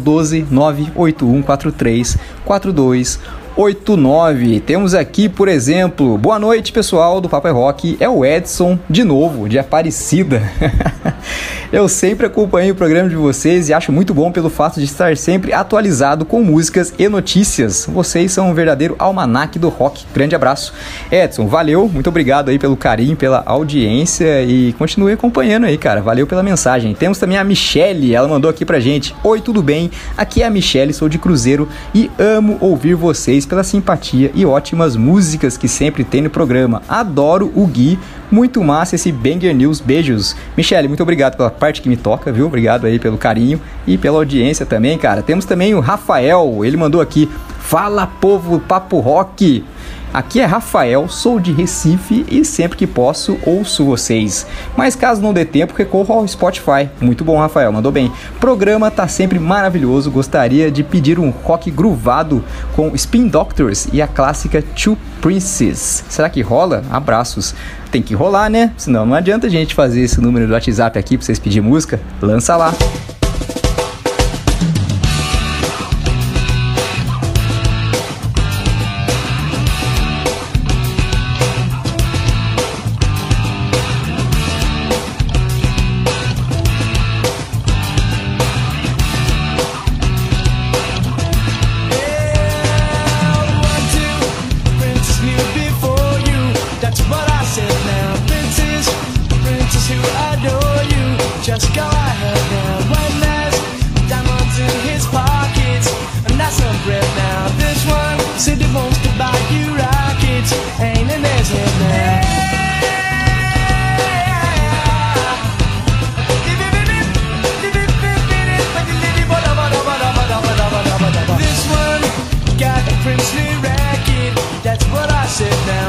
12981434289. 3.57 4.63
Temos 4.63 4.95
aqui, 4.95 5.29
por 5.29 5.49
exemplo, 5.49 6.17
boa 6.19 6.39
noite 6.39 6.73
pessoal 6.73 7.21
do 7.21 7.29
Papai 7.29 7.53
Rock, 7.53 7.97
é 8.01 8.09
o 8.09 8.25
Edson, 8.25 8.79
de 8.89 9.05
novo, 9.05 9.49
de 9.49 9.59
Aparecida. 9.59 10.43
Eu 11.73 11.89
sempre 11.89 12.27
acompanho 12.27 12.75
o 12.75 12.77
programa 12.77 13.09
de 13.09 13.17
vocês 13.17 13.71
e 13.71 13.73
acho 13.73 13.91
muito 13.91 14.13
bom 14.13 14.31
pelo 14.31 14.51
fato 14.51 14.79
de 14.79 14.85
estar 14.85 15.17
sempre 15.17 15.55
atualizado 15.55 16.27
com 16.27 16.43
músicas 16.43 16.93
e 16.99 17.09
notícias. 17.09 17.87
Vocês 17.91 18.31
são 18.31 18.51
um 18.51 18.55
verdadeiro 18.55 18.95
almanaque 18.99 19.59
do 19.59 19.71
rock. 19.71 20.05
Grande 20.13 20.35
abraço. 20.35 20.75
Edson, 21.11 21.47
valeu, 21.47 21.89
muito 21.89 22.09
obrigado 22.11 22.51
aí 22.51 22.59
pelo 22.59 22.77
carinho, 22.77 23.17
pela 23.17 23.43
audiência 23.47 24.43
e 24.43 24.75
continue 24.75 25.15
acompanhando 25.15 25.65
aí, 25.65 25.79
cara. 25.79 26.03
Valeu 26.03 26.27
pela 26.27 26.43
mensagem. 26.43 26.95
Temos 26.95 27.19
também 27.19 27.39
a 27.39 27.45
Michelle, 27.45 28.15
ela 28.15 28.29
mandou 28.29 28.51
aqui 28.51 28.67
pra 28.67 28.79
gente. 28.79 29.15
Oi, 29.25 29.41
tudo 29.41 29.63
bem? 29.63 29.91
Aqui 30.15 30.43
é 30.43 30.47
a 30.47 30.51
Michelle, 30.51 30.93
sou 30.93 31.09
de 31.09 31.17
Cruzeiro 31.17 31.67
e 31.95 32.11
amo 32.19 32.59
ouvir 32.61 32.95
vocês 32.95 33.42
pela 33.47 33.65
simpatia 33.65 34.31
e 34.35 34.45
ótimas 34.47 34.97
músicas 34.97 35.57
que 35.57 35.69
sempre 35.69 36.05
tem 36.05 36.21
no 36.21 36.31
programa. 36.31 36.83
Adoro 36.89 37.53
o 37.55 37.67
Gui, 37.67 37.99
muito 38.31 38.63
massa 38.63 38.95
esse 38.95 39.13
Banger 39.13 39.55
News. 39.55 39.81
Beijos. 39.81 40.35
Michelle, 40.57 40.89
muito 40.89 41.03
obrigado 41.03 41.37
pela 41.37 41.51
parte 41.51 41.83
que 41.83 41.89
me 41.89 41.97
toca, 41.97 42.33
viu? 42.33 42.47
Obrigado 42.47 42.87
aí 42.87 42.99
pelo 42.99 43.19
carinho 43.19 43.61
e 43.87 43.99
pela 43.99 44.19
audiência 44.19 44.67
também, 44.67 44.97
cara. 44.99 45.23
Temos 45.23 45.45
também 45.45 45.75
o 45.75 45.81
Rafael, 45.81 46.65
ele 46.65 46.77
mandou 46.77 47.01
aqui: 47.01 47.29
Fala 47.61 48.07
povo 48.07 48.61
Papo 48.61 49.01
Rock. 49.01 49.65
Aqui 50.13 50.41
é 50.41 50.45
Rafael, 50.45 51.09
sou 51.09 51.41
de 51.41 51.53
Recife 51.53 52.27
e 52.29 52.45
sempre 52.45 52.77
que 52.77 52.87
posso 52.87 53.39
ouço 53.47 53.83
vocês. 53.83 54.47
Mas 54.77 54.95
caso 54.95 55.23
não 55.23 55.33
dê 55.33 55.45
tempo, 55.45 55.73
recorro 55.75 56.15
ao 56.15 56.29
Spotify. 56.29 56.91
Muito 57.01 57.25
bom, 57.25 57.39
Rafael, 57.39 57.73
mandou 57.73 57.91
bem. 57.91 58.13
Programa 58.39 58.91
tá 58.91 59.09
sempre 59.09 59.39
maravilhoso. 59.39 60.11
Gostaria 60.11 60.71
de 60.71 60.83
pedir 60.83 61.19
um 61.19 61.31
rock 61.31 61.71
groovado 61.71 62.45
com 62.77 62.95
Spin 62.95 63.27
Doctors 63.27 63.89
e 63.91 64.03
a 64.03 64.07
clássica 64.07 64.63
Two 64.63 64.99
Princes. 65.23 66.05
Será 66.11 66.29
que 66.29 66.43
rola? 66.43 66.83
Abraços. 66.91 67.55
Tem 67.91 68.03
que 68.03 68.15
rolar, 68.15 68.51
né? 68.51 68.73
Senão 68.77 69.07
não 69.07 69.15
adianta 69.15 69.47
a 69.47 69.51
gente 69.51 69.75
fazer 69.75 70.03
esse 70.03 70.21
número 70.21 70.47
do 70.47 70.53
WhatsApp 70.53 70.99
aqui 70.99 71.17
pra 71.17 71.25
vocês 71.25 71.39
pedir 71.39 71.63
música. 71.63 71.99
Lança 72.21 72.55
lá. 72.55 72.75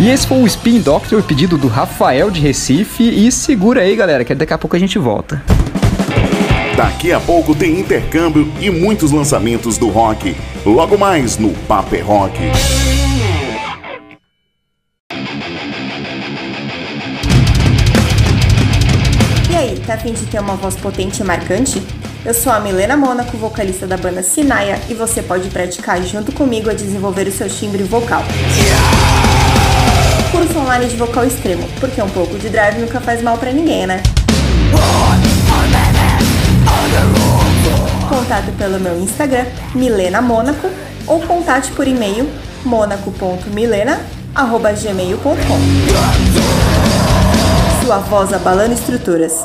E 0.00 0.08
esse 0.08 0.28
foi 0.28 0.38
o 0.38 0.46
Spin 0.46 0.80
Doctor, 0.80 1.20
pedido 1.24 1.58
do 1.58 1.66
Rafael 1.66 2.30
de 2.30 2.40
Recife. 2.40 3.02
E 3.02 3.32
segura 3.32 3.80
aí, 3.80 3.96
galera, 3.96 4.24
que 4.24 4.32
daqui 4.32 4.54
a 4.54 4.58
pouco 4.58 4.76
a 4.76 4.78
gente 4.78 4.96
volta. 4.96 5.42
Daqui 6.76 7.12
a 7.12 7.18
pouco 7.18 7.52
tem 7.52 7.80
intercâmbio 7.80 8.48
e 8.60 8.70
muitos 8.70 9.10
lançamentos 9.10 9.76
do 9.76 9.88
rock. 9.88 10.36
Logo 10.64 10.96
mais 10.96 11.36
no 11.36 11.50
Paper 11.66 12.06
Rock. 12.06 12.38
E 19.50 19.56
aí, 19.56 19.80
tá 19.84 19.94
afim 19.94 20.12
de 20.12 20.26
ter 20.26 20.38
uma 20.38 20.54
voz 20.54 20.76
potente 20.76 21.22
e 21.22 21.24
marcante? 21.24 21.82
Eu 22.24 22.34
sou 22.34 22.52
a 22.52 22.60
Milena 22.60 22.96
Mônaco, 22.96 23.36
vocalista 23.36 23.84
da 23.84 23.96
banda 23.96 24.22
Sinaia, 24.22 24.80
e 24.88 24.94
você 24.94 25.22
pode 25.22 25.48
praticar 25.48 26.00
junto 26.04 26.30
comigo 26.30 26.70
a 26.70 26.74
desenvolver 26.74 27.26
o 27.26 27.32
seu 27.32 27.48
timbre 27.48 27.82
vocal. 27.82 28.22
Curso 30.30 30.58
online 30.58 30.86
de 30.86 30.96
vocal 30.96 31.24
extremo, 31.24 31.66
porque 31.80 32.02
um 32.02 32.08
pouco 32.10 32.36
de 32.38 32.50
drive 32.50 32.78
nunca 32.80 33.00
faz 33.00 33.22
mal 33.22 33.38
pra 33.38 33.50
ninguém, 33.50 33.86
né? 33.86 34.02
Contato 38.08 38.52
pelo 38.58 38.78
meu 38.78 39.00
Instagram, 39.00 39.46
Milena 39.74 40.20
Mônaco, 40.20 40.68
ou 41.06 41.20
contate 41.22 41.70
por 41.72 41.88
e-mail 41.88 42.28
monaco.milena.gmail.com 42.64 45.58
Sua 47.84 47.98
voz 47.98 48.32
abalando 48.32 48.74
estruturas. 48.74 49.44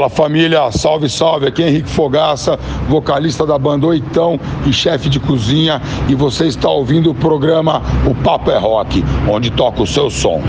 Fala 0.00 0.08
família, 0.08 0.72
salve, 0.72 1.10
salve. 1.10 1.46
Aqui 1.46 1.62
é 1.62 1.68
Henrique 1.68 1.90
Fogaça, 1.90 2.58
vocalista 2.88 3.44
da 3.44 3.58
banda 3.58 3.86
Oitão 3.86 4.40
e 4.66 4.72
chefe 4.72 5.10
de 5.10 5.20
cozinha. 5.20 5.78
E 6.08 6.14
você 6.14 6.46
está 6.46 6.70
ouvindo 6.70 7.10
o 7.10 7.14
programa 7.14 7.82
O 8.06 8.14
Papo 8.14 8.50
é 8.50 8.56
Rock, 8.56 9.04
onde 9.28 9.50
toca 9.50 9.82
o 9.82 9.86
seu 9.86 10.08
som. 10.08 10.40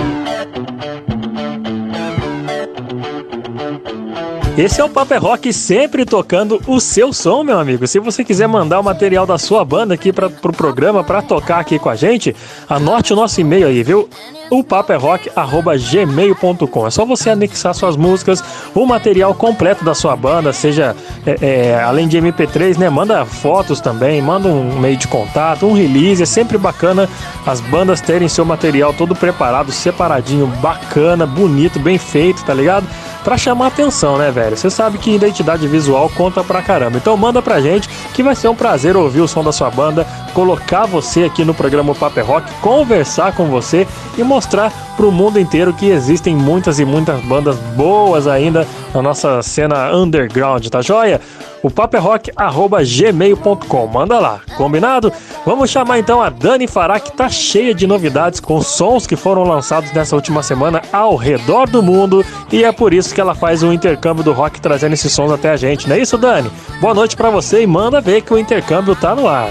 Esse 4.58 4.82
é 4.82 4.84
o 4.84 4.90
Paper 4.90 5.22
Rock 5.22 5.54
sempre 5.54 6.04
tocando 6.04 6.62
o 6.68 6.82
seu 6.82 7.14
som, 7.14 7.42
meu 7.42 7.58
amigo. 7.58 7.88
Se 7.88 8.00
você 8.00 8.22
quiser 8.22 8.48
mandar 8.48 8.82
o 8.82 8.84
material 8.84 9.26
da 9.26 9.38
sua 9.38 9.64
banda 9.64 9.94
aqui 9.94 10.12
para 10.12 10.30
pro 10.30 10.52
programa 10.52 11.06
para 11.06 11.22
tocar 11.22 11.62
aqui 11.62 11.80
com 11.80 11.88
a 11.88 11.96
gente, 11.96 12.36
anote 12.70 13.14
o 13.14 13.16
nosso 13.16 13.40
e-mail 13.40 13.68
aí, 13.68 13.82
viu? 13.82 14.10
O 14.50 14.62
paperrock@gmail.com. 14.62 16.86
É 16.86 16.90
só 16.90 17.06
você 17.06 17.30
anexar 17.30 17.74
suas 17.74 17.96
músicas, 17.96 18.44
o 18.76 18.86
material 18.86 19.34
completo 19.34 19.86
da 19.86 19.96
sua 19.96 20.18
banda, 20.18 20.52
seja 20.52 20.98
é, 21.26 21.38
é, 21.42 21.82
além 21.82 22.10
de 22.10 22.18
MP3, 22.18 22.78
né? 22.78 22.90
Manda 22.90 23.26
fotos 23.26 23.80
também, 23.80 24.22
manda 24.22 24.50
um 24.50 24.82
meio 24.82 24.98
de 24.98 25.08
contato, 25.08 25.66
um 25.66 25.72
release. 25.72 26.22
É 26.22 26.26
sempre 26.26 26.58
bacana 26.58 27.08
as 27.46 27.62
bandas 27.62 28.02
terem 28.02 28.28
seu 28.28 28.44
material 28.44 28.94
todo 28.94 29.16
preparado, 29.16 29.72
separadinho, 29.72 30.48
bacana, 30.48 31.26
bonito, 31.26 31.80
bem 31.80 31.98
feito, 31.98 32.44
tá 32.44 32.54
ligado? 32.54 32.86
Pra 33.24 33.38
chamar 33.38 33.68
atenção, 33.68 34.18
né, 34.18 34.32
velho? 34.32 34.58
Você 34.58 34.70
sabe 34.70 34.98
que 34.98 35.14
identidade 35.14 35.68
visual 35.68 36.10
conta 36.10 36.44
pra 36.44 36.62
caramba. 36.62 36.98
Então 36.98 37.16
manda 37.16 37.42
pra 37.42 37.62
gente 37.62 37.88
que 38.14 38.24
vai 38.24 38.36
ser 38.36 38.48
um 38.48 38.56
prazer 38.56 38.98
ouvir 38.98 39.22
o 39.22 39.28
som 39.28 39.44
da 39.44 39.52
sua 39.52 39.70
banda, 39.70 40.06
colocar 40.34 40.86
você 40.86 41.26
aqui 41.26 41.46
no 41.46 41.54
programa 41.54 41.94
Paper 41.94 42.26
Rock, 42.26 42.52
conversar 42.62 43.36
com 43.36 43.46
você 43.46 43.88
e 44.18 44.24
mostrar 44.24 44.72
pro 44.98 45.12
mundo 45.12 45.40
inteiro 45.40 45.74
que 45.74 45.90
existem 45.90 46.36
muitas 46.36 46.80
e 46.80 46.86
muitas 46.86 47.22
bandas 47.22 47.58
boas 47.76 48.28
ainda 48.28 48.68
na 48.94 49.02
nossa 49.02 49.42
cena 49.44 49.96
underground, 49.96 50.68
tá 50.68 50.82
joia? 50.82 51.22
O 51.64 51.70
paperrock.gmail.com. 51.70 53.88
Manda 53.88 54.20
lá, 54.20 54.42
combinado? 54.58 55.14
Vamos 55.46 55.70
chamar 55.70 56.00
então 56.00 56.22
a 56.22 56.30
Dani 56.30 56.68
Fará, 56.68 57.00
que 57.00 57.12
tá 57.12 57.30
cheia 57.30 57.74
de 57.74 57.86
novidades 57.86 58.40
com 58.40 58.62
sons 58.62 59.06
que 59.06 59.16
foram 59.16 59.44
lançados 59.44 59.92
nessa 59.92 60.16
última 60.16 60.42
semana 60.42 60.82
ao 60.92 61.16
redor 61.16 61.70
do 61.70 61.84
mundo. 61.84 62.26
E 62.52 62.64
é 62.64 62.72
por 62.72 62.94
isso 62.94 63.14
que 63.14 63.22
ela 63.22 63.36
faz 63.36 63.62
o 63.62 63.72
intercâmbio 63.72 64.24
do 64.24 64.34
rock 64.34 64.60
trazendo 64.60 64.94
esses 64.94 65.14
sons 65.14 65.32
até 65.32 65.52
a 65.52 65.58
gente, 65.58 65.88
não 65.88 65.96
é 65.96 66.00
isso, 66.00 66.18
Dani? 66.18 66.52
Boa 66.80 66.94
noite 66.94 67.16
pra 67.16 67.30
você 67.30 67.62
e 67.62 67.68
manda 67.68 68.02
ver 68.02 68.22
que 68.22 68.34
o 68.34 68.40
intercâmbio 68.40 68.96
tá 68.96 69.14
no 69.14 69.28
ar. 69.28 69.50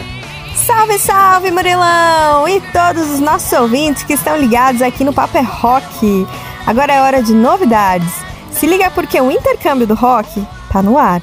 Salve, 0.67 0.99
salve, 0.99 1.51
Murilão! 1.51 2.49
E 2.49 2.61
todos 2.73 3.11
os 3.11 3.21
nossos 3.21 3.53
ouvintes 3.53 4.03
que 4.03 4.15
estão 4.15 4.37
ligados 4.37 4.83
aqui 4.83 5.05
no 5.05 5.13
Paper 5.13 5.45
Rock. 5.45 6.27
Agora 6.67 6.93
é 6.93 7.01
hora 7.01 7.23
de 7.23 7.33
novidades. 7.33 8.13
Se 8.53 8.67
liga 8.67 8.91
porque 8.91 9.21
o 9.21 9.31
intercâmbio 9.31 9.87
do 9.87 9.95
rock 9.95 10.45
tá 10.73 10.83
no 10.83 10.99
ar. 10.99 11.21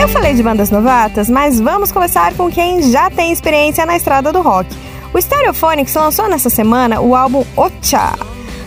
Eu 0.00 0.08
falei 0.08 0.34
de 0.34 0.42
bandas 0.42 0.70
novatas, 0.70 1.30
mas 1.30 1.60
vamos 1.60 1.92
começar 1.92 2.34
com 2.34 2.50
quem 2.50 2.82
já 2.82 3.08
tem 3.08 3.30
experiência 3.30 3.86
na 3.86 3.96
estrada 3.96 4.32
do 4.32 4.42
rock. 4.42 4.68
O 5.12 5.20
Stereophonics 5.20 5.94
lançou 5.94 6.28
nessa 6.28 6.50
semana 6.50 7.00
o 7.00 7.14
álbum 7.14 7.44
Ocha, 7.56 8.12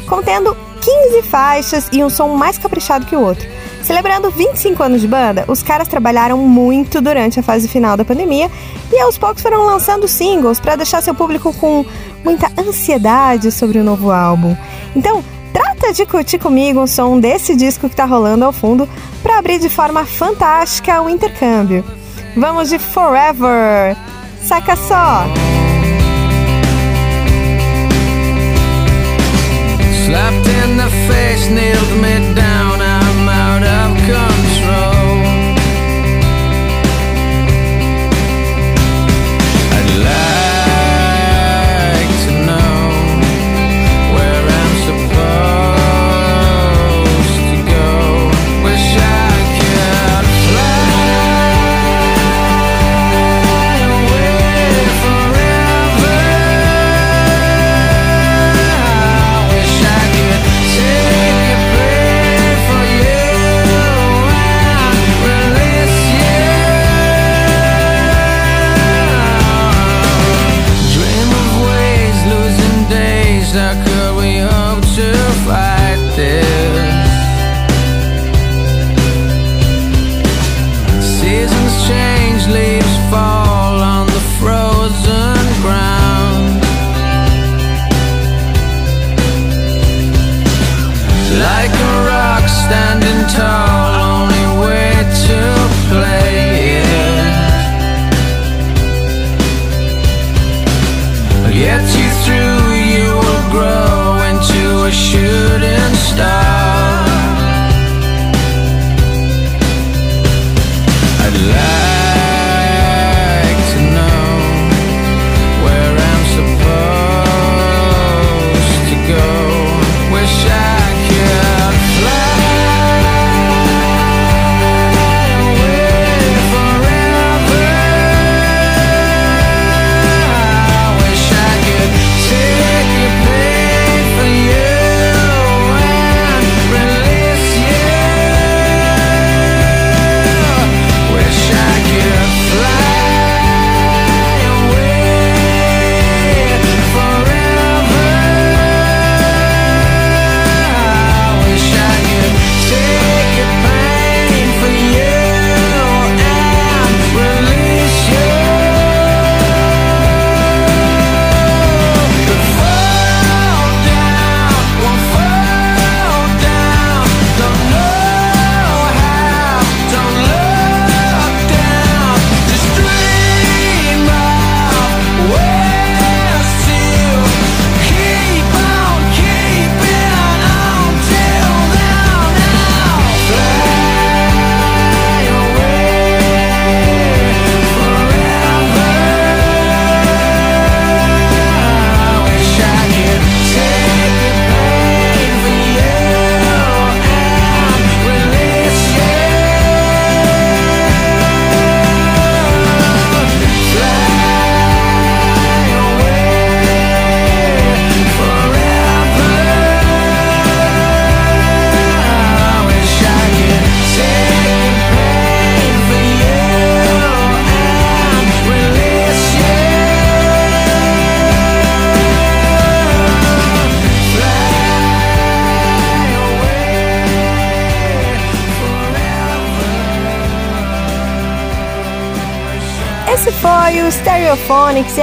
contendo 0.07 0.55
15 0.82 1.21
faixas 1.23 1.89
e 1.91 2.01
um 2.01 2.09
som 2.09 2.30
mais 2.30 2.57
caprichado 2.57 3.05
que 3.05 3.15
o 3.15 3.21
outro. 3.21 3.45
Celebrando 3.84 4.32
25 4.32 4.82
anos 4.82 5.01
de 5.01 5.07
banda, 5.07 5.43
os 5.47 5.61
caras 5.61 5.88
trabalharam 5.88 6.38
muito 6.38 7.01
durante 7.01 7.39
a 7.39 7.43
fase 7.43 7.67
final 7.67 7.97
da 7.97 8.05
pandemia 8.05 8.49
e 8.91 8.99
aos 8.99 9.17
poucos 9.17 9.41
foram 9.41 9.65
lançando 9.65 10.07
singles 10.07 10.59
para 10.59 10.78
deixar 10.78 11.01
seu 11.01 11.13
público 11.13 11.53
com 11.53 11.86
muita 12.23 12.49
ansiedade 12.57 13.51
sobre 13.51 13.80
o 13.80 13.84
novo 13.84 14.11
álbum. 14.11 14.55
Então, 14.95 15.23
trata 15.58 15.91
de 15.91 16.05
curtir 16.05 16.38
comigo 16.38 16.80
um 16.80 16.86
som 16.86 17.20
desse 17.20 17.55
disco 17.55 17.89
que 17.89 17.95
tá 17.95 18.05
rolando 18.05 18.45
ao 18.45 18.53
fundo 18.53 18.88
para 19.24 19.39
abrir 19.39 19.58
de 19.60 19.70
forma 19.70 20.05
fantástica 20.05 21.01
o 21.01 21.10
intercâmbio. 21.10 21.84
Vamos 22.36 22.70
de 22.70 22.78
Forever! 22.78 23.97
Saca 24.43 24.76
só! 24.76 25.26
Slapped 30.05 30.47
in 30.47 30.78
the 30.78 30.89
face, 31.08 31.49
nailed 31.49 31.86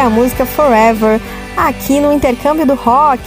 a 0.04 0.10
música 0.10 0.44
Forever 0.44 1.18
aqui 1.56 1.98
no 1.98 2.12
intercâmbio 2.12 2.66
do 2.66 2.74
rock. 2.74 3.22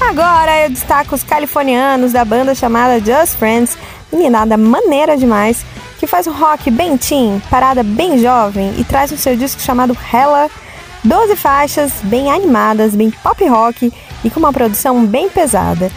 Agora 0.00 0.64
eu 0.64 0.70
destaco 0.70 1.14
os 1.14 1.22
californianos 1.22 2.12
da 2.12 2.24
banda 2.24 2.52
chamada 2.52 2.98
Just 2.98 3.36
Friends, 3.36 3.78
meninada 4.12 4.56
maneira 4.56 5.16
demais, 5.16 5.64
que 6.00 6.08
faz 6.08 6.26
um 6.26 6.32
rock 6.32 6.72
bem 6.72 6.96
teen, 6.96 7.40
parada 7.48 7.84
bem 7.84 8.18
jovem 8.18 8.74
e 8.76 8.82
traz 8.82 9.12
no 9.12 9.16
seu 9.16 9.36
disco 9.36 9.62
chamado 9.62 9.96
Hella 10.12 10.50
12 11.04 11.36
faixas 11.36 11.92
bem 12.02 12.32
animadas, 12.32 12.96
bem 12.96 13.10
pop 13.10 13.46
rock 13.46 13.92
e 14.24 14.28
com 14.28 14.40
uma 14.40 14.52
produção 14.52 15.06
bem 15.06 15.28
pesada. 15.28 15.90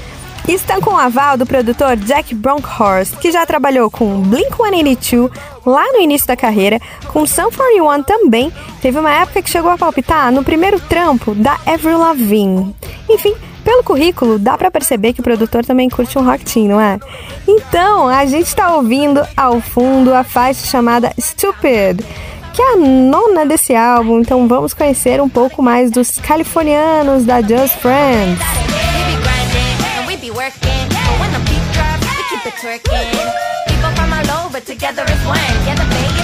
Estão 0.48 0.82
com 0.82 0.92
o 0.92 0.98
aval 0.98 1.38
do 1.38 1.46
produtor 1.46 1.96
Jack 1.96 2.36
Bronkhorst, 2.36 3.16
que 3.18 3.32
já 3.32 3.46
trabalhou 3.46 3.90
com 3.90 4.22
Blink-182 4.24 5.32
lá 5.66 5.86
no 5.94 6.02
início 6.02 6.28
da 6.28 6.36
carreira, 6.36 6.82
com 7.08 7.26
Sun 7.26 7.50
41 7.50 8.04
também, 8.04 8.52
teve 8.82 9.00
uma 9.00 9.12
época 9.12 9.42
que 9.42 9.50
chegou 9.50 9.72
a 9.72 9.78
palpitar 9.78 10.32
no 10.34 10.44
primeiro 10.44 10.82
trampo 10.82 11.34
da 11.34 11.58
Avril 11.66 11.98
Lavigne. 11.98 12.76
Enfim, 13.10 13.34
pelo 13.64 13.84
currículo, 13.84 14.38
dá 14.38 14.58
pra 14.58 14.70
perceber 14.70 15.14
que 15.14 15.22
o 15.22 15.24
produtor 15.24 15.66
também 15.66 15.90
curte 15.90 16.20
um 16.20 16.26
rock 16.26 16.44
teen, 16.44 16.68
não 16.68 16.80
é? 16.80 17.00
Então, 17.48 18.10
a 18.10 18.26
gente 18.26 18.54
tá 18.54 18.76
ouvindo 18.76 19.26
ao 19.38 19.62
fundo 19.62 20.14
a 20.14 20.26
faixa 20.26 20.68
chamada 20.68 21.14
Stupid, 21.18 22.02
que 22.54 22.62
é 22.62 22.74
a 22.74 22.76
nona 22.76 23.46
desse 23.46 23.74
álbum, 23.74 24.20
então 24.20 24.46
vamos 24.48 24.74
conhecer 24.74 25.22
um 25.22 25.30
pouco 25.30 25.64
mais 25.64 25.90
dos 25.90 26.18
californianos 26.18 27.24
da 27.24 27.42
Just 27.42 27.78
Friends. 27.78 28.73
Working. 30.36 30.88
When 31.20 31.32
the 31.32 31.42
beat 31.46 31.66
drops, 31.74 32.06
we 32.18 32.24
keep 32.30 32.46
it 32.50 32.56
twerking. 32.62 33.14
People 33.68 33.92
from 33.96 34.14
all 34.14 34.46
over 34.46 34.60
together 34.60 35.04
as 35.06 35.26
one. 35.26 35.38
Yeah, 35.66 35.76
the 35.76 35.86
bay 35.90 36.23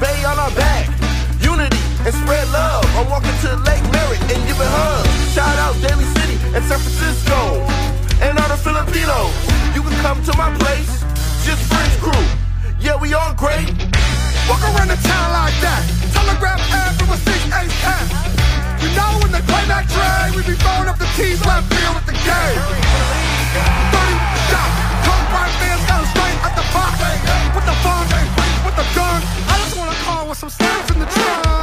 bay 0.00 0.24
on 0.24 0.38
our 0.38 0.50
back. 0.54 0.86
Unity 1.42 1.78
and 2.06 2.14
spread 2.14 2.46
love. 2.50 2.86
I'm 2.94 3.10
walking 3.10 3.34
to 3.46 3.56
Lake 3.66 3.82
Merritt 3.90 4.22
and 4.30 4.40
giving 4.46 4.70
hugs. 4.70 5.34
Shout 5.34 5.58
out 5.58 5.74
Daly 5.82 6.06
City 6.18 6.38
and 6.54 6.62
San 6.64 6.78
Francisco. 6.78 7.62
And 8.22 8.38
all 8.38 8.48
the 8.48 8.58
Filipinos. 8.58 9.34
You 9.74 9.82
can 9.82 9.94
come 10.02 10.18
to 10.24 10.32
my 10.38 10.50
place, 10.58 11.02
just 11.46 11.62
French 11.70 11.94
crew. 12.02 12.26
Yeah, 12.80 12.98
we 12.98 13.14
all 13.14 13.34
great. 13.34 13.70
Walk 14.50 14.62
around 14.62 14.90
the 14.90 14.98
town 15.02 15.28
like 15.34 15.54
that. 15.62 15.82
Telegraph 16.14 16.62
air 16.74 16.90
from 16.98 17.14
a 17.14 17.18
6 17.18 17.30
8 17.54 18.82
You 18.82 18.90
know 18.94 19.10
when 19.22 19.30
they 19.34 19.42
play 19.46 19.64
that 19.70 19.86
train, 19.90 20.34
we 20.34 20.42
be 20.46 20.58
throwing 20.58 20.88
up 20.88 20.98
the 20.98 21.10
T's 21.14 21.42
left 21.46 21.66
field 21.70 21.94
with 21.94 22.06
the 22.06 22.16
game. 22.26 22.58
30 23.54 24.18
shots, 24.50 24.74
come 25.06 25.24
right 25.34 25.54
fans 25.62 25.82
straight 26.10 26.38
at 26.42 26.54
the 26.58 26.66
box. 26.74 26.94
With 27.54 27.66
the 27.66 27.76
funk, 27.82 28.10
with 28.66 28.76
the 28.76 28.86
gun. 28.94 29.57
I 30.28 30.32
just 30.32 30.42
wanna 30.42 30.50
call 30.50 30.50
with 30.50 30.50
some 30.50 30.50
snaps 30.50 30.90
in 30.90 30.98
the 30.98 31.06
trunk. 31.06 31.57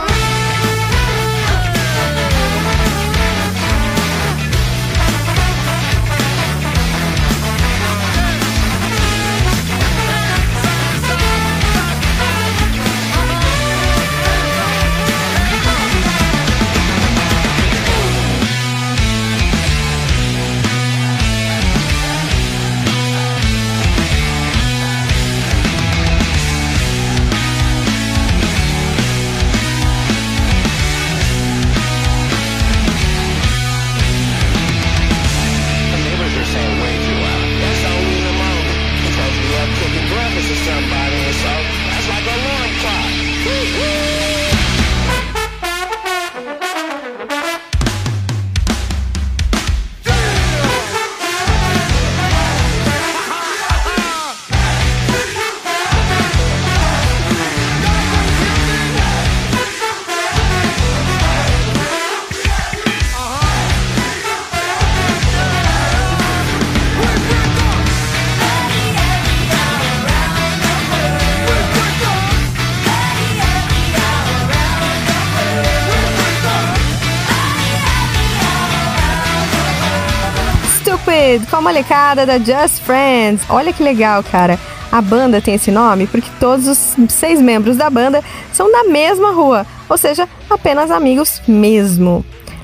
Com 81.50 81.58
a 81.58 81.62
molecada 81.62 82.26
da 82.26 82.38
Just 82.38 82.82
Friends. 82.84 83.44
Olha 83.50 83.74
que 83.74 83.84
legal, 83.84 84.24
cara. 84.24 84.58
A 84.92 85.02
banda 85.02 85.42
tem 85.42 85.56
esse 85.56 85.72
nome 85.72 86.08
porque 86.08 86.30
todos 86.40 86.68
os 86.68 86.96
seis 87.12 87.42
membros 87.42 87.76
da 87.76 87.90
banda 87.90 88.24
são 88.54 88.72
da 88.72 88.86
mesma 88.86 89.32
rua, 89.32 89.66
ou 89.90 89.98
seja, 89.98 90.30
apenas 90.50 90.90
amigos 90.90 91.42
mesmo. 91.46 92.24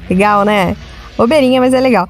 Legal, 0.09 0.45
né? 0.45 0.78
Bobeirinha, 1.17 1.59
mas 1.59 1.74
é 1.74 1.80
legal. 1.80 2.07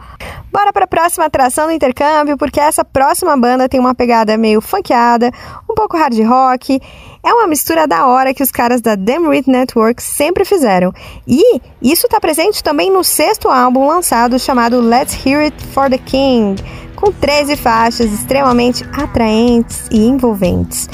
Bora 0.51 0.71
para 0.71 0.85
a 0.85 0.87
próxima 0.87 1.25
atração 1.25 1.67
do 1.67 1.73
intercâmbio, 1.73 2.37
porque 2.37 2.59
essa 2.59 2.83
próxima 2.85 3.35
banda 3.35 3.67
tem 3.67 3.79
uma 3.79 3.95
pegada 3.95 4.37
meio 4.37 4.61
funkeada, 4.61 5.31
um 5.69 5.73
pouco 5.73 5.97
hard 5.97 6.19
rock. 6.23 6.79
É 7.23 7.31
uma 7.31 7.45
mistura 7.45 7.87
da 7.87 8.07
hora 8.07 8.33
que 8.33 8.41
os 8.41 8.49
caras 8.49 8.81
da 8.81 8.95
Damn 8.95 9.29
Reed 9.29 9.45
Network 9.45 10.01
sempre 10.01 10.43
fizeram. 10.43 10.91
E 11.27 11.61
isso 11.79 12.07
está 12.07 12.19
presente 12.19 12.63
também 12.63 12.91
no 12.91 13.03
sexto 13.03 13.47
álbum 13.47 13.85
lançado 13.85 14.39
chamado 14.39 14.81
Let's 14.81 15.23
Hear 15.23 15.41
It 15.41 15.65
for 15.67 15.87
the 15.87 15.99
King, 15.99 16.61
com 16.95 17.11
13 17.11 17.55
faixas 17.55 18.11
extremamente 18.11 18.83
atraentes 18.93 19.87
e 19.91 19.99
envolventes. 20.07 20.89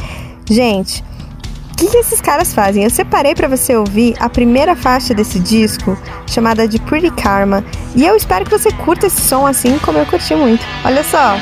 Gente, 0.50 1.02
o 1.72 1.78
que, 1.78 1.88
que 1.88 1.98
esses 1.98 2.20
caras 2.20 2.54
fazem? 2.54 2.84
Eu 2.84 2.90
separei 2.90 3.34
para 3.34 3.48
você 3.48 3.78
ouvir 3.78 4.14
a 4.20 4.28
primeira 4.28 4.76
faixa 4.76 5.14
desse 5.14 5.40
disco, 5.40 5.98
chamada 6.26 6.68
de 6.68 6.78
Pretty 6.82 7.12
Karma, 7.12 7.64
e 7.96 8.06
eu 8.06 8.18
espero 8.18 8.44
que 8.44 8.52
você 8.52 8.70
curta 8.72 9.08
esse 9.08 9.22
som 9.22 9.48
assim 9.48 9.80
como 9.80 9.98
eu 9.98 10.06
curti 10.06 10.36
muito. 10.36 10.66
Olha 10.84 11.04
só! 11.04 11.38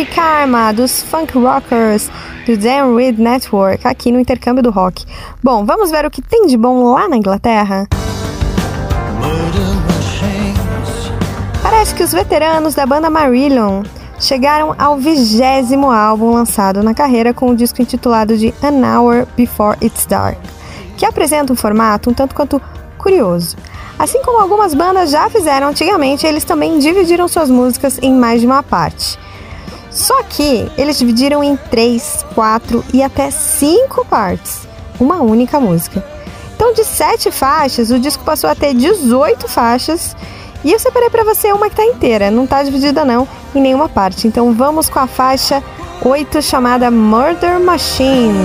Pretty 0.00 0.14
Karma 0.14 0.72
dos 0.72 1.02
Funk 1.02 1.36
Rockers 1.36 2.10
do 2.46 2.56
Dan 2.56 2.96
Reed 2.96 3.18
Network 3.18 3.86
aqui 3.86 4.10
no 4.10 4.18
intercâmbio 4.18 4.62
do 4.62 4.70
rock. 4.70 5.04
Bom, 5.42 5.66
vamos 5.66 5.90
ver 5.90 6.06
o 6.06 6.10
que 6.10 6.22
tem 6.22 6.46
de 6.46 6.56
bom 6.56 6.94
lá 6.94 7.06
na 7.06 7.18
Inglaterra? 7.18 7.86
Parece 11.62 11.94
que 11.94 12.02
os 12.02 12.12
veteranos 12.12 12.74
da 12.74 12.86
banda 12.86 13.10
Marillion 13.10 13.82
chegaram 14.18 14.74
ao 14.78 14.96
vigésimo 14.96 15.90
álbum 15.90 16.32
lançado 16.32 16.82
na 16.82 16.94
carreira 16.94 17.34
com 17.34 17.50
o 17.50 17.56
disco 17.56 17.82
intitulado 17.82 18.38
de 18.38 18.54
An 18.62 18.80
Hour 18.82 19.26
Before 19.36 19.76
It's 19.82 20.06
Dark, 20.06 20.38
que 20.96 21.04
apresenta 21.04 21.52
um 21.52 21.56
formato 21.56 22.08
um 22.08 22.14
tanto 22.14 22.34
quanto 22.34 22.58
curioso. 22.96 23.54
Assim 23.98 24.22
como 24.22 24.40
algumas 24.40 24.72
bandas 24.72 25.10
já 25.10 25.28
fizeram 25.28 25.68
antigamente, 25.68 26.26
eles 26.26 26.44
também 26.44 26.78
dividiram 26.78 27.28
suas 27.28 27.50
músicas 27.50 27.98
em 28.00 28.14
mais 28.14 28.40
de 28.40 28.46
uma 28.46 28.62
parte. 28.62 29.18
Só 29.90 30.22
que 30.22 30.70
eles 30.78 30.98
dividiram 30.98 31.42
em 31.42 31.56
três, 31.56 32.24
quatro 32.34 32.84
e 32.92 33.02
até 33.02 33.30
cinco 33.30 34.04
partes, 34.04 34.68
uma 35.00 35.20
única 35.20 35.58
música. 35.58 36.04
Então, 36.54 36.72
de 36.74 36.84
sete 36.84 37.30
faixas, 37.30 37.90
o 37.90 37.98
disco 37.98 38.22
passou 38.22 38.48
a 38.48 38.54
ter 38.54 38.74
18 38.74 39.48
faixas. 39.48 40.14
E 40.62 40.70
eu 40.72 40.78
separei 40.78 41.08
para 41.08 41.24
você 41.24 41.50
uma 41.52 41.70
que 41.70 41.76
tá 41.76 41.84
inteira, 41.84 42.30
não 42.30 42.46
tá 42.46 42.62
dividida 42.62 43.02
não 43.04 43.26
em 43.54 43.60
nenhuma 43.62 43.88
parte. 43.88 44.28
Então 44.28 44.52
vamos 44.52 44.90
com 44.90 44.98
a 44.98 45.06
faixa 45.06 45.62
8 46.04 46.42
chamada 46.42 46.90
Murder 46.90 47.58
Machine. 47.58 48.44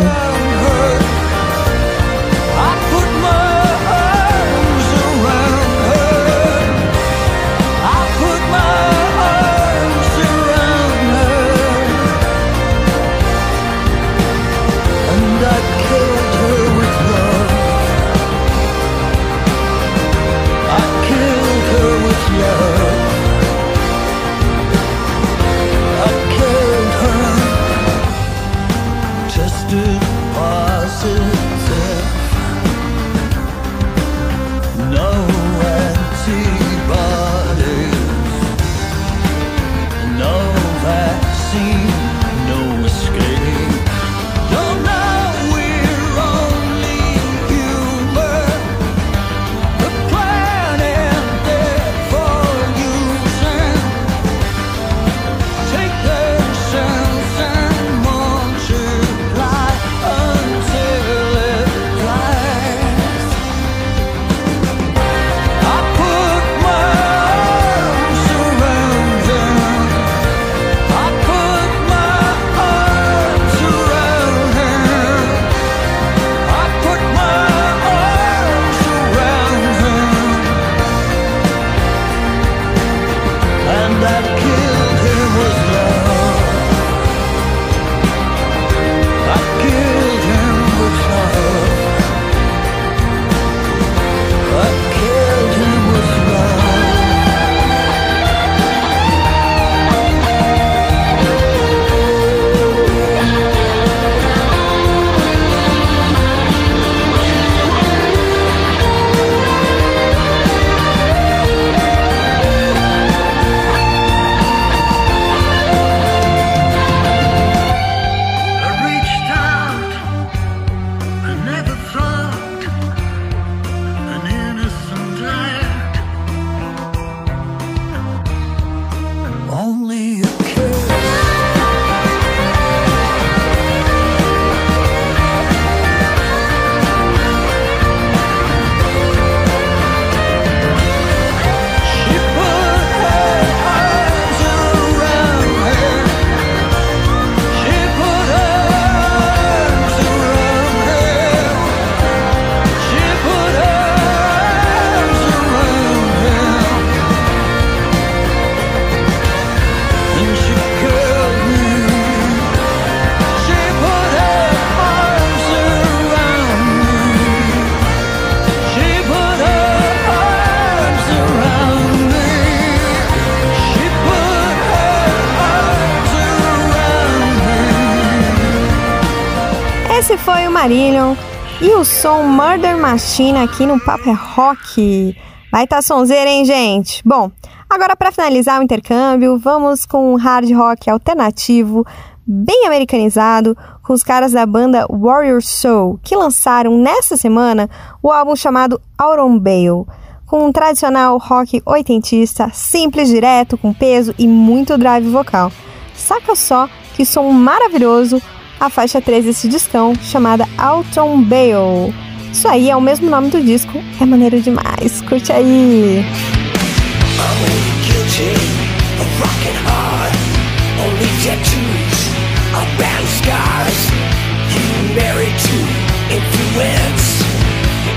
O 181.86 181.88
som 181.88 182.24
Murder 182.24 182.76
Machine 182.76 183.38
aqui 183.38 183.64
no 183.64 183.80
Papo 183.80 184.10
é 184.10 184.14
Rock. 184.14 185.16
Vai 185.52 185.68
tá 185.68 185.84
sonzeira, 185.84 186.28
hein, 186.28 186.44
gente? 186.44 186.99
Bom, 187.06 187.30
agora 187.70 187.95
para 187.95 188.12
finalizar 188.12 188.60
o 188.60 188.64
intercâmbio, 188.64 189.38
vamos 189.38 189.86
com 189.86 190.12
um 190.12 190.16
hard 190.16 190.52
rock 190.52 190.90
alternativo, 190.90 191.86
bem 192.26 192.66
americanizado, 192.66 193.56
com 193.84 193.94
os 193.94 194.02
caras 194.02 194.32
da 194.32 194.48
banda 194.48 194.88
Warrior 194.90 195.44
Soul, 195.44 195.99
que 196.02 196.16
lançaram 196.16 196.76
nessa 196.76 197.16
semana 197.16 197.70
o 198.02 198.12
álbum 198.12 198.36
chamado 198.36 198.82
Autumn 198.98 199.38
Bale, 199.38 199.86
com 200.26 200.48
um 200.48 200.52
tradicional 200.52 201.20
rock 201.20 201.62
oitentista, 201.68 202.49
simples, 202.52 203.10
direto, 203.10 203.60
com 203.60 203.72
peso 203.72 204.12
e 204.18 204.28
muito 204.28 204.76
drive 204.76 205.07
vocal. 205.07 205.52
Saca 205.94 206.36
só 206.36 206.68
que 206.95 207.06
som 207.06 207.30
maravilhoso 207.32 208.20
a 208.60 208.69
faixa 208.69 209.02
3 209.02 209.26
desse 209.26 209.48
discão, 209.48 209.94
chamada 210.02 210.48
Autumn 210.57 211.22
Bale. 211.23 211.94
Isso 212.32 212.48
aí 212.48 212.69
é 212.69 212.76
o 212.76 212.82
mesmo 212.82 213.10
nome 213.10 213.30
do 213.30 213.41
disco, 213.41 213.82
é 213.99 214.06
maneiro 214.06 214.41
demais. 214.41 215.02
Curte 215.02 215.32
aí! 215.32 216.03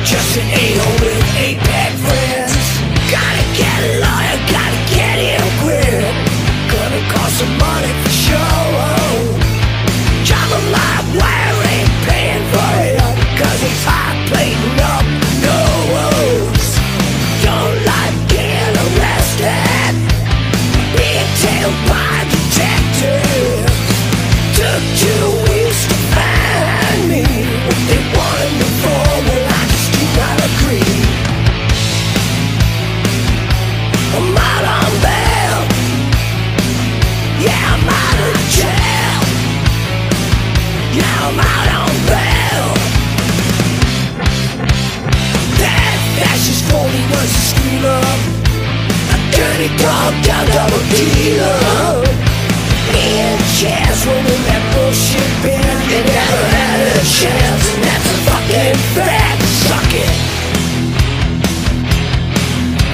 Just 0.05 0.39
an 0.39 0.47
a-hole 0.47 1.01
with 1.05 1.37
eight 1.37 1.59
bad 1.59 2.18
knocked 49.67 50.23
down 50.23 50.47
double 50.55 50.85
dealer. 50.95 52.07
And 52.95 53.39
Chance 53.59 54.07
running 54.07 54.43
that 54.47 54.63
bullshit 54.71 55.31
band. 55.43 55.83
They 55.91 55.99
never 55.99 56.43
had 56.55 56.79
a 56.95 57.03
chance, 57.03 57.65
and 57.75 57.83
that's 57.83 58.07
a 58.07 58.17
fucking 58.23 58.79
fact. 58.95 59.43
Suck 59.67 59.91
it. 59.99 60.15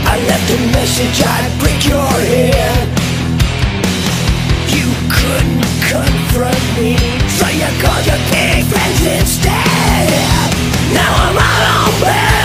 I 0.08 0.16
left 0.24 0.48
a 0.48 0.58
message, 0.72 1.20
I'd 1.20 1.52
break 1.60 1.84
your 1.84 2.00
head. 2.32 2.88
You 4.72 4.88
couldn't 5.12 5.68
confront 5.84 6.64
me, 6.80 6.96
so 7.28 7.44
you 7.52 7.68
called 7.84 8.08
your 8.08 8.20
pig 8.32 8.64
friends 8.64 9.04
instead. 9.04 10.08
Now 10.96 11.12
I'm 11.28 11.36
out 11.36 11.64
on 11.76 11.92
bail, 12.00 12.43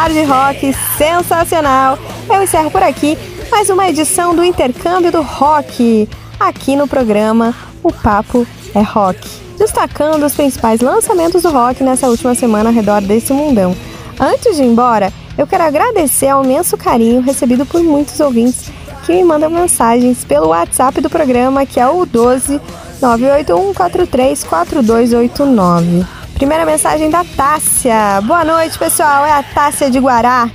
hard 0.00 0.16
rock 0.26 0.74
sensacional, 0.96 1.98
eu 2.30 2.42
encerro 2.42 2.70
por 2.70 2.82
aqui 2.82 3.18
mais 3.50 3.68
uma 3.68 3.86
edição 3.86 4.34
do 4.34 4.42
Intercâmbio 4.42 5.12
do 5.12 5.20
Rock, 5.20 6.08
aqui 6.38 6.74
no 6.74 6.88
programa 6.88 7.54
O 7.82 7.92
Papo 7.92 8.46
é 8.74 8.80
Rock, 8.80 9.28
destacando 9.58 10.24
os 10.24 10.32
principais 10.32 10.80
lançamentos 10.80 11.42
do 11.42 11.50
rock 11.50 11.84
nessa 11.84 12.08
última 12.08 12.34
semana 12.34 12.70
ao 12.70 12.74
redor 12.74 13.02
desse 13.02 13.34
mundão. 13.34 13.76
Antes 14.18 14.56
de 14.56 14.62
ir 14.62 14.68
embora, 14.68 15.12
eu 15.36 15.46
quero 15.46 15.64
agradecer 15.64 16.28
ao 16.28 16.42
imenso 16.42 16.78
carinho 16.78 17.20
recebido 17.20 17.66
por 17.66 17.82
muitos 17.82 18.18
ouvintes 18.20 18.70
que 19.04 19.12
me 19.12 19.22
mandam 19.22 19.50
mensagens 19.50 20.24
pelo 20.24 20.48
WhatsApp 20.48 20.98
do 21.02 21.10
programa, 21.10 21.66
que 21.66 21.78
é 21.78 21.86
o 21.86 22.06
12 22.06 22.58
981 23.02 23.74
43 23.74 24.44
4289. 24.44 26.19
Primeira 26.40 26.64
mensagem 26.64 27.10
da 27.10 27.22
Tássia. 27.22 28.18
Boa 28.22 28.42
noite, 28.46 28.78
pessoal. 28.78 29.26
É 29.26 29.32
a 29.32 29.42
Tássia 29.42 29.90
de 29.90 29.98
Guará. 29.98 30.48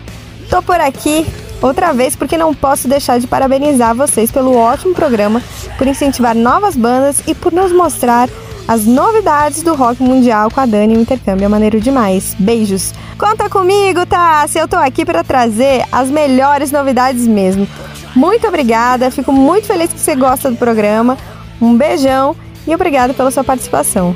Tô 0.50 0.60
por 0.60 0.80
aqui 0.80 1.28
outra 1.62 1.94
vez 1.94 2.16
porque 2.16 2.36
não 2.36 2.56
posso 2.56 2.88
deixar 2.88 3.20
de 3.20 3.28
parabenizar 3.28 3.94
vocês 3.94 4.32
pelo 4.32 4.58
ótimo 4.58 4.96
programa, 4.96 5.44
por 5.78 5.86
incentivar 5.86 6.34
novas 6.34 6.76
bandas 6.76 7.22
e 7.28 7.36
por 7.36 7.54
nos 7.54 7.72
mostrar 7.72 8.28
as 8.68 8.84
novidades 8.84 9.62
do 9.62 9.76
rock 9.76 10.02
mundial 10.02 10.50
com 10.50 10.60
a 10.60 10.66
Dani. 10.66 10.98
O 10.98 11.02
intercâmbio 11.02 11.46
é 11.46 11.48
maneiro 11.48 11.80
demais. 11.80 12.36
Beijos. 12.40 12.92
Conta 13.20 13.48
comigo, 13.48 14.08
Tássia. 14.08 14.62
Eu 14.62 14.68
tô 14.68 14.78
aqui 14.78 15.06
para 15.06 15.24
trazer 15.24 15.86
as 15.92 16.10
melhores 16.10 16.72
novidades 16.72 17.28
mesmo. 17.28 17.68
Muito 18.16 18.48
obrigada. 18.48 19.12
Fico 19.12 19.32
muito 19.32 19.68
feliz 19.68 19.94
que 19.94 20.00
você 20.00 20.16
gosta 20.16 20.50
do 20.50 20.58
programa. 20.58 21.16
Um 21.62 21.78
beijão 21.78 22.36
e 22.66 22.74
obrigado 22.74 23.14
pela 23.14 23.30
sua 23.30 23.44
participação. 23.44 24.16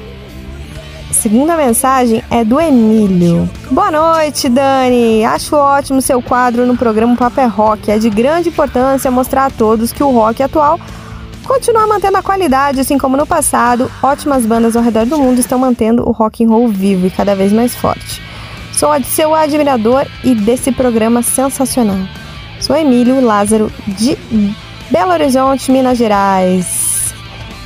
Segunda 1.11 1.57
mensagem 1.57 2.23
é 2.29 2.43
do 2.43 2.59
Emílio. 2.59 3.49
Boa 3.71 3.91
noite, 3.91 4.47
Dani. 4.47 5.25
Acho 5.25 5.55
ótimo 5.55 6.01
seu 6.01 6.21
quadro 6.21 6.65
no 6.67 6.77
programa 6.77 7.15
Papo 7.15 7.41
é 7.41 7.45
Rock. 7.45 7.89
É 7.89 7.97
de 7.97 8.09
grande 8.09 8.49
importância 8.49 9.09
mostrar 9.09 9.45
a 9.45 9.49
todos 9.49 9.91
que 9.91 10.03
o 10.03 10.11
rock 10.11 10.43
atual 10.43 10.79
continua 11.43 11.87
mantendo 11.87 12.17
a 12.17 12.21
qualidade, 12.21 12.79
assim 12.79 12.97
como 12.97 13.17
no 13.17 13.25
passado. 13.25 13.91
Ótimas 14.03 14.45
bandas 14.45 14.75
ao 14.75 14.83
redor 14.83 15.07
do 15.07 15.17
mundo 15.17 15.39
estão 15.39 15.57
mantendo 15.57 16.07
o 16.07 16.11
rock 16.11 16.45
and 16.45 16.49
roll 16.49 16.67
vivo 16.67 17.07
e 17.07 17.11
cada 17.11 17.35
vez 17.35 17.51
mais 17.51 17.75
forte. 17.75 18.21
Sou 18.71 18.89
seu 19.03 19.33
admirador 19.33 20.05
e 20.23 20.35
desse 20.35 20.71
programa 20.71 21.23
sensacional. 21.23 21.97
Sou 22.61 22.75
Emílio 22.75 23.19
Lázaro 23.19 23.71
de 23.87 24.15
Belo 24.91 25.11
Horizonte, 25.11 25.71
Minas 25.71 25.97
Gerais. 25.97 27.13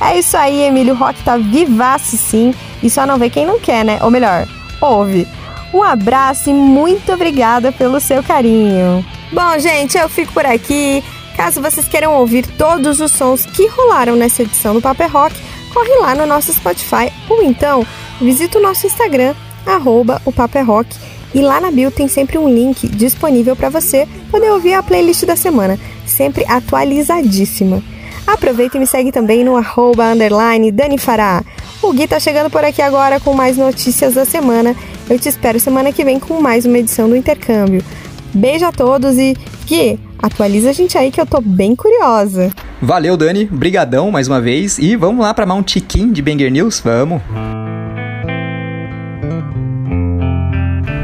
É 0.00 0.18
isso 0.18 0.36
aí, 0.36 0.62
Emílio. 0.62 0.94
O 0.94 0.96
rock 0.96 1.22
tá 1.22 1.36
vivaço 1.36 2.16
sim. 2.16 2.54
E 2.84 2.90
só 2.90 3.06
não 3.06 3.18
vê 3.18 3.30
quem 3.30 3.46
não 3.46 3.58
quer, 3.58 3.82
né? 3.84 3.98
Ou 4.02 4.10
melhor, 4.10 4.46
ouve. 4.80 5.26
Um 5.72 5.82
abraço 5.82 6.50
e 6.50 6.52
muito 6.52 7.12
obrigada 7.12 7.72
pelo 7.72 7.98
seu 7.98 8.22
carinho. 8.22 9.04
Bom, 9.32 9.58
gente, 9.58 9.96
eu 9.96 10.08
fico 10.08 10.32
por 10.34 10.44
aqui. 10.44 11.02
Caso 11.34 11.60
vocês 11.60 11.88
queiram 11.88 12.14
ouvir 12.14 12.46
todos 12.46 13.00
os 13.00 13.10
sons 13.10 13.44
que 13.44 13.66
rolaram 13.66 14.14
nessa 14.14 14.42
edição 14.42 14.74
do 14.74 14.80
Paper 14.82 15.10
Rock, 15.10 15.34
corre 15.72 15.96
lá 15.96 16.14
no 16.14 16.26
nosso 16.26 16.52
Spotify 16.52 17.12
ou 17.28 17.42
então 17.42 17.84
visita 18.20 18.58
o 18.58 18.62
nosso 18.62 18.86
Instagram, 18.86 19.34
arroba 19.66 20.22
o 20.24 20.30
Paper 20.30 20.64
Rock. 20.64 20.94
E 21.34 21.40
lá 21.40 21.60
na 21.60 21.72
bio 21.72 21.90
tem 21.90 22.06
sempre 22.06 22.38
um 22.38 22.48
link 22.48 22.86
disponível 22.86 23.56
para 23.56 23.68
você 23.68 24.06
poder 24.30 24.52
ouvir 24.52 24.74
a 24.74 24.82
playlist 24.82 25.24
da 25.24 25.34
semana, 25.34 25.76
sempre 26.06 26.44
atualizadíssima. 26.46 27.82
Aproveita 28.26 28.76
e 28.76 28.80
me 28.80 28.86
segue 28.86 29.12
também 29.12 29.44
no 29.44 29.56
arroba 29.56 30.12
underline 30.12 30.72
Dani 30.72 30.98
Fará. 30.98 31.42
O 31.82 31.92
Gui 31.92 32.08
tá 32.08 32.18
chegando 32.18 32.48
por 32.48 32.64
aqui 32.64 32.80
agora 32.80 33.20
com 33.20 33.34
mais 33.34 33.56
notícias 33.56 34.14
da 34.14 34.24
semana. 34.24 34.74
Eu 35.08 35.18
te 35.18 35.28
espero 35.28 35.60
semana 35.60 35.92
que 35.92 36.04
vem 36.04 36.18
com 36.18 36.40
mais 36.40 36.64
uma 36.64 36.78
edição 36.78 37.08
do 37.08 37.16
Intercâmbio. 37.16 37.84
Beijo 38.32 38.64
a 38.64 38.72
todos 38.72 39.18
e 39.18 39.36
Gui, 39.66 40.00
atualiza 40.18 40.70
a 40.70 40.72
gente 40.72 40.96
aí 40.96 41.10
que 41.10 41.20
eu 41.20 41.26
tô 41.26 41.40
bem 41.40 41.76
curiosa. 41.76 42.50
Valeu, 42.80 43.16
Dani. 43.16 43.44
Brigadão 43.44 44.10
mais 44.10 44.28
uma 44.28 44.40
vez. 44.40 44.78
E 44.78 44.96
vamos 44.96 45.24
lá 45.24 45.32
para 45.34 45.46
mais 45.46 45.60
um 45.60 46.12
de 46.12 46.22
Banger 46.22 46.50
News? 46.50 46.80
Vamos. 46.80 47.63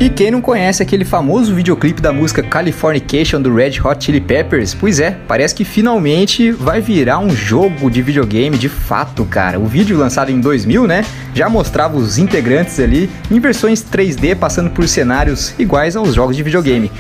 E 0.01 0.09
quem 0.09 0.31
não 0.31 0.41
conhece 0.41 0.83
aquele 0.83 1.05
famoso 1.05 1.55
videoclipe 1.55 2.01
da 2.01 2.11
música 2.11 2.43
Californication 2.43 3.39
do 3.39 3.55
Red 3.55 3.79
Hot 3.85 4.03
Chili 4.03 4.19
Peppers? 4.19 4.73
Pois 4.73 4.99
é, 4.99 5.11
parece 5.29 5.55
que 5.55 5.63
finalmente 5.63 6.51
vai 6.51 6.81
virar 6.81 7.19
um 7.19 7.29
jogo 7.29 7.91
de 7.91 8.01
videogame 8.01 8.57
de 8.57 8.71
fato, 8.71 9.27
cara. 9.27 9.61
O 9.61 9.67
vídeo 9.67 9.99
lançado 9.99 10.31
em 10.31 10.41
2000, 10.41 10.87
né, 10.87 11.05
já 11.35 11.51
mostrava 11.51 11.99
os 11.99 12.17
integrantes 12.17 12.81
ali 12.81 13.11
em 13.31 13.39
versões 13.39 13.85
3D 13.85 14.35
passando 14.37 14.71
por 14.71 14.89
cenários 14.89 15.55
iguais 15.59 15.95
aos 15.95 16.15
jogos 16.15 16.35
de 16.35 16.43
videogame. 16.43 16.91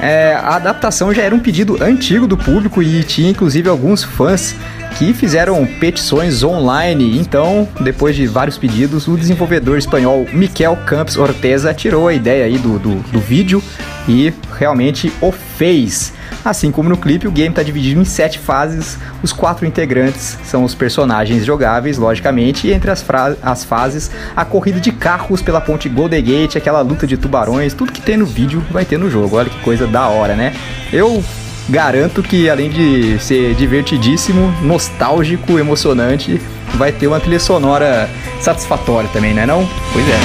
É, 0.00 0.34
a 0.34 0.56
adaptação 0.56 1.14
já 1.14 1.22
era 1.22 1.32
um 1.32 1.38
pedido 1.38 1.80
antigo 1.80 2.26
do 2.26 2.36
público 2.36 2.82
e 2.82 3.04
tinha 3.04 3.30
inclusive 3.30 3.68
alguns 3.68 4.02
fãs 4.02 4.56
que 4.96 5.12
fizeram 5.12 5.66
petições 5.66 6.42
online. 6.42 7.18
Então, 7.18 7.68
depois 7.80 8.16
de 8.16 8.26
vários 8.26 8.58
pedidos, 8.58 9.06
o 9.08 9.16
desenvolvedor 9.16 9.78
espanhol 9.78 10.26
Miquel 10.32 10.76
Campos 10.86 11.16
Orteza 11.16 11.72
tirou 11.74 12.08
a 12.08 12.14
ideia 12.14 12.44
aí 12.44 12.58
do, 12.58 12.78
do, 12.78 12.94
do 13.10 13.20
vídeo 13.20 13.62
e 14.08 14.32
realmente 14.58 15.12
o 15.20 15.30
fez. 15.30 16.12
Assim 16.44 16.70
como 16.70 16.88
no 16.88 16.96
clipe, 16.96 17.26
o 17.26 17.30
game 17.30 17.50
está 17.50 17.62
dividido 17.62 18.00
em 18.00 18.04
sete 18.04 18.38
fases. 18.38 18.96
Os 19.22 19.32
quatro 19.32 19.66
integrantes 19.66 20.38
são 20.44 20.64
os 20.64 20.74
personagens 20.74 21.44
jogáveis, 21.44 21.98
logicamente, 21.98 22.66
e 22.66 22.72
entre 22.72 22.90
as, 22.90 23.04
as 23.42 23.64
fases, 23.64 24.10
a 24.34 24.44
corrida 24.44 24.80
de 24.80 24.92
carros 24.92 25.42
pela 25.42 25.60
ponte 25.60 25.88
Golden 25.88 26.22
Gate, 26.22 26.56
aquela 26.56 26.80
luta 26.80 27.06
de 27.06 27.16
tubarões, 27.16 27.74
tudo 27.74 27.92
que 27.92 28.00
tem 28.00 28.16
no 28.16 28.26
vídeo 28.26 28.64
vai 28.70 28.84
ter 28.84 28.98
no 28.98 29.10
jogo. 29.10 29.36
Olha 29.36 29.50
que 29.50 29.58
coisa 29.60 29.86
da 29.86 30.08
hora, 30.08 30.34
né? 30.34 30.54
Eu 30.92 31.22
garanto 31.68 32.22
que 32.22 32.48
além 32.48 32.70
de 32.70 33.18
ser 33.18 33.54
divertidíssimo, 33.54 34.50
nostálgico, 34.62 35.58
emocionante, 35.58 36.40
vai 36.74 36.92
ter 36.92 37.06
uma 37.06 37.20
trilha 37.20 37.38
sonora 37.38 38.08
satisfatória 38.40 39.10
também, 39.12 39.34
né 39.34 39.44
não? 39.44 39.68
Pois 39.92 40.08
é. 40.08 40.18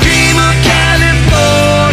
Dream 0.00 0.48
of 0.48 0.56
Californication. 0.66 1.92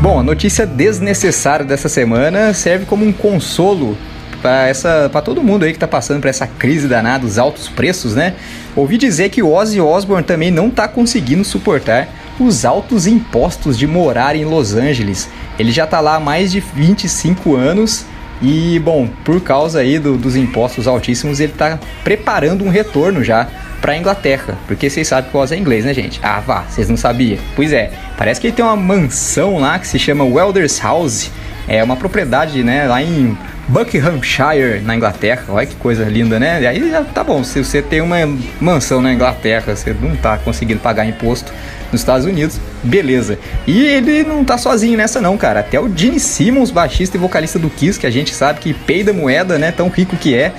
Bom, 0.00 0.18
a 0.18 0.22
notícia 0.22 0.66
desnecessária 0.66 1.64
dessa 1.64 1.88
semana 1.88 2.52
serve 2.52 2.84
como 2.86 3.06
um 3.06 3.12
consolo 3.12 3.96
para 4.40 4.66
essa 4.66 5.08
para 5.12 5.22
todo 5.22 5.40
mundo 5.40 5.64
aí 5.64 5.72
que 5.72 5.78
tá 5.78 5.86
passando 5.86 6.20
por 6.20 6.26
essa 6.26 6.44
crise 6.46 6.88
danada, 6.88 7.24
os 7.24 7.38
altos 7.38 7.68
preços, 7.68 8.16
né? 8.16 8.34
Ouvi 8.74 8.96
dizer 8.96 9.28
que 9.30 9.42
o 9.42 9.52
Ozzy 9.52 9.80
Osbourne 9.80 10.24
também 10.24 10.50
não 10.50 10.70
tá 10.70 10.88
conseguindo 10.88 11.44
suportar 11.44 12.08
os 12.40 12.64
altos 12.64 13.06
impostos 13.06 13.76
de 13.78 13.86
morar 13.86 14.34
em 14.34 14.44
Los 14.44 14.74
Angeles. 14.74 15.28
Ele 15.58 15.70
já 15.70 15.86
tá 15.86 16.00
lá 16.00 16.16
há 16.16 16.20
mais 16.20 16.50
de 16.50 16.60
25 16.60 17.54
anos 17.54 18.06
e, 18.40 18.78
bom, 18.78 19.06
por 19.24 19.40
causa 19.42 19.80
aí 19.80 19.98
do- 19.98 20.16
dos 20.16 20.34
impostos 20.36 20.88
altíssimos, 20.88 21.38
ele 21.38 21.52
tá 21.52 21.78
preparando 22.02 22.64
um 22.64 22.70
retorno 22.70 23.22
já 23.22 23.46
pra 23.80 23.96
Inglaterra, 23.96 24.56
porque 24.66 24.88
vocês 24.88 25.06
sabem 25.08 25.30
que 25.30 25.36
o 25.36 25.40
Ozzy 25.40 25.54
é 25.54 25.58
inglês, 25.58 25.84
né, 25.84 25.92
gente? 25.92 26.18
Ah, 26.22 26.40
vá, 26.40 26.62
vocês 26.62 26.88
não 26.88 26.96
sabiam? 26.96 27.38
Pois 27.54 27.72
é, 27.72 27.90
parece 28.16 28.40
que 28.40 28.46
ele 28.46 28.54
tem 28.56 28.64
uma 28.64 28.76
mansão 28.76 29.58
lá 29.58 29.78
que 29.78 29.86
se 29.86 29.98
chama 29.98 30.24
Welders 30.24 30.80
House, 30.80 31.30
é 31.68 31.82
uma 31.82 31.96
propriedade, 31.96 32.62
né, 32.62 32.86
lá 32.86 33.02
em 33.02 33.36
Buckinghamshire, 33.68 34.80
na 34.82 34.96
Inglaterra. 34.96 35.44
Olha 35.48 35.66
que 35.66 35.76
coisa 35.76 36.04
linda, 36.04 36.38
né? 36.38 36.62
E 36.62 36.66
aí 36.66 36.90
já 36.90 37.02
tá 37.04 37.22
bom, 37.22 37.44
se 37.44 37.62
você 37.62 37.80
tem 37.80 38.00
uma 38.00 38.16
mansão 38.60 39.00
na 39.00 39.12
Inglaterra, 39.12 39.74
você 39.74 39.94
não 40.00 40.16
tá 40.16 40.36
conseguindo 40.38 40.80
pagar 40.80 41.06
imposto 41.06 41.52
nos 41.90 42.00
Estados 42.00 42.26
Unidos, 42.26 42.58
beleza. 42.82 43.38
E 43.66 43.84
ele 43.86 44.24
não 44.24 44.44
tá 44.44 44.58
sozinho 44.58 44.96
nessa 44.96 45.20
não, 45.20 45.36
cara. 45.36 45.60
Até 45.60 45.78
o 45.78 45.90
Gene 45.94 46.18
Simmons, 46.18 46.70
baixista 46.70 47.16
e 47.16 47.20
vocalista 47.20 47.58
do 47.58 47.70
Kiss, 47.70 47.98
que 47.98 48.06
a 48.06 48.10
gente 48.10 48.34
sabe 48.34 48.60
que 48.60 48.74
peida 48.74 49.12
moeda, 49.12 49.58
né? 49.58 49.70
Tão 49.70 49.88
rico 49.88 50.16
que 50.16 50.34
é, 50.34 50.52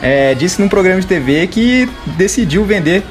é 0.00 0.34
disse 0.34 0.60
num 0.60 0.68
programa 0.68 1.00
de 1.00 1.06
TV 1.06 1.46
que 1.48 1.88
decidiu 2.16 2.64
vender 2.64 3.02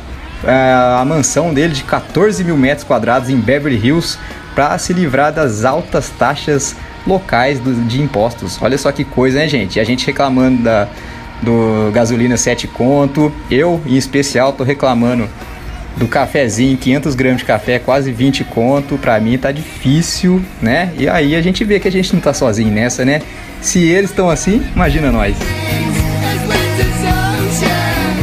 é, 0.44 1.00
a 1.00 1.04
mansão 1.06 1.54
dele 1.54 1.74
de 1.74 1.84
14 1.84 2.44
mil 2.44 2.58
metros 2.58 2.86
quadrados 2.86 3.30
em 3.30 3.38
Beverly 3.38 3.78
Hills 3.78 4.18
para 4.56 4.78
se 4.78 4.94
livrar 4.94 5.34
das 5.34 5.66
altas 5.66 6.10
taxas 6.10 6.76
locais 7.06 7.60
do- 7.60 7.74
de 7.88 8.02
impostos. 8.02 8.58
Olha 8.62 8.78
só 8.78 8.92
que 8.92 9.04
coisa, 9.04 9.40
né, 9.40 9.48
gente? 9.48 9.80
A 9.80 9.84
gente 9.84 10.06
reclamando 10.06 10.64
da, 10.64 10.88
do 11.42 11.92
gasolina 11.94 12.38
7 12.38 12.68
conto. 12.68 13.32
Eu, 13.50 13.82
em 13.86 13.96
especial, 13.96 14.54
tô 14.54 14.64
reclamando 14.64 15.28
do 15.98 16.08
cafezinho, 16.08 16.76
500 16.78 17.16
gramas 17.16 17.38
de 17.40 17.46
café, 17.46 17.80
quase 17.80 18.12
20 18.12 18.44
conto. 18.44 18.98
Pra 18.98 19.20
mim 19.20 19.38
tá 19.38 19.52
difícil, 19.52 20.42
né? 20.62 20.92
E 20.98 21.08
aí 21.08 21.36
a 21.36 21.42
gente 21.42 21.64
vê 21.64 21.80
que 21.80 21.88
a 21.88 21.92
gente 21.92 22.14
não 22.14 22.20
tá 22.22 22.34
sozinho 22.34 22.72
nessa, 22.72 23.06
né? 23.06 23.22
Se 23.62 23.80
eles 23.84 24.10
estão 24.10 24.30
assim, 24.30 24.62
imagina 24.76 25.12
nós. 25.12 25.36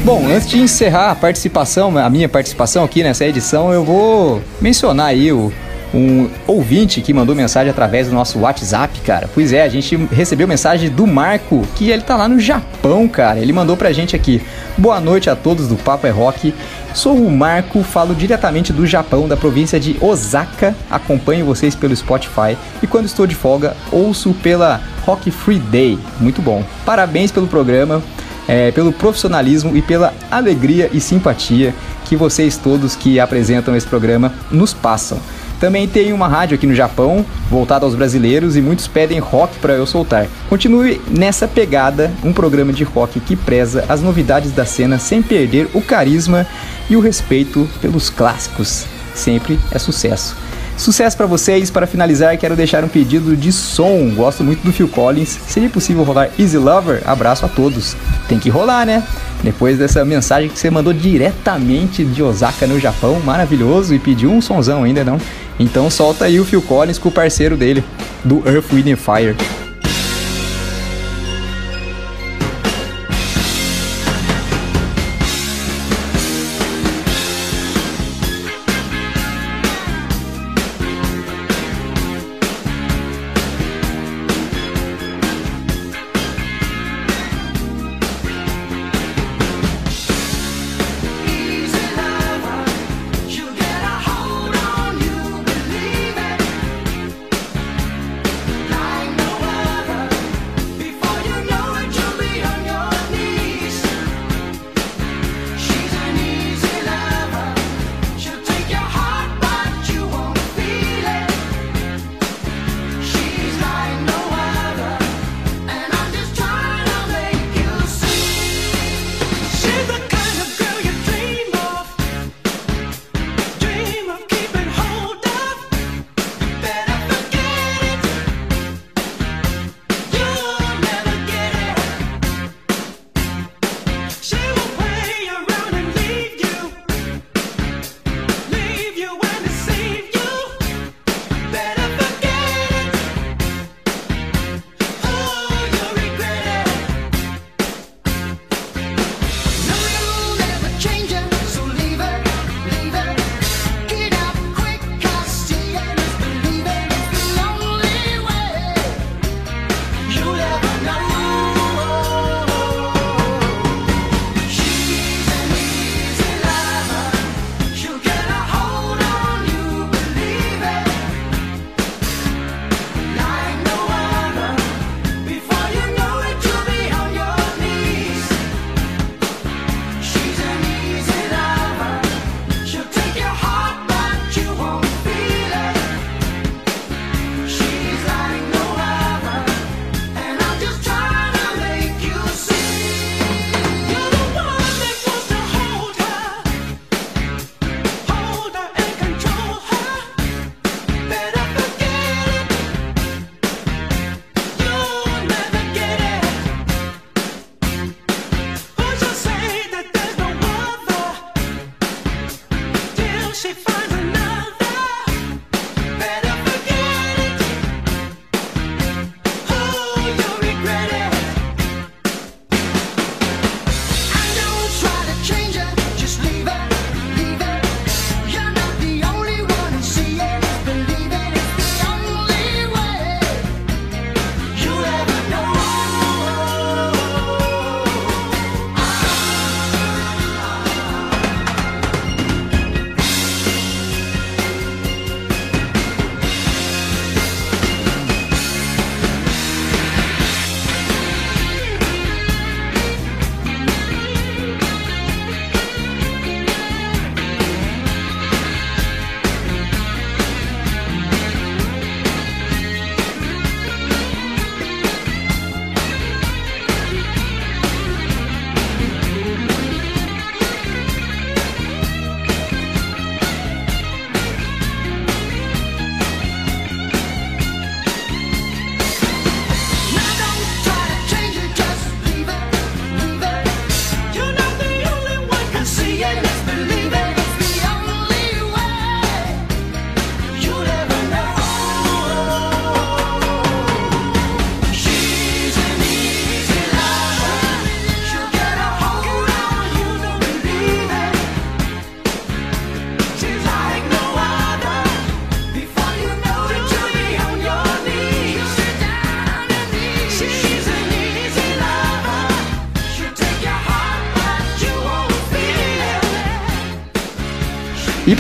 Bom, 0.04 0.26
antes 0.28 0.48
de 0.48 0.58
encerrar 0.58 1.12
a 1.12 1.14
participação, 1.14 1.96
a 1.96 2.10
minha 2.10 2.28
participação 2.28 2.82
aqui 2.84 3.02
nessa 3.04 3.24
edição, 3.24 3.72
eu 3.72 3.84
vou 3.84 4.42
mencionar 4.60 5.06
aí 5.06 5.30
o, 5.32 5.52
um 5.94 6.28
ouvinte 6.46 7.00
que 7.00 7.12
mandou 7.12 7.34
mensagem 7.34 7.70
através 7.70 8.08
do 8.08 8.14
nosso 8.14 8.38
WhatsApp, 8.40 9.00
cara. 9.00 9.28
Pois 9.32 9.52
é, 9.52 9.62
a 9.62 9.68
gente 9.68 9.96
recebeu 10.10 10.48
mensagem 10.48 10.90
do 10.90 11.06
Marco, 11.06 11.62
que 11.76 11.90
ele 11.90 12.02
tá 12.02 12.16
lá 12.16 12.28
no 12.28 12.40
Japão, 12.40 13.06
cara. 13.08 13.38
Ele 13.38 13.52
mandou 13.52 13.76
pra 13.76 13.92
gente 13.92 14.16
aqui. 14.16 14.42
Boa 14.76 15.00
noite 15.00 15.28
a 15.28 15.36
todos 15.36 15.68
do 15.68 15.76
Papo 15.76 16.06
é 16.06 16.10
Rock. 16.10 16.54
Sou 16.94 17.16
o 17.16 17.30
Marco, 17.30 17.82
falo 17.82 18.14
diretamente 18.14 18.72
do 18.72 18.86
Japão, 18.86 19.28
da 19.28 19.36
província 19.36 19.78
de 19.78 19.96
Osaka. 20.00 20.74
Acompanho 20.90 21.46
vocês 21.46 21.74
pelo 21.74 21.94
Spotify 21.94 22.56
e 22.82 22.86
quando 22.86 23.06
estou 23.06 23.26
de 23.26 23.34
folga, 23.34 23.76
ouço 23.90 24.34
pela 24.42 24.80
Rock 25.04 25.30
Free 25.30 25.58
Day. 25.58 25.98
Muito 26.20 26.42
bom. 26.42 26.64
Parabéns 26.84 27.30
pelo 27.30 27.46
programa 27.46 28.02
é, 28.46 28.70
pelo 28.70 28.92
profissionalismo 28.92 29.76
e 29.76 29.82
pela 29.82 30.12
alegria 30.30 30.90
e 30.92 31.00
simpatia 31.00 31.74
que 32.04 32.16
vocês 32.16 32.56
todos 32.56 32.96
que 32.96 33.20
apresentam 33.20 33.74
esse 33.76 33.86
programa 33.86 34.32
nos 34.50 34.74
passam. 34.74 35.18
Também 35.62 35.86
tem 35.86 36.12
uma 36.12 36.26
rádio 36.26 36.56
aqui 36.56 36.66
no 36.66 36.74
Japão, 36.74 37.24
voltada 37.48 37.86
aos 37.86 37.94
brasileiros, 37.94 38.56
e 38.56 38.60
muitos 38.60 38.88
pedem 38.88 39.20
rock 39.20 39.60
para 39.60 39.74
eu 39.74 39.86
soltar. 39.86 40.26
Continue 40.48 41.00
nessa 41.08 41.46
pegada, 41.46 42.10
um 42.24 42.32
programa 42.32 42.72
de 42.72 42.82
rock 42.82 43.20
que 43.20 43.36
preza 43.36 43.84
as 43.88 44.02
novidades 44.02 44.50
da 44.50 44.66
cena 44.66 44.98
sem 44.98 45.22
perder 45.22 45.68
o 45.72 45.80
carisma 45.80 46.44
e 46.90 46.96
o 46.96 47.00
respeito 47.00 47.70
pelos 47.80 48.10
clássicos. 48.10 48.86
Sempre 49.14 49.56
é 49.70 49.78
sucesso. 49.78 50.36
Sucesso 50.76 51.16
pra 51.16 51.26
vocês. 51.26 51.70
Para 51.70 51.86
finalizar, 51.86 52.36
quero 52.38 52.56
deixar 52.56 52.82
um 52.82 52.88
pedido 52.88 53.36
de 53.36 53.52
som. 53.52 54.10
Gosto 54.16 54.42
muito 54.42 54.64
do 54.64 54.72
Phil 54.72 54.88
Collins. 54.88 55.38
Seria 55.46 55.70
possível 55.70 56.02
rolar 56.02 56.30
Easy 56.38 56.58
Lover? 56.58 57.02
Abraço 57.06 57.46
a 57.46 57.48
todos. 57.48 57.94
Tem 58.28 58.38
que 58.38 58.50
rolar, 58.50 58.84
né? 58.84 59.04
Depois 59.42 59.78
dessa 59.78 60.04
mensagem 60.04 60.48
que 60.48 60.58
você 60.58 60.70
mandou 60.70 60.92
diretamente 60.92 62.04
de 62.04 62.22
Osaka, 62.22 62.66
no 62.66 62.80
Japão, 62.80 63.20
maravilhoso, 63.20 63.94
e 63.94 63.98
pediu 63.98 64.32
um 64.32 64.40
sonzão 64.40 64.84
ainda, 64.84 65.04
não? 65.04 65.18
Então 65.58 65.90
solta 65.90 66.24
aí 66.24 66.40
o 66.40 66.44
Phil 66.44 66.62
Collins 66.62 66.98
com 66.98 67.08
o 67.08 67.12
parceiro 67.12 67.56
dele, 67.56 67.84
do 68.24 68.42
Earth, 68.48 68.72
Wind 68.72 68.96
Fire. 68.96 69.36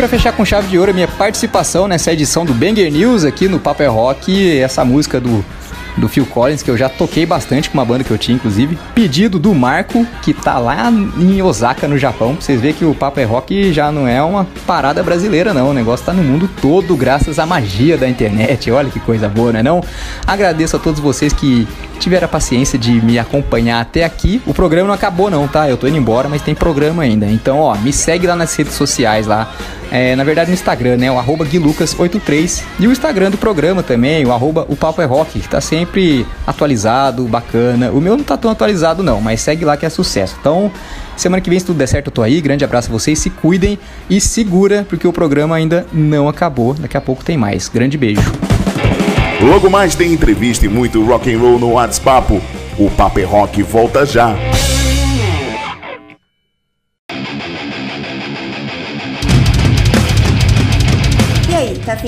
Para 0.02 0.08
fechar 0.08 0.32
com 0.32 0.44
chave 0.44 0.66
de 0.66 0.76
ouro, 0.76 0.90
a 0.90 0.94
minha 0.94 1.06
participação 1.06 1.86
nessa 1.86 2.12
edição 2.12 2.44
do 2.44 2.52
Banger 2.52 2.90
News 2.90 3.24
aqui 3.24 3.46
no 3.46 3.60
Paper 3.60 3.92
Rock, 3.92 4.58
essa 4.58 4.84
música 4.84 5.20
do 5.20 5.44
do 5.96 6.08
Phil 6.08 6.24
Collins, 6.26 6.62
que 6.62 6.70
eu 6.70 6.76
já 6.76 6.88
toquei 6.88 7.26
bastante 7.26 7.68
com 7.68 7.76
uma 7.76 7.84
banda 7.84 8.02
que 8.02 8.10
eu 8.10 8.16
tinha, 8.16 8.34
inclusive. 8.34 8.78
Pedido 8.94 9.38
do 9.38 9.54
Marco, 9.54 10.06
que 10.22 10.32
tá 10.32 10.58
lá 10.58 10.90
em 10.90 11.42
Osaka, 11.42 11.86
no 11.86 11.98
Japão. 11.98 12.36
Vocês 12.40 12.60
verem 12.60 12.74
que 12.74 12.84
o 12.84 12.94
Paper 12.94 13.28
Rock 13.28 13.72
já 13.72 13.92
não 13.92 14.08
é 14.08 14.22
uma 14.22 14.46
parada 14.66 15.02
brasileira, 15.02 15.52
não. 15.52 15.70
O 15.70 15.74
negócio 15.74 16.06
tá 16.06 16.12
no 16.12 16.22
mundo 16.22 16.48
todo, 16.60 16.96
graças 16.96 17.38
à 17.38 17.44
magia 17.44 17.98
da 17.98 18.08
internet. 18.08 18.70
Olha 18.70 18.90
que 18.90 19.00
coisa 19.00 19.28
boa, 19.28 19.52
não 19.52 19.60
é 19.60 19.62
não? 19.62 19.84
Agradeço 20.26 20.76
a 20.76 20.78
todos 20.78 20.98
vocês 20.98 21.32
que 21.32 21.68
tiveram 21.98 22.24
a 22.24 22.28
paciência 22.28 22.78
de 22.78 22.92
me 22.92 23.18
acompanhar 23.18 23.80
até 23.80 24.04
aqui. 24.04 24.40
O 24.46 24.54
programa 24.54 24.88
não 24.88 24.94
acabou 24.94 25.30
não, 25.30 25.46
tá? 25.46 25.68
Eu 25.68 25.76
tô 25.76 25.86
indo 25.86 25.98
embora, 25.98 26.28
mas 26.28 26.42
tem 26.42 26.54
programa 26.54 27.02
ainda. 27.02 27.26
Então, 27.26 27.58
ó, 27.58 27.76
me 27.76 27.92
segue 27.92 28.26
lá 28.26 28.34
nas 28.34 28.54
redes 28.56 28.74
sociais 28.74 29.26
lá. 29.26 29.52
É, 29.94 30.16
na 30.16 30.24
verdade 30.24 30.48
no 30.48 30.54
Instagram, 30.54 30.96
né? 30.96 31.12
O 31.12 31.18
arroba 31.18 31.44
guilucas83 31.44 32.62
e 32.80 32.86
o 32.86 32.92
Instagram 32.92 33.30
do 33.30 33.36
programa 33.36 33.82
também, 33.82 34.24
o 34.24 34.32
arroba 34.32 34.64
o 34.70 34.74
Papo 34.74 35.02
é 35.02 35.04
Rock, 35.04 35.38
que 35.38 35.46
tá 35.46 35.60
sempre 35.60 36.26
atualizado, 36.46 37.24
bacana. 37.24 37.90
O 37.92 38.00
meu 38.00 38.16
não 38.16 38.24
tá 38.24 38.38
tão 38.38 38.50
atualizado 38.50 39.02
não, 39.02 39.20
mas 39.20 39.42
segue 39.42 39.66
lá 39.66 39.76
que 39.76 39.84
é 39.84 39.90
sucesso. 39.90 40.34
Então, 40.40 40.72
semana 41.14 41.42
que 41.42 41.50
vem 41.50 41.58
se 41.60 41.66
tudo 41.66 41.76
der 41.76 41.86
certo 41.86 42.06
eu 42.06 42.12
tô 42.12 42.22
aí. 42.22 42.40
Grande 42.40 42.64
abraço 42.64 42.88
a 42.88 42.92
vocês, 42.92 43.18
se 43.18 43.28
cuidem 43.28 43.78
e 44.08 44.18
segura, 44.18 44.86
porque 44.88 45.06
o 45.06 45.12
programa 45.12 45.56
ainda 45.56 45.86
não 45.92 46.26
acabou. 46.26 46.72
Daqui 46.72 46.96
a 46.96 47.00
pouco 47.00 47.22
tem 47.22 47.36
mais. 47.36 47.68
Grande 47.68 47.98
beijo. 47.98 48.32
Logo 49.42 49.68
mais 49.68 49.94
tem 49.94 50.10
entrevista 50.10 50.64
e 50.64 50.70
muito 50.70 51.04
rock 51.04 51.30
and 51.30 51.38
roll 51.38 51.58
no 51.58 51.72
WhatsApp. 51.72 52.40
O 52.78 52.90
Paper 52.90 53.28
Rock 53.28 53.62
volta 53.62 54.06
já. 54.06 54.34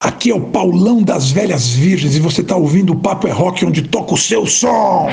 Aqui 0.00 0.30
é 0.30 0.34
o 0.34 0.40
Paulão 0.40 1.02
das 1.02 1.32
Velhas 1.32 1.70
Virgens 1.70 2.14
e 2.14 2.20
você 2.20 2.40
tá 2.40 2.54
ouvindo 2.54 2.92
o 2.92 3.00
Papo 3.00 3.26
é 3.26 3.32
Rock 3.32 3.66
onde 3.66 3.82
toca 3.82 4.14
o 4.14 4.16
seu 4.16 4.46
som. 4.46 5.08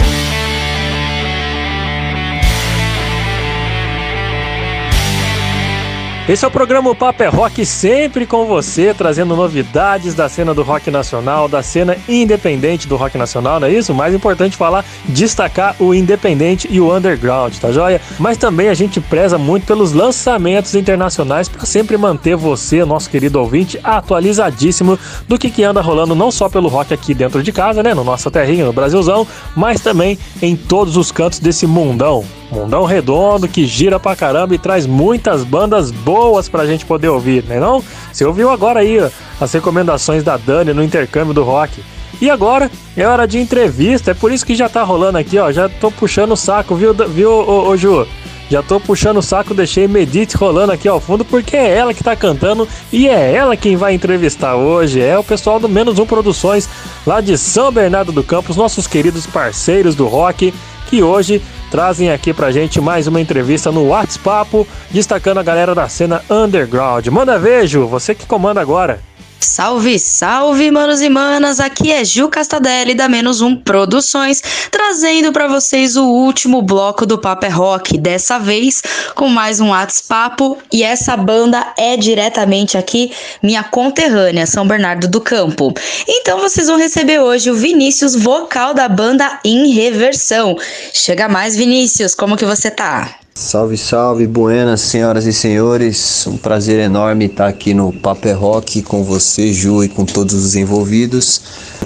Esse 6.28 6.44
é 6.44 6.48
o 6.48 6.52
programa 6.52 6.90
o 6.90 6.96
Papo 6.96 7.22
é 7.22 7.28
Rock, 7.28 7.64
sempre 7.64 8.26
com 8.26 8.48
você, 8.48 8.96
trazendo 8.96 9.36
novidades 9.36 10.16
da 10.16 10.28
cena 10.28 10.56
do 10.56 10.64
rock 10.64 10.90
nacional, 10.90 11.48
da 11.48 11.62
cena 11.62 11.96
independente 12.10 12.88
do 12.88 12.96
rock 12.96 13.16
nacional, 13.16 13.60
não 13.60 13.68
é 13.68 13.72
isso? 13.72 13.94
Mais 13.94 14.12
importante 14.12 14.58
falar, 14.58 14.84
destacar 15.06 15.76
o 15.80 15.94
independente 15.94 16.68
e 16.72 16.82
o 16.82 16.92
underground, 16.92 17.56
tá 17.58 17.72
joia? 17.72 18.02
Mas 18.18 18.40
também 18.40 18.70
a 18.70 18.74
gente 18.74 19.00
preza 19.00 19.38
muito 19.38 19.68
pelos 19.68 19.92
lançamentos 19.92 20.74
internacionais 20.74 21.48
para 21.48 21.64
sempre 21.64 21.96
manter 21.96 22.36
você, 22.36 22.84
nosso 22.84 23.08
querido 23.08 23.40
ouvinte, 23.40 23.80
atualizadíssimo 23.84 24.98
do 25.28 25.38
que, 25.38 25.52
que 25.52 25.64
anda 25.64 25.80
rolando 25.80 26.16
não 26.16 26.32
só 26.32 26.50
pelo 26.50 26.70
rock 26.70 26.92
aqui 26.92 27.14
dentro 27.14 27.44
de 27.44 27.52
casa, 27.52 27.84
né, 27.84 27.94
no 27.94 28.04
nossa 28.04 28.32
terrinha, 28.32 28.66
no 28.66 28.74
Brasilzão, 28.74 29.28
mas 29.56 29.80
também 29.80 30.18
em 30.42 30.56
todos 30.56 30.98
os 30.98 31.12
cantos 31.12 31.38
desse 31.38 31.68
mundão. 31.68 32.26
Mundão 32.56 32.86
redondo 32.86 33.50
que 33.50 33.66
gira 33.66 34.00
pra 34.00 34.16
caramba 34.16 34.56
e 34.56 34.58
traz 34.58 34.88
muitas 34.88 35.44
bandas 35.44 35.92
boas 35.92 36.48
pra 36.48 36.66
gente 36.66 36.86
poder 36.86 37.10
ouvir, 37.10 37.44
né 37.44 37.60
não? 37.60 37.84
Você 38.14 38.24
ouviu 38.24 38.50
agora 38.50 38.80
aí 38.80 38.98
as 39.42 39.52
recomendações 39.52 40.24
da 40.24 40.38
Dani 40.38 40.74
no 40.74 40.82
intercâmbio 40.82 41.34
do 41.34 41.44
rock. 41.44 41.84
E 42.22 42.30
agora 42.30 42.72
é 42.96 43.06
hora 43.06 43.28
de 43.28 43.40
entrevista, 43.40 44.12
é 44.12 44.14
por 44.14 44.32
isso 44.32 44.46
que 44.46 44.56
já 44.56 44.70
tá 44.70 44.84
rolando 44.84 45.18
aqui, 45.18 45.38
ó. 45.38 45.52
Já 45.52 45.68
tô 45.68 45.92
puxando 45.92 46.32
o 46.32 46.38
saco, 46.38 46.76
viu, 46.76 46.94
viu 46.94 47.30
ô, 47.30 47.68
ô, 47.68 47.76
Ju? 47.76 48.08
Já 48.50 48.64
tô 48.64 48.80
puxando 48.80 49.18
o 49.18 49.22
saco, 49.22 49.54
deixei 49.54 49.86
Medite 49.86 50.38
rolando 50.38 50.72
aqui 50.72 50.88
ao 50.88 51.02
fundo, 51.02 51.26
porque 51.26 51.58
é 51.58 51.76
ela 51.76 51.94
que 51.94 52.04
tá 52.04 52.16
cantando 52.16 52.66
e 52.90 53.10
é 53.10 53.34
ela 53.34 53.58
quem 53.58 53.76
vai 53.76 53.94
entrevistar 53.94 54.56
hoje. 54.56 55.02
É 55.02 55.18
o 55.20 55.24
pessoal 55.24 55.60
do 55.60 55.68
Menos 55.68 56.00
Um 56.00 56.06
Produções, 56.06 56.70
lá 57.06 57.20
de 57.20 57.38
São 57.38 57.70
Bernardo 57.70 58.14
do 58.14 58.24
Campo, 58.24 58.52
os 58.52 58.58
nossos 58.58 58.88
queridos 58.88 59.26
parceiros 59.26 59.94
do 59.94 60.08
rock, 60.08 60.54
que 60.88 61.04
hoje 61.04 61.42
trazem 61.76 62.10
aqui 62.10 62.34
pra 62.34 62.54
gente 62.54 62.80
mais 62.80 63.06
uma 63.06 63.20
entrevista 63.20 63.70
no 63.70 63.88
WhatsApp, 63.88 64.66
destacando 64.90 65.40
a 65.40 65.44
galera 65.44 65.76
da 65.76 65.90
cena 65.90 66.24
underground. 66.30 67.06
Manda 67.08 67.38
vejo, 67.38 67.86
você 67.86 68.16
que 68.16 68.26
comanda 68.26 68.62
agora. 68.62 69.02
Salve, 69.46 70.00
salve, 70.00 70.72
manos 70.72 71.02
e 71.02 71.08
manas! 71.08 71.60
Aqui 71.60 71.92
é 71.92 72.04
Gil 72.04 72.30
Castadelli 72.30 72.96
da 72.96 73.08
Menos 73.08 73.42
Um 73.42 73.56
Produções, 73.56 74.42
trazendo 74.72 75.32
para 75.32 75.48
vocês 75.48 75.96
o 75.96 76.04
último 76.04 76.64
bloco 76.64 77.06
do 77.06 77.16
Papo 77.16 77.46
é 77.46 77.50
Rock, 77.50 77.96
dessa 77.96 78.40
vez 78.40 78.82
com 79.14 79.30
mais 79.30 79.60
um 79.60 79.70
WhatsApp. 79.70 80.44
E 80.74 80.82
essa 80.84 81.16
banda 81.16 81.74
é 81.78 81.96
diretamente 81.96 82.76
aqui, 82.76 83.14
minha 83.42 83.64
conterrânea, 83.64 84.48
São 84.48 84.68
Bernardo 84.68 85.08
do 85.08 85.22
Campo. 85.22 85.72
Então 86.08 86.40
vocês 86.40 86.68
vão 86.68 86.78
receber 86.78 87.20
hoje 87.20 87.52
o 87.52 87.56
Vinícius, 87.56 88.16
vocal 88.16 88.74
da 88.74 88.90
banda 88.90 89.40
em 89.46 89.72
reversão. 89.72 90.58
Chega 90.92 91.30
mais, 91.30 91.56
Vinícius, 91.56 92.16
como 92.16 92.36
que 92.36 92.46
você 92.46 92.72
tá? 92.72 93.20
Salve, 93.38 93.78
salve, 93.78 94.26
buenas, 94.26 94.80
senhoras 94.80 95.26
e 95.26 95.34
senhores. 95.34 96.26
Um 96.26 96.38
prazer 96.38 96.80
enorme 96.80 97.26
estar 97.26 97.48
aqui 97.48 97.74
no 97.74 97.92
Paper 97.92 98.40
Rock 98.40 98.82
com 98.82 99.04
você, 99.04 99.52
Ju, 99.52 99.84
e 99.84 99.90
com 99.90 100.06
todos 100.06 100.34
os 100.34 100.56
envolvidos. 100.56 101.42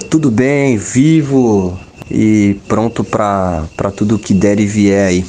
Tudo 0.08 0.30
bem, 0.30 0.78
vivo 0.78 1.76
e 2.08 2.56
pronto 2.68 3.02
para 3.02 3.66
tudo 3.96 4.16
que 4.16 4.32
der 4.32 4.60
e 4.60 4.66
vier 4.66 5.08
aí. 5.08 5.24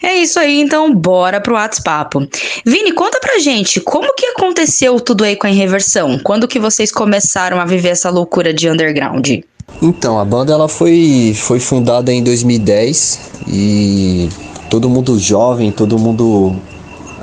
É 0.00 0.14
isso 0.14 0.38
aí, 0.38 0.60
então 0.60 0.94
bora 0.94 1.40
pro 1.40 1.54
WhatsApp. 1.54 2.16
Vini, 2.64 2.92
conta 2.92 3.18
pra 3.18 3.40
gente, 3.40 3.80
como 3.80 4.14
que 4.14 4.26
aconteceu 4.26 5.00
tudo 5.00 5.24
aí 5.24 5.34
com 5.34 5.48
a 5.48 5.50
Inreversão? 5.50 6.20
Quando 6.22 6.46
que 6.46 6.60
vocês 6.60 6.92
começaram 6.92 7.60
a 7.60 7.64
viver 7.64 7.88
essa 7.88 8.08
loucura 8.08 8.54
de 8.54 8.70
underground? 8.70 9.40
Então, 9.82 10.20
a 10.20 10.24
banda 10.24 10.52
ela 10.52 10.68
foi, 10.68 11.36
foi 11.36 11.58
fundada 11.58 12.12
em 12.12 12.22
2010 12.22 13.18
e 13.48 14.28
todo 14.70 14.88
mundo 14.88 15.18
jovem, 15.18 15.70
todo 15.70 15.98
mundo 15.98 16.54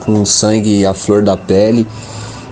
com 0.06 0.26
sangue 0.26 0.86
à 0.86 0.94
flor 0.94 1.24
da 1.24 1.38
pele 1.38 1.88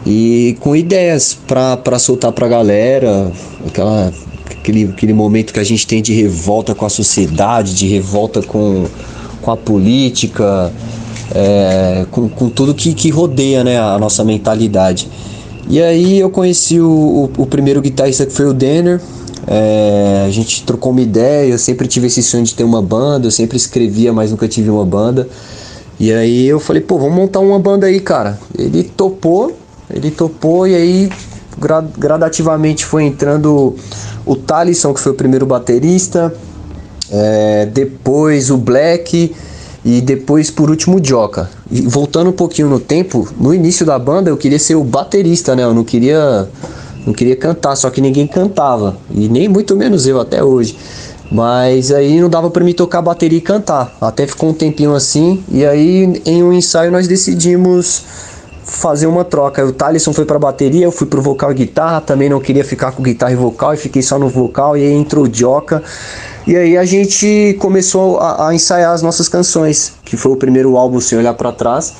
e 0.05 0.57
com 0.59 0.75
ideias 0.75 1.37
para 1.47 1.99
soltar 1.99 2.31
pra 2.31 2.47
galera, 2.47 3.31
aquela, 3.67 4.11
aquele, 4.49 4.85
aquele 4.85 5.13
momento 5.13 5.53
que 5.53 5.59
a 5.59 5.63
gente 5.63 5.85
tem 5.85 6.01
de 6.01 6.13
revolta 6.13 6.73
com 6.73 6.85
a 6.85 6.89
sociedade, 6.89 7.75
de 7.75 7.87
revolta 7.87 8.41
com, 8.41 8.85
com 9.41 9.51
a 9.51 9.57
política, 9.57 10.71
é, 11.33 12.05
com, 12.09 12.27
com 12.27 12.49
tudo 12.49 12.73
que, 12.73 12.93
que 12.93 13.09
rodeia 13.09 13.63
né, 13.63 13.79
a 13.79 13.97
nossa 13.99 14.23
mentalidade. 14.23 15.07
E 15.69 15.81
aí 15.81 16.19
eu 16.19 16.29
conheci 16.29 16.79
o, 16.79 17.29
o, 17.37 17.43
o 17.43 17.45
primeiro 17.45 17.81
guitarrista 17.81 18.25
que 18.25 18.33
foi 18.33 18.47
o 18.47 18.53
Denner, 18.53 18.99
é, 19.47 20.25
a 20.27 20.29
gente 20.29 20.63
trocou 20.63 20.91
uma 20.91 21.01
ideia, 21.01 21.51
eu 21.51 21.57
sempre 21.57 21.87
tive 21.87 22.07
esse 22.07 22.21
sonho 22.21 22.43
de 22.43 22.53
ter 22.53 22.63
uma 22.63 22.81
banda, 22.81 23.27
eu 23.27 23.31
sempre 23.31 23.57
escrevia, 23.57 24.13
mas 24.13 24.31
nunca 24.31 24.47
tive 24.47 24.69
uma 24.69 24.85
banda. 24.85 25.27
E 25.99 26.11
aí 26.11 26.47
eu 26.47 26.59
falei, 26.59 26.81
pô, 26.81 26.97
vamos 26.97 27.15
montar 27.15 27.39
uma 27.39 27.59
banda 27.59 27.87
aí, 27.87 27.99
cara. 27.99 28.39
Ele 28.57 28.83
topou, 28.83 29.55
ele 29.93 30.11
topou 30.11 30.67
e 30.67 30.75
aí 30.75 31.09
gra 31.57 31.81
gradativamente 31.81 32.85
foi 32.85 33.03
entrando 33.03 33.75
o 34.25 34.35
Talisson, 34.35 34.93
que 34.93 34.99
foi 34.99 35.11
o 35.11 35.15
primeiro 35.15 35.45
baterista, 35.45 36.33
é, 37.11 37.65
depois 37.65 38.49
o 38.49 38.57
Black, 38.57 39.35
e 39.83 39.99
depois 40.01 40.51
por 40.51 40.69
último 40.69 41.03
Joca. 41.03 41.49
E 41.69 41.81
voltando 41.81 42.29
um 42.29 42.33
pouquinho 42.33 42.69
no 42.69 42.79
tempo, 42.79 43.27
no 43.39 43.53
início 43.53 43.85
da 43.85 43.97
banda 43.97 44.29
eu 44.29 44.37
queria 44.37 44.59
ser 44.59 44.75
o 44.75 44.83
baterista, 44.83 45.55
né? 45.55 45.63
Eu 45.63 45.73
não 45.73 45.83
queria 45.83 46.47
não 47.05 47.13
queria 47.13 47.35
cantar, 47.35 47.75
só 47.75 47.89
que 47.89 48.01
ninguém 48.01 48.27
cantava 48.27 48.97
e 49.09 49.27
nem 49.27 49.47
muito 49.47 49.75
menos 49.75 50.05
eu 50.05 50.19
até 50.19 50.43
hoje. 50.43 50.77
Mas 51.31 51.91
aí 51.91 52.19
não 52.19 52.29
dava 52.29 52.49
para 52.49 52.63
mim 52.63 52.73
tocar 52.73 53.01
bateria 53.01 53.37
e 53.37 53.41
cantar. 53.41 53.95
Até 54.01 54.27
ficou 54.27 54.49
um 54.49 54.53
tempinho 54.53 54.93
assim 54.93 55.41
e 55.49 55.65
aí 55.65 56.21
em 56.25 56.43
um 56.43 56.51
ensaio 56.51 56.91
nós 56.91 57.07
decidimos 57.07 58.03
fazer 58.63 59.07
uma 59.07 59.23
troca. 59.23 59.65
O 59.65 59.71
Thalisson 59.71 60.13
foi 60.13 60.25
para 60.25 60.37
bateria, 60.37 60.85
eu 60.85 60.91
fui 60.91 61.07
pro 61.07 61.21
vocal 61.21 61.51
e 61.51 61.55
guitarra, 61.55 62.01
também 62.01 62.29
não 62.29 62.39
queria 62.39 62.63
ficar 62.63 62.91
com 62.91 63.01
guitarra 63.01 63.31
e 63.31 63.35
vocal 63.35 63.73
e 63.73 63.77
fiquei 63.77 64.01
só 64.01 64.19
no 64.19 64.29
vocal 64.29 64.77
e 64.77 64.81
aí 64.81 64.93
entrou 64.93 65.25
o 65.25 65.33
Joca. 65.33 65.81
E 66.45 66.55
aí 66.55 66.77
a 66.77 66.83
gente 66.85 67.55
começou 67.59 68.17
a, 68.17 68.49
a 68.49 68.55
ensaiar 68.55 68.93
as 68.93 69.01
nossas 69.01 69.29
canções, 69.29 69.93
que 70.03 70.17
foi 70.17 70.31
o 70.31 70.35
primeiro 70.35 70.75
álbum 70.75 70.99
sem 70.99 71.17
olhar 71.17 71.33
para 71.33 71.51
trás, 71.51 71.93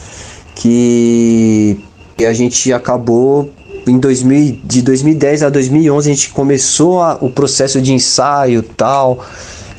que 0.56 1.80
a 2.26 2.34
gente 2.34 2.72
acabou 2.74 3.50
em 3.88 3.98
2000, 3.98 4.60
de 4.64 4.82
2010 4.82 5.44
a 5.44 5.50
2011 5.50 6.10
a 6.10 6.14
gente 6.14 6.30
começou 6.30 7.02
a, 7.02 7.18
o 7.22 7.30
processo 7.30 7.82
de 7.82 7.94
ensaio 7.94 8.64
tal 8.64 9.26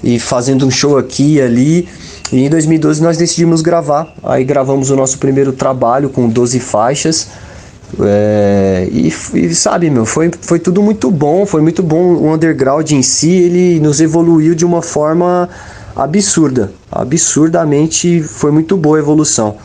e 0.02 0.18
fazendo 0.18 0.66
um 0.66 0.70
show 0.70 0.98
aqui 0.98 1.34
e 1.34 1.40
ali. 1.40 1.88
E 2.32 2.44
em 2.44 2.48
2012 2.48 3.02
nós 3.02 3.16
decidimos 3.16 3.60
gravar. 3.62 4.12
Aí 4.22 4.44
gravamos 4.44 4.90
o 4.90 4.96
nosso 4.96 5.18
primeiro 5.18 5.52
trabalho 5.52 6.08
com 6.08 6.28
12 6.28 6.58
faixas. 6.60 7.28
É, 8.00 8.88
e, 8.90 9.12
e, 9.34 9.54
sabe 9.54 9.90
meu 9.90 10.06
foi, 10.06 10.30
foi 10.40 10.58
tudo 10.58 10.82
muito 10.82 11.10
bom 11.10 11.44
foi 11.44 11.60
muito 11.60 11.82
bom 11.82 12.14
o 12.14 12.32
underground 12.32 12.90
em 12.90 13.02
si 13.02 13.30
ele 13.30 13.80
nos 13.80 14.00
evoluiu 14.00 14.54
de 14.54 14.64
uma 14.64 14.80
forma 14.80 15.46
absurda. 15.94 16.72
Absurdamente 16.90 18.22
foi 18.22 18.50
muito 18.50 18.78
boa 18.78 18.96
a 18.96 19.00
evolução 19.00 19.58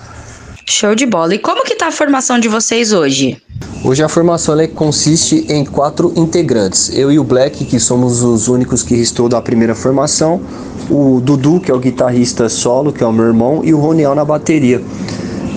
Show 0.70 0.94
de 0.94 1.06
bola. 1.06 1.34
E 1.34 1.40
como 1.40 1.64
que 1.64 1.76
tá 1.76 1.88
a 1.88 1.92
formação 1.92 2.38
de 2.38 2.50
vocês 2.50 2.92
hoje? 2.92 3.42
Hoje 3.86 4.04
a 4.04 4.10
formação 4.10 4.54
ela 4.54 4.68
consiste 4.68 5.46
em 5.48 5.64
quatro 5.64 6.12
integrantes. 6.18 6.92
Eu 6.94 7.10
e 7.10 7.18
o 7.18 7.24
Black, 7.24 7.64
que 7.64 7.80
somos 7.80 8.22
os 8.22 8.50
únicos 8.50 8.84
que 8.84 8.94
restou 8.94 9.30
da 9.30 9.42
primeira 9.42 9.74
formação, 9.74 10.42
o 10.90 11.22
Dudu, 11.22 11.62
que 11.62 11.72
é 11.72 11.74
o 11.74 11.80
guitarrista 11.80 12.50
solo, 12.50 12.92
que 12.92 13.02
é 13.02 13.08
o 13.08 13.14
meu 13.14 13.26
irmão, 13.26 13.62
e 13.64 13.74
o 13.74 13.80
Roniel 13.80 14.14
na 14.14 14.26
bateria. 14.26 14.82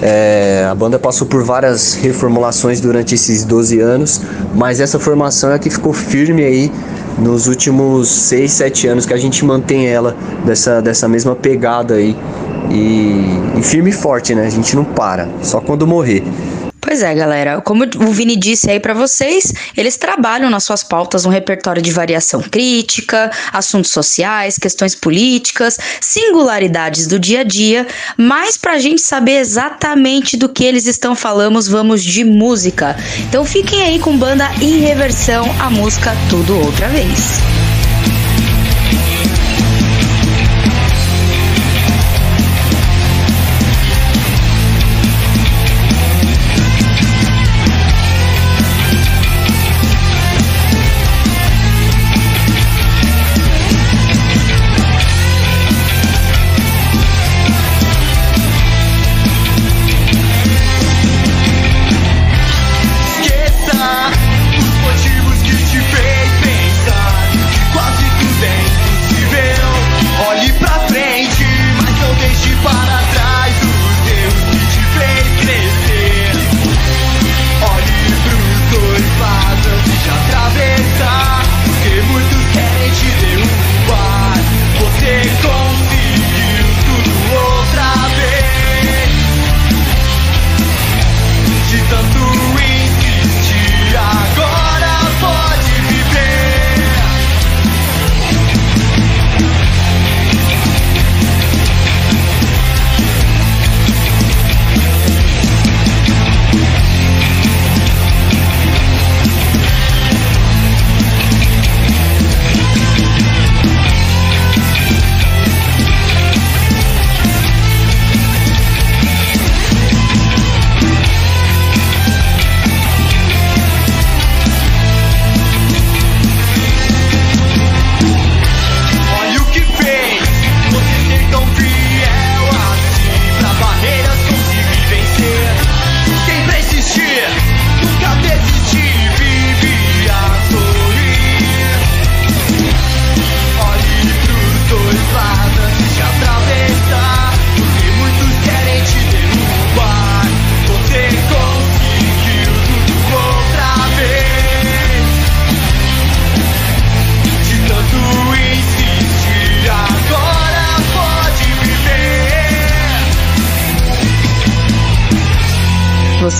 É, 0.01 0.66
a 0.70 0.74
banda 0.77 0.97
passou 0.97 1.27
por 1.27 1.43
várias 1.43 1.95
reformulações 1.95 2.81
durante 2.81 3.16
esses 3.16 3.45
12 3.45 3.81
anos, 3.81 4.20
mas 4.55 4.78
essa 4.78 4.99
formação 5.01 5.53
é 5.53 5.59
que 5.59 5.69
ficou 5.69 5.93
firme 5.93 6.45
aí 6.45 6.73
nos 7.19 7.49
últimos 7.49 8.09
6, 8.09 8.53
7 8.53 8.87
anos 8.87 9.07
que 9.07 9.12
a 9.12 9.19
gente 9.19 9.45
mantém 9.45 9.89
ela 9.89 10.16
dessa, 10.47 10.81
dessa 10.81 11.09
mesma 11.09 11.35
pegada 11.35 11.95
aí. 11.95 12.16
E, 12.71 13.59
e 13.59 13.63
firme 13.63 13.91
e 13.91 13.93
forte, 13.93 14.35
né? 14.35 14.47
A 14.47 14.51
gente 14.51 14.77
não 14.77 14.85
para, 14.85 15.29
só 15.43 15.61
quando 15.61 15.87
morrer. 15.87 16.23
Pois 16.81 17.03
é, 17.03 17.15
galera. 17.15 17.61
Como 17.61 17.85
o 17.85 18.13
Vini 18.13 18.35
disse 18.37 18.71
aí 18.71 18.81
para 18.81 18.95
vocês, 18.95 19.53
eles 19.77 19.97
trabalham 19.97 20.51
nas 20.51 20.65
suas 20.65 20.83
pautas 20.83 21.25
um 21.25 21.29
repertório 21.29 21.81
de 21.81 21.93
variação 21.93 22.43
crítica, 22.43 23.31
assuntos 23.53 23.93
sociais, 23.93 24.59
questões 24.59 24.95
políticas, 24.95 25.79
singularidades 26.01 27.07
do 27.07 27.19
dia 27.19 27.43
a 27.43 27.45
dia. 27.45 27.87
Mas 28.17 28.57
pra 28.57 28.79
gente 28.79 29.03
saber 29.03 29.39
exatamente 29.39 30.37
do 30.37 30.49
que 30.49 30.65
eles 30.65 30.87
estão 30.87 31.15
falando, 31.15 31.61
vamos 31.63 32.03
de 32.03 32.25
música. 32.25 32.97
Então 33.29 33.45
fiquem 33.45 33.83
aí 33.83 33.99
com 33.99 34.17
banda 34.17 34.51
em 34.61 34.79
reversão, 34.79 35.45
a 35.61 35.71
música 35.71 36.13
Tudo 36.29 36.59
Outra 36.59 36.89
Vez. 36.89 37.41
Esqueça 39.13 39.30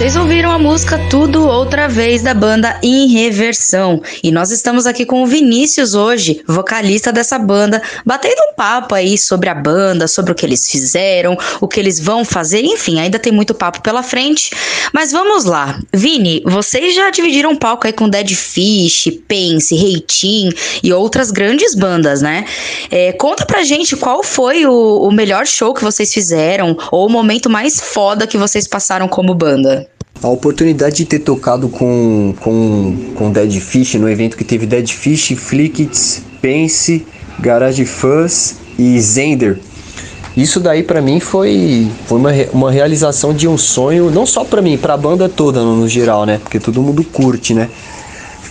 Vocês 0.01 0.17
ouviram 0.17 0.51
a 0.51 0.59
música 0.59 0.99
Tudo 1.11 1.47
Outra 1.47 1.87
Vez 1.87 2.23
da 2.23 2.33
banda 2.33 2.81
Em 2.83 3.07
Reversão. 3.09 4.01
E 4.23 4.33
nós 4.33 4.51
estamos 4.51 4.87
aqui 4.87 5.05
com 5.05 5.23
o 5.23 5.27
Vinícius 5.27 5.95
hoje, 5.95 6.41
vocalista 6.47 7.13
dessa 7.13 7.39
banda, 7.39 7.83
batendo 8.03 8.41
um 8.51 8.55
papo 8.55 8.95
aí 8.95 9.19
sobre 9.19 9.51
a 9.51 9.55
banda, 9.55 10.09
sobre 10.09 10.33
o 10.33 10.35
que 10.35 10.47
eles 10.47 10.71
fizeram, 10.71 11.37
o 11.61 11.69
que 11.69 11.79
eles 11.79 12.01
vão 12.01 12.25
fazer, 12.25 12.63
enfim, 12.65 12.99
ainda 12.99 13.19
tem 13.19 13.31
muito 13.31 13.53
papo 13.53 13.83
pela 13.83 14.03
frente. 14.03 14.49
Mas 14.91 15.13
vamos 15.13 15.45
lá. 15.45 15.79
Vini, 15.93 16.43
vocês 16.47 16.95
já 16.95 17.11
dividiram 17.11 17.55
palco 17.55 17.87
aí 17.87 17.93
com 17.93 18.09
Dead 18.09 18.31
Fish, 18.31 19.13
Pense, 19.29 19.77
Reitin 19.77 20.49
e 20.83 20.95
outras 20.95 21.31
grandes 21.31 21.75
bandas, 21.75 22.23
né? 22.23 22.47
É, 22.91 23.13
conta 23.13 23.45
pra 23.45 23.63
gente 23.65 23.95
qual 23.99 24.23
foi 24.23 24.65
o, 24.65 25.03
o 25.03 25.13
melhor 25.13 25.47
show 25.47 25.75
que 25.75 25.85
vocês 25.85 26.11
fizeram 26.11 26.75
ou 26.91 27.07
o 27.07 27.11
momento 27.11 27.51
mais 27.51 27.79
foda 27.79 28.27
que 28.27 28.39
vocês 28.39 28.67
passaram 28.67 29.07
como 29.07 29.35
banda. 29.35 29.90
A 30.23 30.29
oportunidade 30.29 30.97
de 30.97 31.05
ter 31.07 31.21
tocado 31.21 31.69
com, 31.69 32.35
com, 32.41 32.97
com 33.15 33.31
Dead 33.33 33.59
Fish 33.61 33.95
no 33.95 34.09
evento 34.09 34.37
que 34.37 34.45
teve 34.45 34.67
Dead 34.67 34.87
Fish, 34.89 35.33
Flickits, 35.37 36.23
Pense, 36.43 37.07
Garage 37.39 37.87
Fuzz 37.87 38.57
e 38.79 39.01
Zender. 39.01 39.59
Isso 40.37 40.61
daí 40.61 40.83
pra 40.83 41.01
mim 41.01 41.21
foi, 41.21 41.89
foi 42.07 42.19
uma, 42.19 42.31
uma 42.53 42.71
realização 42.71 43.33
de 43.35 43.49
um 43.49 43.57
sonho, 43.57 44.11
não 44.11 44.27
só 44.27 44.45
pra 44.45 44.61
mim, 44.61 44.77
pra 44.77 44.97
banda 44.97 45.29
toda 45.29 45.61
no, 45.63 45.77
no 45.77 45.89
geral, 45.89 46.25
né? 46.27 46.39
Porque 46.43 46.61
todo 46.61 46.83
mundo 46.83 47.03
curte, 47.03 47.55
né? 47.55 47.69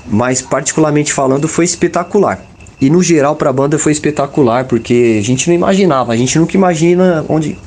Mas 0.08 0.42
particularmente 0.42 1.14
falando 1.14 1.48
foi 1.48 1.66
espetacular. 1.66 2.44
E 2.82 2.90
no 2.90 3.04
geral 3.04 3.36
pra 3.36 3.54
banda 3.54 3.78
foi 3.78 3.92
espetacular, 3.92 4.66
porque 4.66 5.18
a 5.20 5.24
gente 5.24 5.48
não 5.48 5.56
imaginava, 5.56 6.14
a 6.14 6.18
gente 6.18 6.38
nunca 6.40 6.58
imagina 6.58 7.24
onde 7.30 7.58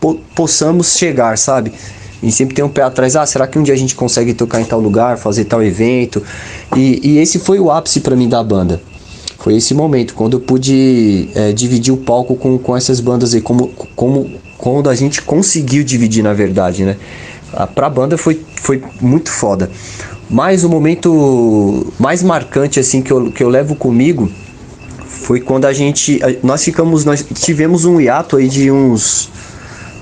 po- 0.00 0.20
possamos 0.34 0.96
chegar, 0.96 1.36
sabe? 1.36 1.72
A 2.22 2.26
gente 2.26 2.34
sempre 2.34 2.54
tem 2.54 2.64
um 2.64 2.68
pé 2.68 2.82
atrás, 2.82 3.16
ah, 3.16 3.24
será 3.24 3.46
que 3.46 3.58
um 3.58 3.62
dia 3.62 3.72
a 3.72 3.76
gente 3.76 3.94
consegue 3.94 4.34
tocar 4.34 4.60
em 4.60 4.64
tal 4.64 4.78
lugar, 4.80 5.16
fazer 5.16 5.44
tal 5.46 5.62
evento? 5.62 6.22
E, 6.76 7.00
e 7.02 7.18
esse 7.18 7.38
foi 7.38 7.58
o 7.58 7.70
ápice 7.70 8.00
pra 8.00 8.14
mim 8.14 8.28
da 8.28 8.42
banda. 8.42 8.80
Foi 9.38 9.56
esse 9.56 9.72
momento, 9.72 10.12
quando 10.14 10.34
eu 10.34 10.40
pude 10.40 11.30
é, 11.34 11.50
dividir 11.52 11.94
o 11.94 11.96
palco 11.96 12.36
com, 12.36 12.58
com 12.58 12.76
essas 12.76 13.00
bandas 13.00 13.32
aí, 13.34 13.40
como, 13.40 13.68
como 13.96 14.30
quando 14.58 14.90
a 14.90 14.94
gente 14.94 15.22
conseguiu 15.22 15.82
dividir, 15.82 16.22
na 16.22 16.34
verdade, 16.34 16.84
né? 16.84 16.96
Ah, 17.54 17.66
Pra 17.66 17.88
banda 17.88 18.18
foi, 18.18 18.38
foi 18.56 18.82
muito 19.00 19.30
foda. 19.30 19.70
Mas 20.28 20.62
o 20.62 20.68
momento 20.68 21.90
mais 21.98 22.22
marcante, 22.22 22.78
assim, 22.78 23.00
que 23.00 23.10
eu, 23.10 23.32
que 23.32 23.42
eu 23.42 23.48
levo 23.48 23.74
comigo 23.74 24.30
foi 25.06 25.40
quando 25.40 25.64
a 25.64 25.72
gente. 25.72 26.22
a- 26.22 26.36
Nós 26.46 26.62
ficamos. 26.62 27.04
Nós 27.04 27.24
tivemos 27.34 27.84
um 27.84 28.00
hiato 28.00 28.36
aí 28.36 28.46
de 28.48 28.70
uns. 28.70 29.28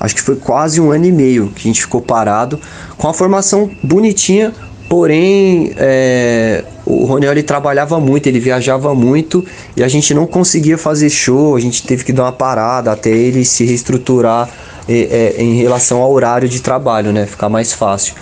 Acho 0.01 0.15
que 0.15 0.23
foi 0.23 0.37
quase 0.37 0.81
um 0.81 0.91
ano 0.91 1.07
e 1.07 1.13
meio 1.13 1.49
que 1.49 1.69
a 1.69 1.73
gente 1.73 1.81
ficou 1.81 2.01
parado, 2.01 2.61
com 2.97 3.09
a 3.09 3.15
formação 3.15 3.71
bonitinha, 3.83 4.53
porém 4.89 5.73
é, 5.77 6.65
o 6.87 7.05
Roniel 7.05 7.33
ele 7.33 7.43
trabalhava 7.43 8.01
muito, 8.01 8.27
ele 8.27 8.41
viajava 8.41 8.95
muito 8.95 9.45
e 9.77 9.83
a 9.83 9.89
gente 9.89 10.15
não 10.15 10.27
conseguia 10.27 10.79
fazer 10.79 11.11
show, 11.11 11.57
a 11.57 11.61
gente 11.61 11.83
teve 11.87 12.05
que 12.05 12.13
dar 12.13 12.25
uma 12.25 12.33
parada 12.33 12.93
até 12.93 13.11
ele 13.11 13.45
se 13.45 13.65
reestruturar 13.65 14.49
é, 14.89 15.35
é, 15.37 15.43
em 15.43 15.57
relação 15.57 16.01
ao 16.01 16.11
horário 16.11 16.49
de 16.49 16.61
trabalho, 16.61 17.13
né? 17.13 17.27
Ficar 17.27 17.51
mais 17.51 17.73
fácil. 17.75 18.15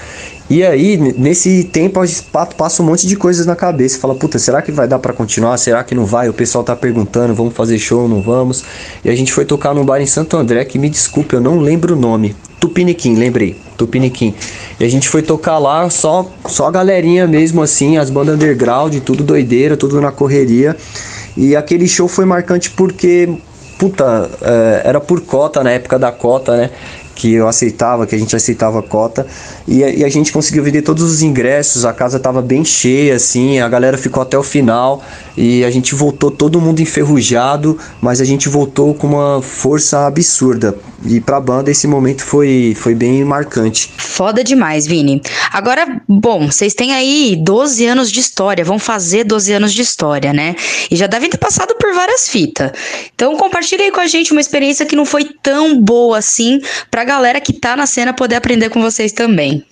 E 0.49 0.65
aí, 0.65 0.97
nesse 0.97 1.65
tempo, 1.65 2.01
passa 2.57 2.81
um 2.81 2.87
monte 2.87 3.07
de 3.07 3.17
coisas 3.17 3.47
na 3.47 3.57
cabeça. 3.57 3.99
Fala, 3.99 4.15
puta, 4.15 4.39
será 4.39 4.63
que 4.63 4.71
vai 4.71 4.87
dar 4.87 5.01
pra 5.01 5.13
continuar? 5.13 5.57
Será 5.57 5.83
que 5.83 5.93
não 5.93 6.07
vai? 6.07 6.29
O 6.29 6.33
pessoal 6.33 6.63
tá 6.63 6.77
perguntando, 6.77 7.35
vamos 7.35 7.53
fazer 7.53 7.79
show, 7.79 8.09
não 8.09 8.23
vamos? 8.23 8.63
E 9.05 9.11
a 9.11 9.15
gente 9.17 9.33
foi 9.33 9.45
tocar 9.45 9.75
num 9.75 9.85
bar 9.85 10.01
em 10.01 10.07
Santo 10.07 10.37
André, 10.37 10.65
que 10.65 10.79
me 10.79 10.89
desculpe, 10.89 11.35
eu 11.35 11.41
não 11.41 11.59
lembro 11.59 11.95
o 11.95 11.99
nome. 11.99 12.37
Tupiniquim, 12.61 13.17
lembrei. 13.17 13.57
Tupiniquim. 13.77 14.35
E 14.79 14.85
a 14.85 14.89
gente 14.89 15.09
foi 15.09 15.21
tocar 15.21 15.59
lá, 15.59 15.91
só, 15.91 16.31
só 16.47 16.69
a 16.69 16.71
galerinha 16.71 17.27
mesmo, 17.27 17.61
assim, 17.61 17.97
as 17.99 18.09
bandas 18.09 18.37
underground, 18.37 18.97
tudo 19.01 19.25
doideira, 19.25 19.77
tudo 19.77 20.01
na 20.01 20.13
correria. 20.13 20.77
E 21.37 21.57
aquele 21.57 21.89
show 21.89 22.07
foi 22.07 22.25
marcante 22.25 22.71
porque, 22.71 23.29
puta, 23.79 24.31
é, 24.41 24.83
era 24.85 25.01
por 25.01 25.21
cota, 25.23 25.65
na 25.65 25.73
época 25.73 25.99
da 25.99 26.13
cota, 26.13 26.57
né? 26.57 26.71
Que 27.17 27.33
eu 27.33 27.49
aceitava, 27.49 28.07
que 28.07 28.15
a 28.15 28.19
gente 28.19 28.37
aceitava 28.37 28.79
a 28.79 28.83
cota, 28.83 29.27
e, 29.67 29.83
a- 29.83 29.89
e 29.91 30.05
a 30.05 30.09
gente 30.09 30.31
conseguiu 30.31 30.63
vender 30.63 30.83
todos 30.83 31.03
os 31.03 31.23
ingressos, 31.23 31.85
a 31.85 31.93
casa 31.93 32.21
tava 32.21 32.41
bem 32.43 32.65
cheia, 32.65 33.17
assim, 33.17 33.59
a 33.59 33.69
galera 33.69 33.97
ficou 33.99 34.23
até 34.23 34.39
o 34.39 34.43
final, 34.43 35.03
e 35.37 35.65
a 35.65 35.71
gente 35.71 35.95
voltou 35.95 36.31
todo 36.31 36.61
mundo 36.61 36.81
enferrujado, 36.81 37.79
mas 38.01 38.21
a 38.21 38.25
gente 38.25 38.49
voltou 38.49 38.95
com 38.95 39.07
uma 39.09 39.41
força 39.43 40.07
absurda, 40.07 40.77
e 41.05 41.21
pra 41.21 41.41
banda 41.41 41.71
esse 41.71 41.87
momento 41.87 42.23
foi, 42.23 42.77
foi 42.79 42.95
bem 42.95 43.25
marcante. 43.25 43.91
Foda 43.97 44.45
demais, 44.45 44.87
Vini. 44.87 45.23
Agora, 45.53 46.01
bom, 46.07 46.51
vocês 46.51 46.75
têm 46.75 46.93
aí 46.93 47.37
12 47.43 47.87
anos 47.87 48.13
de 48.13 48.21
história, 48.21 48.65
vão 48.65 48.79
fazer 48.79 49.25
12 49.25 49.53
anos 49.53 49.73
de 49.73 49.81
história, 49.81 50.33
né? 50.33 50.55
E 50.91 50.97
já 50.97 51.07
devem 51.07 51.31
ter 51.31 51.39
passado 51.39 51.75
por 51.81 51.95
várias 51.95 52.29
fitas. 52.29 52.73
Então, 53.15 53.37
compartilha 53.37 53.85
aí 53.85 53.91
com 53.91 54.01
a 54.01 54.07
gente 54.07 54.33
uma 54.33 54.41
experiência 54.41 54.85
que 54.85 54.95
não 54.95 55.05
foi 55.07 55.25
tão 55.43 55.81
boa 55.81 56.19
assim, 56.19 56.61
pra 56.91 57.05
galera 57.07 57.41
que 57.41 57.53
tá 57.53 57.75
na 57.77 57.87
cena 57.87 58.13
poder 58.13 58.35
aprender 58.37 58.69
com 58.69 58.83
vocês 58.83 59.13
também. 59.13 59.65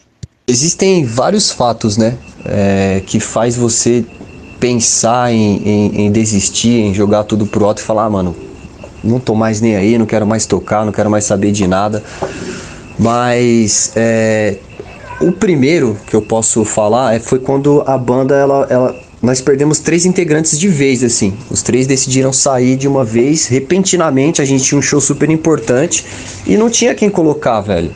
Existem 0.46 1.04
vários 1.04 1.50
fatos, 1.50 1.96
né, 1.96 2.16
é, 2.44 3.02
que 3.06 3.18
faz 3.20 3.56
você 3.56 4.04
pensar 4.60 5.32
em, 5.32 5.56
em- 5.68 6.06
em 6.06 6.12
desistir, 6.12 6.80
em 6.80 6.94
jogar 6.94 7.24
tudo 7.24 7.46
pro 7.46 7.64
alto 7.66 7.80
e 7.80 7.82
falar, 7.82 8.04
ah, 8.04 8.10
mano, 8.10 8.34
não 9.02 9.18
tô 9.20 9.34
mais 9.34 9.60
nem 9.60 9.76
aí, 9.76 9.98
não 9.98 10.06
quero 10.06 10.26
mais 10.26 10.46
tocar, 10.46 10.84
não 10.86 10.92
quero 10.92 11.10
mais 11.10 11.24
saber 11.24 11.52
de 11.52 11.66
nada. 11.66 12.02
Mas 12.98 13.92
é, 13.96 14.56
o 15.20 15.32
primeiro 15.32 15.96
que 16.06 16.14
eu 16.14 16.22
posso 16.22 16.64
falar 16.64 17.14
é, 17.14 17.20
foi 17.20 17.38
quando 17.38 17.82
a 17.86 17.98
banda, 17.98 18.34
ela, 18.34 18.66
ela, 18.70 18.96
nós 19.24 19.40
perdemos 19.40 19.78
três 19.78 20.04
integrantes 20.04 20.58
de 20.58 20.68
vez, 20.68 21.02
assim. 21.02 21.32
Os 21.50 21.62
três 21.62 21.86
decidiram 21.86 22.30
sair 22.30 22.76
de 22.76 22.86
uma 22.86 23.02
vez, 23.02 23.46
repentinamente, 23.46 24.42
a 24.42 24.44
gente 24.44 24.64
tinha 24.64 24.78
um 24.78 24.82
show 24.82 25.00
super 25.00 25.30
importante 25.30 26.04
e 26.46 26.58
não 26.58 26.68
tinha 26.68 26.94
quem 26.94 27.08
colocar, 27.08 27.62
velho. 27.62 27.90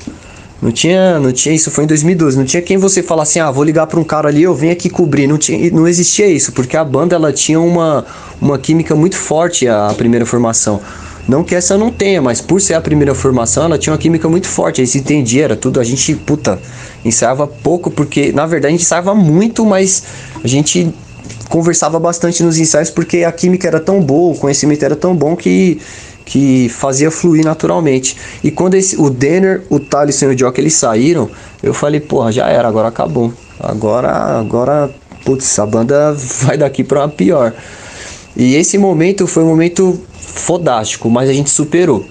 Não 0.60 0.72
tinha, 0.72 1.20
não 1.20 1.30
tinha 1.30 1.54
isso, 1.54 1.70
foi 1.70 1.84
em 1.84 1.86
2012. 1.86 2.36
Não 2.36 2.46
tinha 2.46 2.62
quem 2.62 2.78
você 2.78 3.02
falar 3.02 3.24
assim, 3.24 3.40
ah, 3.40 3.50
vou 3.50 3.62
ligar 3.62 3.86
para 3.86 4.00
um 4.00 4.04
cara 4.04 4.28
ali, 4.28 4.42
eu 4.42 4.54
venho 4.54 4.72
aqui 4.72 4.88
cobrir. 4.88 5.26
Não, 5.26 5.36
tinha, 5.36 5.70
não 5.70 5.86
existia 5.86 6.26
isso, 6.26 6.50
porque 6.50 6.78
a 6.78 6.84
banda 6.84 7.14
ela 7.14 7.30
tinha 7.30 7.60
uma, 7.60 8.06
uma 8.40 8.58
química 8.58 8.96
muito 8.96 9.16
forte, 9.16 9.68
a, 9.68 9.88
a 9.88 9.94
primeira 9.94 10.24
formação. 10.24 10.80
Não 11.28 11.44
que 11.44 11.54
essa 11.54 11.76
não 11.76 11.92
tenha, 11.92 12.22
mas 12.22 12.40
por 12.40 12.58
ser 12.58 12.72
a 12.72 12.80
primeira 12.80 13.14
formação, 13.14 13.64
ela 13.64 13.76
tinha 13.76 13.92
uma 13.92 13.98
química 13.98 14.30
muito 14.30 14.48
forte. 14.48 14.80
Aí 14.80 14.86
se 14.86 14.96
entendia, 14.96 15.44
era 15.44 15.56
tudo. 15.56 15.78
A 15.78 15.84
gente, 15.84 16.14
puta, 16.16 16.58
ensaiava 17.04 17.46
pouco, 17.46 17.90
porque 17.90 18.32
na 18.32 18.46
verdade 18.46 18.68
a 18.68 18.76
gente 18.76 18.84
ensaiava 18.84 19.14
muito, 19.14 19.66
mas 19.66 20.02
a 20.42 20.48
gente 20.48 20.90
conversava 21.48 21.98
bastante 21.98 22.42
nos 22.42 22.58
ensaios 22.58 22.90
porque 22.90 23.24
a 23.24 23.32
química 23.32 23.66
era 23.66 23.80
tão 23.80 24.00
boa, 24.00 24.34
o 24.34 24.38
conhecimento 24.38 24.84
era 24.84 24.96
tão 24.96 25.14
bom 25.14 25.34
que, 25.36 25.80
que 26.24 26.68
fazia 26.68 27.10
fluir 27.10 27.44
naturalmente. 27.44 28.16
E 28.42 28.50
quando 28.50 28.74
esse, 28.74 29.00
o 29.00 29.08
Denner, 29.10 29.62
o 29.70 29.78
Thaleson 29.80 30.26
e 30.26 30.34
o 30.34 30.36
Jock 30.36 30.60
eles 30.60 30.74
saíram, 30.74 31.30
eu 31.62 31.72
falei, 31.74 32.00
porra, 32.00 32.30
já 32.32 32.46
era, 32.48 32.68
agora 32.68 32.88
acabou. 32.88 33.32
Agora, 33.58 34.10
agora, 34.38 34.90
putz, 35.24 35.58
a 35.58 35.66
banda 35.66 36.14
vai 36.42 36.56
daqui 36.56 36.84
pra 36.84 37.00
uma 37.00 37.08
pior. 37.08 37.52
E 38.36 38.54
esse 38.54 38.78
momento 38.78 39.26
foi 39.26 39.42
um 39.42 39.48
momento 39.48 40.00
fodástico, 40.20 41.10
mas 41.10 41.28
a 41.28 41.32
gente 41.32 41.50
superou. 41.50 42.04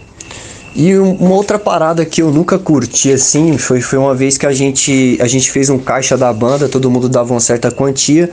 E 0.75 0.95
um- 0.97 1.13
uma 1.15 1.33
outra 1.35 1.57
parada 1.57 2.05
que 2.05 2.21
eu 2.21 2.29
nunca 2.31 2.59
curti 2.59 3.11
assim 3.11 3.57
foi, 3.57 3.81
foi 3.81 3.97
uma 3.97 4.13
vez 4.13 4.37
que 4.37 4.45
a 4.45 4.51
gente, 4.51 5.17
a 5.21 5.27
gente 5.27 5.49
fez 5.49 5.69
um 5.69 5.79
caixa 5.79 6.17
da 6.17 6.31
banda, 6.31 6.67
todo 6.67 6.91
mundo 6.91 7.09
dava 7.09 7.33
uma 7.33 7.39
certa 7.39 7.71
quantia, 7.71 8.29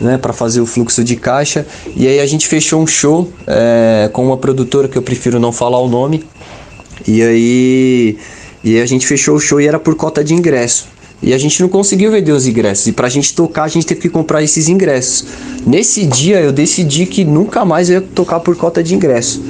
né, 0.00 0.16
para 0.16 0.32
fazer 0.32 0.60
o 0.60 0.66
fluxo 0.66 1.04
de 1.04 1.16
caixa. 1.16 1.66
E 1.94 2.06
aí 2.06 2.20
a 2.20 2.26
gente 2.26 2.48
fechou 2.48 2.80
um 2.80 2.86
show 2.86 3.30
é, 3.46 4.08
com 4.12 4.24
uma 4.26 4.36
produtora 4.36 4.88
que 4.88 4.96
eu 4.96 5.02
prefiro 5.02 5.38
não 5.38 5.52
falar 5.52 5.78
o 5.78 5.88
nome. 5.88 6.24
E 7.06 7.22
aí, 7.22 8.18
e 8.62 8.80
a 8.80 8.86
gente 8.86 9.06
fechou 9.06 9.36
o 9.36 9.40
show 9.40 9.60
e 9.60 9.66
era 9.66 9.78
por 9.78 9.94
cota 9.94 10.22
de 10.24 10.34
ingresso. 10.34 10.88
E 11.22 11.34
a 11.34 11.38
gente 11.38 11.60
não 11.60 11.68
conseguiu 11.68 12.10
vender 12.10 12.32
os 12.32 12.46
ingressos. 12.46 12.86
E 12.86 12.92
pra 12.92 13.08
gente 13.08 13.34
tocar, 13.34 13.64
a 13.64 13.68
gente 13.68 13.84
teve 13.84 14.00
que 14.00 14.08
comprar 14.08 14.42
esses 14.42 14.68
ingressos. 14.68 15.26
Nesse 15.66 16.06
dia 16.06 16.40
eu 16.40 16.50
decidi 16.50 17.04
que 17.04 17.24
nunca 17.24 17.64
mais 17.64 17.90
eu 17.90 17.96
ia 17.96 18.00
tocar 18.00 18.40
por 18.40 18.56
cota 18.56 18.82
de 18.82 18.94
ingresso. 18.94 19.42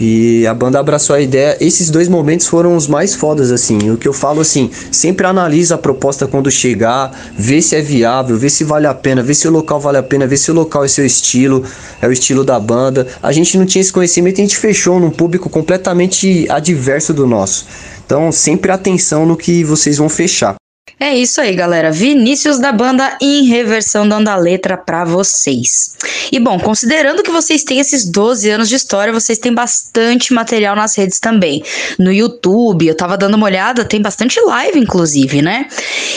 E 0.00 0.46
a 0.46 0.54
banda 0.54 0.80
abraçou 0.80 1.14
a 1.14 1.20
ideia. 1.20 1.58
Esses 1.60 1.90
dois 1.90 2.08
momentos 2.08 2.46
foram 2.46 2.74
os 2.74 2.88
mais 2.88 3.14
fodas, 3.14 3.52
assim. 3.52 3.90
O 3.90 3.98
que 3.98 4.08
eu 4.08 4.14
falo 4.14 4.40
assim, 4.40 4.70
sempre 4.90 5.26
analisa 5.26 5.74
a 5.74 5.78
proposta 5.78 6.26
quando 6.26 6.50
chegar, 6.50 7.12
vê 7.36 7.60
se 7.60 7.76
é 7.76 7.82
viável, 7.82 8.38
vê 8.38 8.48
se 8.48 8.64
vale 8.64 8.86
a 8.86 8.94
pena, 8.94 9.22
vê 9.22 9.34
se 9.34 9.46
o 9.46 9.50
local 9.50 9.78
vale 9.78 9.98
a 9.98 10.02
pena, 10.02 10.26
vê 10.26 10.38
se 10.38 10.50
o 10.50 10.54
local 10.54 10.84
é 10.84 10.88
seu 10.88 11.04
estilo, 11.04 11.62
é 12.00 12.08
o 12.08 12.12
estilo 12.12 12.42
da 12.42 12.58
banda. 12.58 13.06
A 13.22 13.30
gente 13.30 13.58
não 13.58 13.66
tinha 13.66 13.82
esse 13.82 13.92
conhecimento 13.92 14.38
e 14.38 14.40
a 14.40 14.44
gente 14.44 14.56
fechou 14.56 14.98
num 14.98 15.10
público 15.10 15.50
completamente 15.50 16.46
adverso 16.50 17.12
do 17.12 17.26
nosso. 17.26 17.66
Então, 18.06 18.32
sempre 18.32 18.72
atenção 18.72 19.26
no 19.26 19.36
que 19.36 19.62
vocês 19.62 19.98
vão 19.98 20.08
fechar. 20.08 20.59
É 21.02 21.16
isso 21.16 21.40
aí, 21.40 21.54
galera. 21.54 21.90
Vinícius 21.90 22.58
da 22.58 22.70
banda 22.70 23.16
em 23.22 23.46
reversão 23.46 24.06
dando 24.06 24.28
a 24.28 24.36
letra 24.36 24.76
pra 24.76 25.02
vocês. 25.02 25.96
E 26.30 26.38
bom, 26.38 26.60
considerando 26.60 27.22
que 27.22 27.30
vocês 27.30 27.64
têm 27.64 27.80
esses 27.80 28.04
12 28.04 28.50
anos 28.50 28.68
de 28.68 28.74
história, 28.74 29.10
vocês 29.10 29.38
têm 29.38 29.54
bastante 29.54 30.34
material 30.34 30.76
nas 30.76 30.94
redes 30.94 31.18
também. 31.18 31.62
No 31.98 32.12
YouTube, 32.12 32.86
eu 32.86 32.94
tava 32.94 33.16
dando 33.16 33.32
uma 33.32 33.46
olhada, 33.46 33.82
tem 33.82 34.02
bastante 34.02 34.38
live, 34.42 34.78
inclusive, 34.78 35.40
né? 35.40 35.68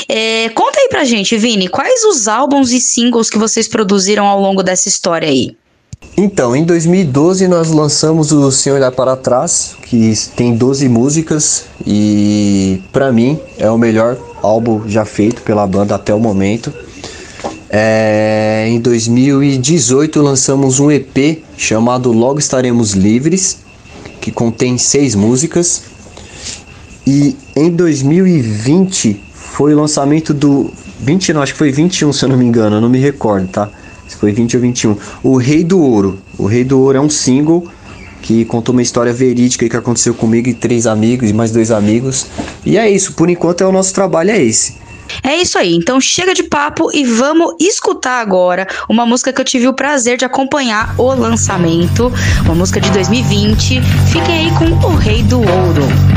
É, 0.09 0.49
conta 0.49 0.77
aí 0.77 0.89
pra 0.89 1.05
gente, 1.05 1.37
Vini, 1.37 1.69
quais 1.69 2.03
os 2.03 2.27
álbuns 2.27 2.73
e 2.73 2.81
singles 2.81 3.29
que 3.29 3.37
vocês 3.37 3.69
produziram 3.69 4.27
ao 4.27 4.41
longo 4.41 4.61
dessa 4.61 4.89
história 4.89 5.29
aí? 5.29 5.55
Então, 6.17 6.53
em 6.53 6.65
2012 6.65 7.47
nós 7.47 7.71
lançamos 7.71 8.33
o 8.33 8.51
Sem 8.51 8.73
Olhar 8.73 8.91
Para 8.91 9.15
Trás, 9.15 9.77
que 9.83 10.13
tem 10.35 10.57
12 10.57 10.89
músicas 10.89 11.67
e 11.87 12.81
pra 12.91 13.13
mim 13.13 13.39
é 13.57 13.71
o 13.71 13.77
melhor 13.77 14.32
álbum 14.43 14.87
já 14.87 15.05
feito 15.05 15.41
pela 15.41 15.65
banda 15.65 15.95
até 15.95 16.13
o 16.13 16.19
momento. 16.19 16.71
É, 17.69 18.67
em 18.69 18.79
2018 18.79 20.21
lançamos 20.21 20.79
um 20.79 20.91
EP 20.91 21.43
chamado 21.57 22.11
Logo 22.11 22.37
Estaremos 22.37 22.91
Livres, 22.91 23.57
que 24.21 24.31
contém 24.31 24.77
seis 24.77 25.15
músicas. 25.15 25.83
E 27.07 27.35
em 27.55 27.71
2020 27.71 29.19
foi 29.33 29.73
o 29.73 29.79
lançamento 29.79 30.33
do 30.33 30.71
20, 30.99 31.33
não, 31.33 31.41
acho 31.41 31.53
que 31.53 31.57
foi 31.57 31.71
21, 31.71 32.13
se 32.13 32.23
eu 32.23 32.29
não 32.29 32.37
me 32.37 32.45
engano, 32.45 32.77
eu 32.77 32.81
não 32.81 32.89
me 32.89 32.99
recordo, 32.99 33.47
tá? 33.47 33.69
Se 34.07 34.15
foi 34.15 34.31
20 34.31 34.55
ou 34.55 34.61
21. 34.61 34.97
O 35.23 35.37
Rei 35.37 35.63
do 35.63 35.79
Ouro. 35.79 36.19
O 36.37 36.45
Rei 36.45 36.63
do 36.63 36.79
Ouro 36.79 36.97
é 36.97 37.01
um 37.01 37.09
single 37.09 37.67
que 38.23 38.45
conta 38.45 38.71
uma 38.71 38.81
história 38.81 39.13
verídica 39.13 39.67
que 39.67 39.75
aconteceu 39.75 40.15
comigo 40.15 40.47
e 40.47 40.53
três 40.53 40.87
amigos 40.87 41.29
e 41.29 41.33
mais 41.33 41.51
dois 41.51 41.69
amigos. 41.69 42.25
E 42.65 42.77
é 42.77 42.89
isso, 42.89 43.13
por 43.13 43.29
enquanto 43.29 43.61
é 43.61 43.67
o 43.67 43.71
nosso 43.71 43.93
trabalho 43.93 44.31
é 44.31 44.41
esse. 44.41 44.81
É 45.21 45.35
isso 45.35 45.59
aí, 45.59 45.75
então 45.75 45.99
chega 45.99 46.33
de 46.33 46.43
papo 46.43 46.89
e 46.93 47.03
vamos 47.03 47.55
escutar 47.59 48.21
agora 48.21 48.65
uma 48.89 49.05
música 49.05 49.31
que 49.31 49.41
eu 49.41 49.45
tive 49.45 49.67
o 49.67 49.73
prazer 49.73 50.17
de 50.17 50.25
acompanhar 50.25 50.95
o 50.97 51.13
lançamento, 51.13 52.11
uma 52.45 52.55
música 52.55 52.79
de 52.79 52.89
2020. 52.91 53.81
Fiquem 54.11 54.33
aí 54.33 54.51
com 54.57 54.87
O 54.87 54.95
Rei 54.95 55.21
do 55.21 55.39
Ouro. 55.39 56.12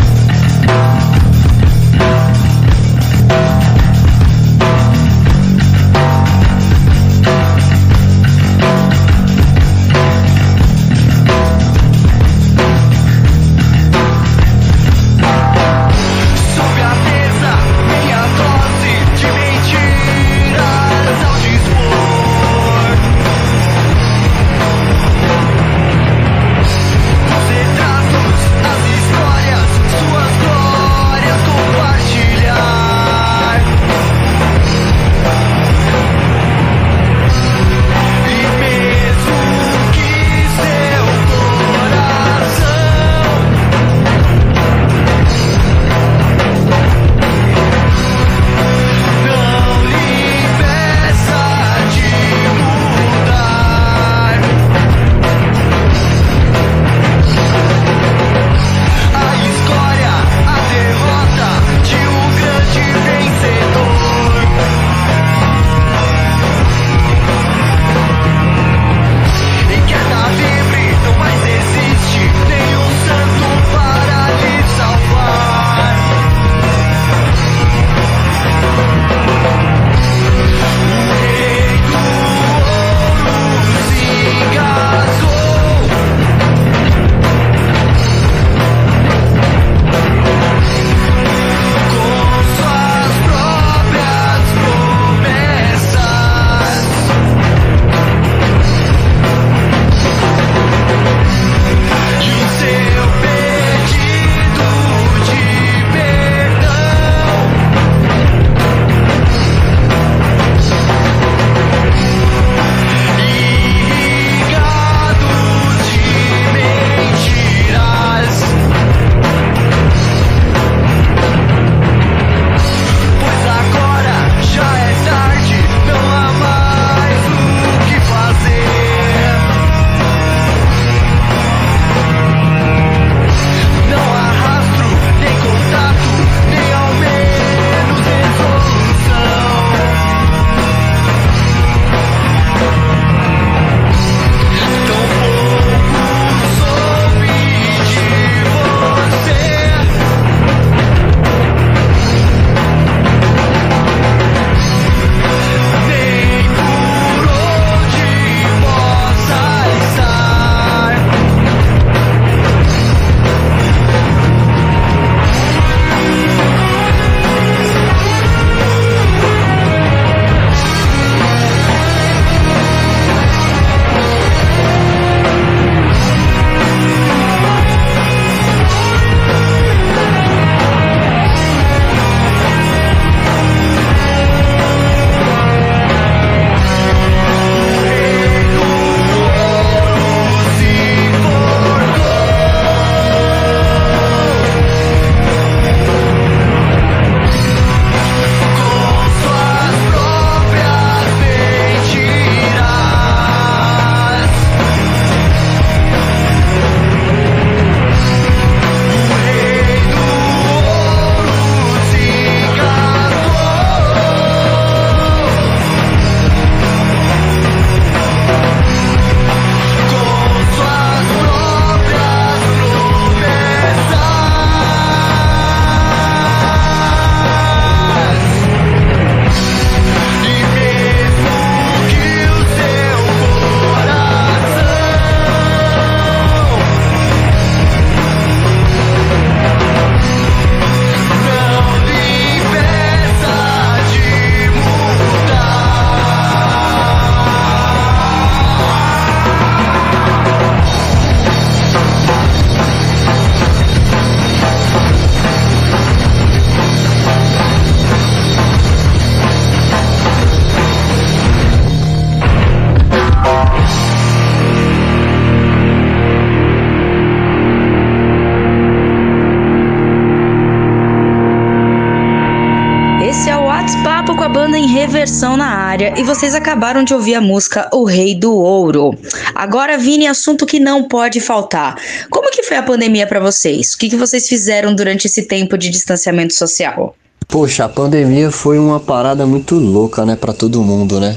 Anderson 274.67 275.37
na 275.37 275.47
área 275.47 275.95
e 275.97 276.03
vocês 276.03 276.35
acabaram 276.35 276.83
de 276.83 276.93
ouvir 276.93 277.15
a 277.15 277.21
música 277.21 277.69
O 277.73 277.85
Rei 277.85 278.15
do 278.15 278.35
Ouro. 278.35 278.97
Agora, 279.35 279.79
Vini, 279.79 280.07
assunto 280.07 280.45
que 280.45 280.59
não 280.59 280.85
pode 280.85 281.21
faltar. 281.21 281.77
Como 282.11 282.31
que 282.31 282.43
foi 282.43 282.57
a 282.57 282.63
pandemia 282.63 283.07
para 283.07 283.21
vocês? 283.21 283.75
O 283.75 283.79
que, 283.79 283.89
que 283.89 283.97
vocês 283.97 284.29
fizeram 284.29 284.75
durante 284.75 285.07
esse 285.07 285.23
tempo 285.23 285.57
de 285.57 285.71
distanciamento 285.71 286.35
social? 286.35 286.97
Poxa, 287.29 287.65
a 287.65 287.69
pandemia 287.69 288.31
foi 288.31 288.59
uma 288.59 288.81
parada 288.81 289.25
muito 289.25 289.55
louca, 289.55 290.05
né, 290.05 290.17
para 290.17 290.33
todo 290.33 290.63
mundo, 290.63 291.01
né? 291.01 291.17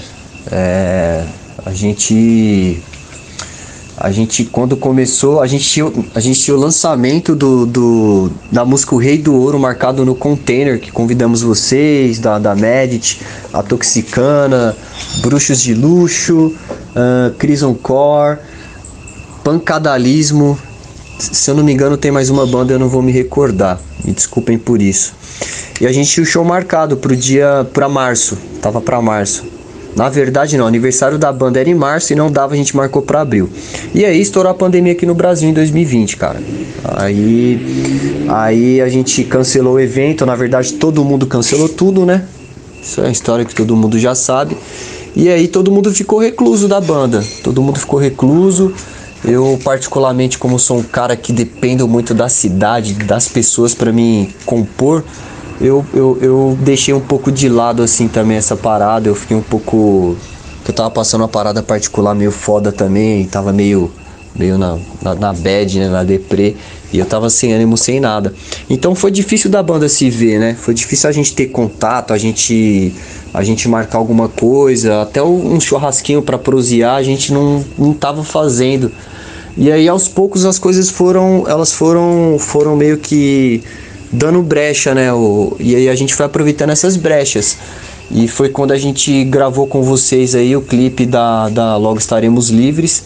É, 0.51 1.23
a 1.65 1.71
gente 1.71 2.81
a 3.99 4.11
gente, 4.11 4.45
quando 4.45 4.77
começou, 4.77 5.41
a 5.41 5.47
gente 5.47 5.65
tinha, 5.65 5.91
a 6.15 6.21
gente 6.21 6.39
tinha 6.39 6.55
o 6.55 6.59
lançamento 6.59 7.35
do, 7.35 7.65
do, 7.65 8.31
da 8.49 8.63
música 8.63 8.95
O 8.95 8.97
Rei 8.97 9.17
do 9.17 9.35
Ouro 9.35 9.59
marcado 9.59 10.05
no 10.05 10.15
container, 10.15 10.79
que 10.79 10.89
convidamos 10.89 11.41
vocês, 11.41 12.17
da, 12.17 12.39
da 12.39 12.55
Medit, 12.55 13.21
a 13.51 13.61
Toxicana, 13.61 14.73
Bruxos 15.17 15.61
de 15.61 15.73
Luxo, 15.73 16.55
uh, 16.95 17.33
Crison 17.37 17.73
Core, 17.73 18.39
Pancadalismo. 19.43 20.57
Se 21.19 21.51
eu 21.51 21.55
não 21.55 21.63
me 21.63 21.73
engano, 21.73 21.97
tem 21.97 22.09
mais 22.09 22.29
uma 22.29 22.47
banda, 22.47 22.71
eu 22.71 22.79
não 22.79 22.87
vou 22.87 23.01
me 23.01 23.11
recordar. 23.11 23.81
Me 24.05 24.13
desculpem 24.13 24.57
por 24.57 24.81
isso. 24.81 25.13
E 25.81 25.85
a 25.85 25.91
gente 25.91 26.09
tinha 26.09 26.23
o 26.23 26.25
show 26.25 26.45
marcado 26.45 26.95
pro 26.95 27.13
dia, 27.13 27.67
para 27.73 27.89
março. 27.89 28.37
Tava 28.61 28.79
para 28.79 29.01
março. 29.01 29.58
Na 29.95 30.09
verdade, 30.09 30.57
não. 30.57 30.65
O 30.65 30.67
aniversário 30.67 31.17
da 31.17 31.31
banda 31.31 31.59
era 31.59 31.69
em 31.69 31.75
março 31.75 32.13
e 32.13 32.15
não 32.15 32.31
dava, 32.31 32.53
a 32.53 32.57
gente 32.57 32.75
marcou 32.75 33.01
para 33.01 33.21
abril. 33.21 33.49
E 33.93 34.05
aí 34.05 34.19
estourou 34.21 34.51
a 34.51 34.55
pandemia 34.55 34.93
aqui 34.93 35.05
no 35.05 35.15
Brasil 35.15 35.49
em 35.49 35.53
2020, 35.53 36.17
cara. 36.17 36.41
Aí, 36.83 38.25
aí 38.29 38.81
a 38.81 38.89
gente 38.89 39.23
cancelou 39.23 39.73
o 39.73 39.79
evento. 39.79 40.25
Na 40.25 40.35
verdade, 40.35 40.73
todo 40.73 41.03
mundo 41.03 41.25
cancelou 41.25 41.67
tudo, 41.67 42.05
né? 42.05 42.25
Isso 42.81 43.01
é 43.01 43.03
uma 43.05 43.11
história 43.11 43.43
que 43.43 43.53
todo 43.53 43.75
mundo 43.75 43.99
já 43.99 44.15
sabe. 44.15 44.55
E 45.15 45.27
aí 45.27 45.47
todo 45.47 45.71
mundo 45.71 45.93
ficou 45.93 46.19
recluso 46.19 46.67
da 46.67 46.79
banda. 46.79 47.23
Todo 47.43 47.61
mundo 47.61 47.79
ficou 47.79 47.99
recluso. 47.99 48.73
Eu, 49.23 49.59
particularmente, 49.63 50.37
como 50.37 50.57
sou 50.57 50.77
um 50.77 50.83
cara 50.83 51.15
que 51.15 51.33
dependo 51.33 51.87
muito 51.87 52.13
da 52.13 52.29
cidade, 52.29 52.93
das 52.93 53.27
pessoas 53.27 53.73
para 53.73 53.91
me 53.91 54.33
compor, 54.45 55.03
eu, 55.61 55.85
eu, 55.93 56.17
eu 56.21 56.57
deixei 56.61 56.93
um 56.93 57.01
pouco 57.01 57.31
de 57.31 57.49
lado 57.49 57.83
assim 57.83 58.07
também 58.07 58.37
essa 58.37 58.55
parada. 58.55 59.09
Eu 59.09 59.15
fiquei 59.15 59.35
um 59.35 59.41
pouco. 59.41 60.15
Eu 60.67 60.73
tava 60.73 60.89
passando 60.89 61.21
uma 61.21 61.27
parada 61.27 61.61
particular 61.61 62.13
meio 62.13 62.31
foda 62.31 62.71
também, 62.71 63.25
tava 63.25 63.51
meio, 63.51 63.91
meio 64.35 64.57
na, 64.57 64.77
na, 65.01 65.15
na 65.15 65.33
bad, 65.33 65.79
né, 65.79 65.89
na 65.89 66.03
deprê. 66.03 66.55
E 66.93 66.99
eu 66.99 67.05
tava 67.05 67.29
sem 67.29 67.53
ânimo, 67.53 67.75
sem 67.75 67.99
nada. 67.99 68.33
Então 68.69 68.95
foi 68.95 69.11
difícil 69.11 69.49
da 69.49 69.61
banda 69.61 69.89
se 69.89 70.09
ver, 70.09 70.39
né? 70.39 70.55
Foi 70.59 70.73
difícil 70.73 71.09
a 71.09 71.11
gente 71.11 71.33
ter 71.33 71.47
contato, 71.47 72.13
a 72.13 72.17
gente 72.17 72.93
a 73.31 73.43
gente 73.43 73.67
marcar 73.67 73.99
alguma 73.99 74.27
coisa, 74.27 75.03
até 75.03 75.21
um 75.21 75.59
churrasquinho 75.59 76.21
para 76.21 76.37
prosear, 76.37 76.95
a 76.95 77.03
gente 77.03 77.31
não, 77.31 77.63
não 77.77 77.93
tava 77.93 78.23
fazendo. 78.23 78.91
E 79.55 79.71
aí 79.71 79.87
aos 79.87 80.07
poucos 80.07 80.45
as 80.45 80.57
coisas 80.57 80.89
foram, 80.89 81.45
elas 81.47 81.71
foram 81.71 82.37
foram 82.39 82.75
meio 82.75 82.97
que 82.97 83.61
dando 84.11 84.41
brecha, 84.41 84.93
né? 84.93 85.13
O, 85.13 85.55
e 85.59 85.75
aí 85.75 85.89
a 85.89 85.95
gente 85.95 86.13
foi 86.13 86.25
aproveitando 86.25 86.71
essas 86.71 86.95
brechas. 86.95 87.57
E 88.11 88.27
foi 88.27 88.49
quando 88.49 88.71
a 88.71 88.77
gente 88.77 89.23
gravou 89.25 89.67
com 89.67 89.83
vocês 89.83 90.33
aí 90.33 90.55
o 90.55 90.61
clipe 90.61 91.05
da, 91.05 91.49
da 91.49 91.77
Logo 91.77 91.99
Estaremos 91.99 92.49
Livres. 92.49 93.03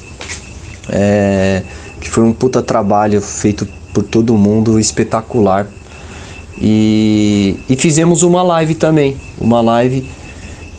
É, 0.90 1.64
que 2.00 2.10
foi 2.10 2.24
um 2.24 2.34
puta 2.34 2.62
trabalho 2.62 3.22
feito 3.22 3.68
por 3.94 4.04
todo 4.04 4.38
mundo, 4.38 4.80
espetacular. 4.80 5.68
E, 6.62 7.58
e 7.70 7.76
fizemos 7.76 8.24
uma 8.24 8.44
live 8.44 8.76
também, 8.76 9.18
uma 9.40 9.62
live 9.62 10.08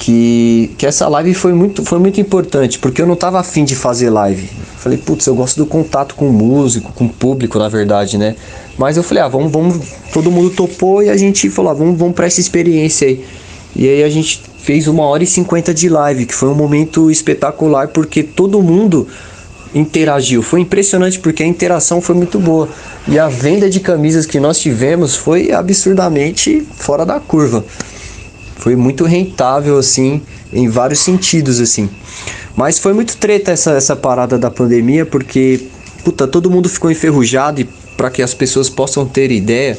que, 0.05 0.71
que 0.77 0.85
essa 0.85 1.09
live 1.09 1.33
foi 1.33 1.55
muito, 1.55 1.83
foi 1.83 1.99
muito 1.99 2.21
importante, 2.21 2.79
porque 2.79 3.01
eu 3.01 3.07
não 3.07 3.17
tava 3.17 3.41
afim 3.41 3.65
de 3.65 3.75
fazer 3.75 4.11
live. 4.11 4.51
Falei, 4.77 4.99
putz, 4.99 5.27
eu 5.27 5.35
gosto 5.35 5.57
do 5.57 5.65
contato 5.65 6.15
com 6.15 6.29
o 6.29 6.33
músico, 6.33 6.93
com 6.93 7.07
o 7.07 7.09
público, 7.09 7.59
na 7.59 7.71
verdade, 7.71 8.19
né? 8.19 8.37
Mas 8.77 8.99
eu 8.99 9.03
falei, 9.03 9.23
ah, 9.23 9.29
vamos, 9.29 9.51
vamos. 9.51 9.79
Todo 10.13 10.31
mundo 10.31 10.51
topou 10.51 11.03
e 11.03 11.09
a 11.09 11.17
gente 11.17 11.49
falou, 11.49 11.71
ah, 11.71 11.75
vamos, 11.75 11.99
vamos 11.99 12.15
pra 12.15 12.27
essa 12.27 12.39
experiência 12.39 13.09
aí. 13.09 13.25
E 13.75 13.89
aí 13.89 14.03
a 14.03 14.11
gente 14.11 14.43
fez 14.59 14.87
uma 14.87 15.05
hora 15.05 15.25
e 15.25 15.27
cinquenta 15.27 15.73
de 15.73 15.89
live, 15.89 16.27
que 16.27 16.35
foi 16.35 16.51
um 16.51 16.55
momento 16.55 17.11
espetacular, 17.11 17.89
porque 17.89 18.23
todo 18.23 18.63
mundo 18.63 19.09
interagiu. 19.75 20.43
Foi 20.43 20.61
impressionante 20.61 21.19
porque 21.19 21.43
a 21.43 21.47
interação 21.47 22.03
foi 22.03 22.15
muito 22.15 22.39
boa. 22.39 22.69
E 23.09 23.19
a 23.19 23.29
venda 23.31 23.71
de 23.71 23.81
camisas 23.81 24.27
que 24.27 24.39
nós 24.39 24.59
tivemos 24.59 25.17
foi 25.17 25.51
absurdamente 25.51 26.63
fora 26.77 27.07
da 27.07 27.19
curva. 27.19 27.65
Foi 28.57 28.77
muito 28.77 29.05
rentável, 29.05 29.79
assim, 29.79 30.23
em 30.53 30.69
vários 30.69 31.01
sentidos, 31.01 31.61
assim. 31.61 31.89
Mas 32.57 32.79
foi 32.79 32.93
muito 32.93 33.17
treta 33.17 33.51
essa, 33.51 33.73
essa 33.73 33.97
parada 33.97 34.39
da 34.39 34.51
pandemia, 34.51 35.05
porque, 35.05 35.69
puta, 36.05 36.27
todo 36.27 36.51
mundo 36.51 36.69
ficou 36.69 36.91
enferrujado 36.91 37.61
e 37.61 37.69
para 37.97 38.11
que 38.11 38.23
as 38.23 38.33
pessoas 38.33 38.69
possam 38.69 39.07
ter 39.07 39.31
ideia, 39.31 39.79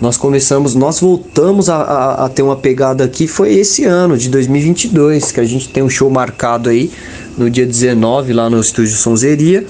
nós 0.00 0.16
começamos, 0.16 0.74
nós 0.74 1.00
voltamos 1.00 1.68
a, 1.68 1.76
a, 1.76 2.24
a, 2.24 2.28
ter 2.28 2.42
uma 2.42 2.56
pegada 2.56 3.04
aqui, 3.04 3.26
foi 3.26 3.52
esse 3.54 3.84
ano, 3.84 4.16
de 4.16 4.30
2022, 4.30 5.30
que 5.30 5.40
a 5.40 5.44
gente 5.44 5.68
tem 5.68 5.82
um 5.82 5.90
show 5.90 6.10
marcado 6.10 6.70
aí, 6.70 6.90
no 7.36 7.50
dia 7.50 7.66
19, 7.66 8.32
lá 8.32 8.48
no 8.48 8.60
Estúdio 8.60 8.96
Sonzeria, 8.96 9.66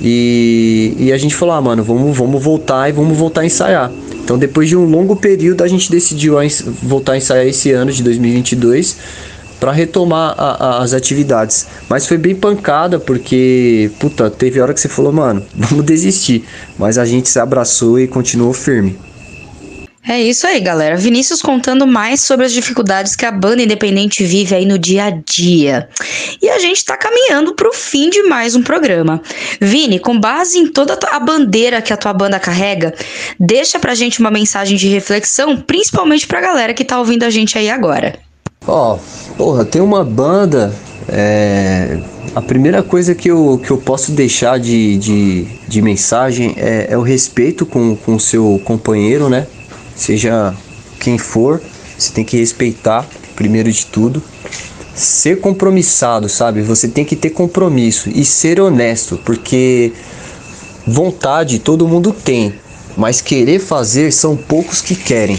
e, 0.00 0.94
e 0.98 1.12
a 1.12 1.16
gente 1.16 1.34
falou, 1.34 1.54
ah, 1.54 1.60
mano, 1.60 1.82
vamos, 1.82 2.16
vamos 2.16 2.42
voltar 2.42 2.88
e 2.88 2.92
vamos 2.92 3.16
voltar 3.16 3.40
a 3.40 3.46
ensaiar. 3.46 3.90
Então, 4.26 4.36
depois 4.36 4.68
de 4.68 4.76
um 4.76 4.84
longo 4.84 5.14
período, 5.14 5.62
a 5.62 5.68
gente 5.68 5.88
decidiu 5.88 6.34
voltar 6.82 7.12
a 7.12 7.16
ensaiar 7.16 7.46
esse 7.46 7.70
ano 7.70 7.92
de 7.92 8.02
2022 8.02 8.96
para 9.60 9.70
retomar 9.70 10.34
a, 10.36 10.64
a, 10.64 10.82
as 10.82 10.92
atividades. 10.92 11.64
Mas 11.88 12.08
foi 12.08 12.18
bem 12.18 12.34
pancada 12.34 12.98
porque, 12.98 13.88
puta, 14.00 14.28
teve 14.28 14.60
hora 14.60 14.74
que 14.74 14.80
você 14.80 14.88
falou, 14.88 15.12
mano, 15.12 15.44
vamos 15.54 15.86
desistir. 15.86 16.44
Mas 16.76 16.98
a 16.98 17.04
gente 17.04 17.28
se 17.28 17.38
abraçou 17.38 18.00
e 18.00 18.08
continuou 18.08 18.52
firme. 18.52 18.98
É 20.08 20.20
isso 20.20 20.46
aí, 20.46 20.60
galera. 20.60 20.96
Vinícius 20.96 21.42
contando 21.42 21.84
mais 21.84 22.20
sobre 22.20 22.46
as 22.46 22.52
dificuldades 22.52 23.16
que 23.16 23.26
a 23.26 23.32
banda 23.32 23.62
independente 23.62 24.24
vive 24.24 24.54
aí 24.54 24.64
no 24.64 24.78
dia 24.78 25.06
a 25.06 25.10
dia. 25.10 25.88
E 26.40 26.48
a 26.48 26.60
gente 26.60 26.84
tá 26.84 26.96
caminhando 26.96 27.54
pro 27.54 27.72
fim 27.72 28.08
de 28.08 28.22
mais 28.22 28.54
um 28.54 28.62
programa. 28.62 29.20
Vini, 29.60 29.98
com 29.98 30.18
base 30.18 30.58
em 30.58 30.68
toda 30.68 30.96
a 31.10 31.18
bandeira 31.18 31.82
que 31.82 31.92
a 31.92 31.96
tua 31.96 32.12
banda 32.12 32.38
carrega, 32.38 32.94
deixa 33.38 33.80
pra 33.80 33.96
gente 33.96 34.20
uma 34.20 34.30
mensagem 34.30 34.76
de 34.76 34.86
reflexão, 34.86 35.56
principalmente 35.56 36.24
pra 36.24 36.40
galera 36.40 36.72
que 36.72 36.84
tá 36.84 37.00
ouvindo 37.00 37.24
a 37.24 37.30
gente 37.30 37.58
aí 37.58 37.68
agora. 37.68 38.14
Ó, 38.64 38.94
oh, 38.94 39.34
porra, 39.34 39.64
tem 39.64 39.82
uma 39.82 40.04
banda. 40.04 40.72
É, 41.08 41.98
a 42.32 42.42
primeira 42.42 42.80
coisa 42.80 43.12
que 43.12 43.28
eu, 43.28 43.60
que 43.64 43.72
eu 43.72 43.78
posso 43.78 44.12
deixar 44.12 44.60
de, 44.60 44.98
de, 44.98 45.46
de 45.66 45.82
mensagem 45.82 46.54
é, 46.56 46.86
é 46.90 46.98
o 46.98 47.02
respeito 47.02 47.66
com 47.66 47.98
o 48.06 48.20
seu 48.20 48.60
companheiro, 48.64 49.28
né? 49.28 49.48
Seja 49.96 50.54
quem 51.00 51.18
for, 51.18 51.60
você 51.98 52.12
tem 52.12 52.24
que 52.24 52.36
respeitar, 52.36 53.06
primeiro 53.34 53.72
de 53.72 53.86
tudo. 53.86 54.22
Ser 54.94 55.40
compromissado, 55.40 56.28
sabe? 56.28 56.62
Você 56.62 56.88
tem 56.88 57.04
que 57.04 57.16
ter 57.16 57.30
compromisso 57.30 58.08
e 58.08 58.24
ser 58.24 58.60
honesto, 58.60 59.20
porque 59.24 59.92
vontade 60.86 61.58
todo 61.58 61.88
mundo 61.88 62.12
tem, 62.12 62.54
mas 62.96 63.20
querer 63.20 63.58
fazer 63.58 64.12
são 64.12 64.36
poucos 64.36 64.80
que 64.80 64.94
querem. 64.94 65.38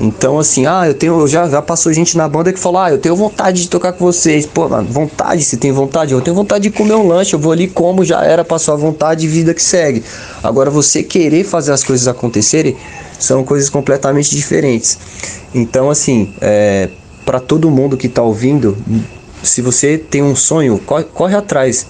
Então, 0.00 0.38
assim, 0.38 0.64
ah, 0.66 0.84
eu 0.86 0.94
tenho. 0.94 1.26
Já, 1.26 1.48
já 1.48 1.60
passou 1.60 1.92
gente 1.92 2.16
na 2.16 2.28
banda 2.28 2.52
que 2.52 2.58
falou, 2.58 2.80
ah, 2.80 2.90
eu 2.90 2.98
tenho 2.98 3.16
vontade 3.16 3.62
de 3.62 3.68
tocar 3.68 3.92
com 3.92 4.04
vocês. 4.04 4.46
Pô, 4.46 4.68
mano, 4.68 4.88
vontade, 4.88 5.42
se 5.42 5.56
tem 5.56 5.72
vontade, 5.72 6.12
eu 6.12 6.20
tenho 6.20 6.36
vontade 6.36 6.64
de 6.64 6.70
comer 6.70 6.94
um 6.94 7.06
lanche, 7.08 7.34
eu 7.34 7.38
vou 7.38 7.50
ali 7.50 7.66
como 7.66 8.04
já 8.04 8.22
era, 8.24 8.44
passou 8.44 8.74
a 8.74 8.76
vontade 8.76 9.26
vida 9.26 9.52
que 9.52 9.62
segue. 9.62 10.04
Agora, 10.42 10.70
você 10.70 11.02
querer 11.02 11.42
fazer 11.42 11.72
as 11.72 11.82
coisas 11.82 12.06
acontecerem 12.06 12.76
são 13.18 13.44
coisas 13.44 13.68
completamente 13.68 14.34
diferentes. 14.34 14.98
Então, 15.54 15.90
assim, 15.90 16.32
é, 16.40 16.88
para 17.24 17.40
todo 17.40 17.70
mundo 17.70 17.96
que 17.96 18.06
está 18.06 18.22
ouvindo, 18.22 18.76
se 19.42 19.60
você 19.62 19.98
tem 19.98 20.22
um 20.22 20.36
sonho, 20.36 20.78
corre, 20.78 21.04
corre 21.04 21.36
atrás. 21.36 21.86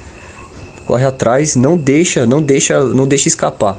Corre 0.86 1.05
atrás, 1.05 1.55
não 1.55 1.76
deixa, 1.76 2.26
não 2.26 2.40
deixa, 2.40 2.82
não 2.82 3.06
deixa 3.06 3.28
escapar 3.28 3.78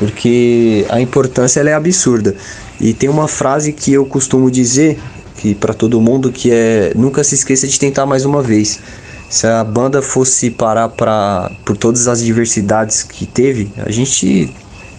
porque 0.00 0.86
a 0.88 0.98
importância 0.98 1.60
é 1.60 1.74
absurda. 1.74 2.34
E 2.80 2.94
tem 2.94 3.10
uma 3.10 3.28
frase 3.28 3.70
que 3.70 3.92
eu 3.92 4.06
costumo 4.06 4.50
dizer 4.50 4.98
que 5.36 5.54
para 5.54 5.74
todo 5.74 6.00
mundo 6.00 6.32
que 6.32 6.50
é 6.50 6.92
nunca 6.96 7.22
se 7.22 7.34
esqueça 7.34 7.68
de 7.68 7.78
tentar 7.78 8.06
mais 8.06 8.24
uma 8.24 8.42
vez. 8.42 8.80
Se 9.28 9.46
a 9.46 9.62
banda 9.62 10.00
fosse 10.00 10.50
parar 10.50 10.88
para 10.88 11.52
por 11.66 11.76
todas 11.76 12.08
as 12.08 12.22
diversidades 12.22 13.02
que 13.02 13.26
teve, 13.26 13.70
a 13.76 13.90
gente, 13.92 14.50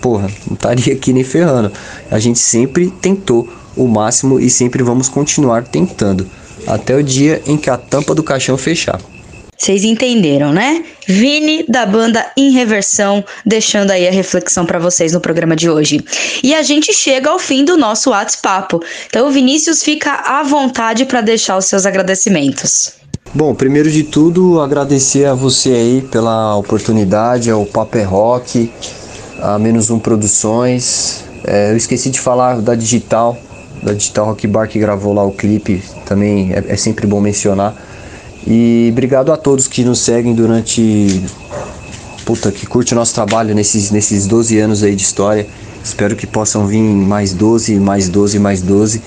porra, 0.02 0.30
não 0.48 0.56
estaria 0.56 0.94
aqui 0.94 1.14
nem 1.14 1.24
ferrando. 1.24 1.72
A 2.10 2.20
gente 2.20 2.40
sempre 2.40 2.90
tentou 2.90 3.48
o 3.78 3.88
máximo 3.88 4.40
e 4.40 4.50
sempre 4.50 4.84
vamos 4.84 5.08
continuar 5.08 5.64
tentando 5.64 6.28
até 6.68 6.96
o 6.96 7.04
dia 7.04 7.42
em 7.46 7.58
que 7.58 7.70
a 7.70 7.78
tampa 7.78 8.14
do 8.14 8.24
caixão 8.24 8.58
fechar. 8.58 9.00
Vocês 9.58 9.84
entenderam, 9.84 10.52
né? 10.52 10.84
Vini 11.08 11.64
da 11.70 11.86
banda 11.86 12.26
Em 12.36 12.50
Reversão, 12.52 13.24
deixando 13.46 13.92
aí 13.92 14.08
a 14.08 14.12
reflexão 14.12 14.66
para 14.66 14.80
vocês 14.80 15.14
no 15.14 15.22
programa 15.22 15.56
de 15.56 15.70
hoje. 15.70 16.04
E 16.42 16.56
a 16.56 16.64
gente 16.64 16.92
chega 16.92 17.30
ao 17.30 17.38
fim 17.38 17.64
do 17.64 17.78
nosso 17.78 18.10
WhatsApp. 18.10 18.80
Então, 19.06 19.28
o 19.28 19.32
Vinícius 19.32 19.84
fica 19.84 20.14
à 20.14 20.42
vontade 20.42 21.06
para 21.06 21.22
deixar 21.22 21.58
os 21.58 21.66
seus 21.66 21.86
agradecimentos. 21.86 22.94
Bom, 23.36 23.54
primeiro 23.54 23.92
de 23.92 24.02
tudo, 24.02 24.60
agradecer 24.60 25.26
a 25.26 25.36
você 25.36 25.70
aí 25.70 26.08
pela 26.12 26.56
oportunidade, 26.56 27.52
ao 27.52 27.64
Paper 27.64 28.10
Rock, 28.10 28.72
a 29.42 29.58
Menos 29.58 29.90
Um 29.90 30.00
Produções. 30.00 31.24
É, 31.44 31.72
eu 31.72 31.78
esqueci 31.78 32.10
de 32.10 32.20
falar 32.20 32.62
da 32.62 32.76
Digital, 32.76 33.38
da 33.82 33.94
Digital 33.94 34.28
Rock 34.28 34.48
Bar 34.48 34.68
que 34.68 34.80
gravou 34.80 35.14
lá 35.14 35.24
o 35.24 35.32
clipe, 35.32 35.82
também 36.06 36.54
é, 36.54 36.64
é 36.68 36.78
sempre 36.78 37.08
bom 37.08 37.20
mencionar. 37.20 37.76
E 38.46 38.90
obrigado 38.92 39.32
a 39.32 39.38
todos 39.38 39.68
que 39.68 39.84
nos 39.84 40.00
seguem 40.00 40.34
durante. 40.34 41.24
Puta, 42.26 42.52
que 42.52 42.66
curte 42.66 42.94
o 42.94 42.96
nosso 42.96 43.14
trabalho 43.14 43.54
nesses, 43.54 43.92
nesses 43.92 44.28
12 44.28 44.60
anos 44.60 44.84
aí 44.84 44.96
de 44.96 45.04
história. 45.04 45.48
Espero 45.84 46.16
que 46.16 46.28
possam 46.28 46.68
vir 46.68 46.82
mais 46.82 47.34
12, 47.34 47.80
mais 47.80 48.08
12, 48.08 48.40
mais 48.40 48.62
12. 48.62 49.02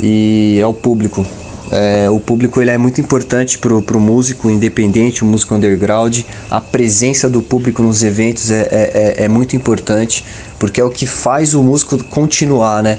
E 0.00 0.58
é 0.60 0.66
o 0.66 0.74
público. 0.74 1.24
É, 1.70 2.08
o 2.10 2.18
público 2.18 2.60
ele 2.60 2.70
é 2.70 2.78
muito 2.78 3.00
importante 3.00 3.58
pro, 3.58 3.82
pro 3.82 4.00
músico 4.00 4.50
independente, 4.50 5.22
o 5.22 5.26
músico 5.26 5.54
underground. 5.54 6.20
A 6.50 6.60
presença 6.60 7.28
do 7.28 7.42
público 7.42 7.82
nos 7.82 8.02
eventos 8.02 8.50
é, 8.50 8.62
é, 8.62 9.14
é- 9.20 9.24
é 9.24 9.28
muito 9.28 9.54
importante, 9.54 10.24
porque 10.58 10.80
é 10.80 10.84
o 10.84 10.90
que 10.90 11.06
faz 11.06 11.54
o 11.54 11.62
músico 11.62 12.02
continuar, 12.04 12.82
né? 12.82 12.98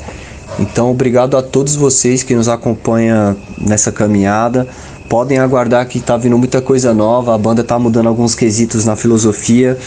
Então, 0.59 0.91
obrigado 0.91 1.37
a 1.37 1.41
todos 1.41 1.75
vocês 1.75 2.21
que 2.23 2.35
nos 2.35 2.47
acompanham 2.47 3.35
nessa 3.57 3.91
caminhada. 3.91 4.67
Podem 5.07 5.39
aguardar 5.39 5.87
que 5.87 5.99
tá 5.99 6.17
vindo 6.17 6.37
muita 6.37 6.61
coisa 6.61 6.93
nova. 6.93 7.33
A 7.33 7.37
banda 7.37 7.63
tá 7.63 7.79
mudando 7.79 8.07
alguns 8.07 8.35
quesitos 8.35 8.85
na 8.85 8.95
filosofia 8.95 9.77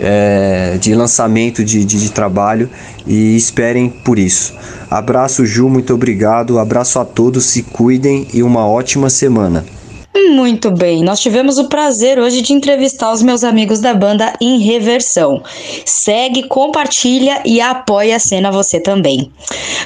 é, 0.00 0.78
de 0.80 0.94
lançamento 0.94 1.64
de, 1.64 1.84
de, 1.84 2.00
de 2.00 2.10
trabalho 2.10 2.68
e 3.06 3.36
esperem 3.36 3.88
por 3.88 4.18
isso. 4.18 4.54
Abraço, 4.90 5.46
Ju, 5.46 5.68
muito 5.68 5.94
obrigado. 5.94 6.58
Abraço 6.58 6.98
a 6.98 7.04
todos, 7.04 7.44
se 7.44 7.62
cuidem 7.62 8.26
e 8.32 8.42
uma 8.42 8.66
ótima 8.66 9.10
semana. 9.10 9.64
Muito 10.12 10.72
bem, 10.72 11.04
nós 11.04 11.20
tivemos 11.20 11.56
o 11.56 11.68
prazer 11.68 12.18
hoje 12.18 12.42
de 12.42 12.52
entrevistar 12.52 13.12
os 13.12 13.22
meus 13.22 13.44
amigos 13.44 13.78
da 13.78 13.94
banda 13.94 14.32
Em 14.40 14.58
Reversão. 14.58 15.40
Segue, 15.86 16.48
compartilha 16.48 17.40
e 17.44 17.60
apoia 17.60 18.16
a 18.16 18.18
cena 18.18 18.50
você 18.50 18.80
também. 18.80 19.30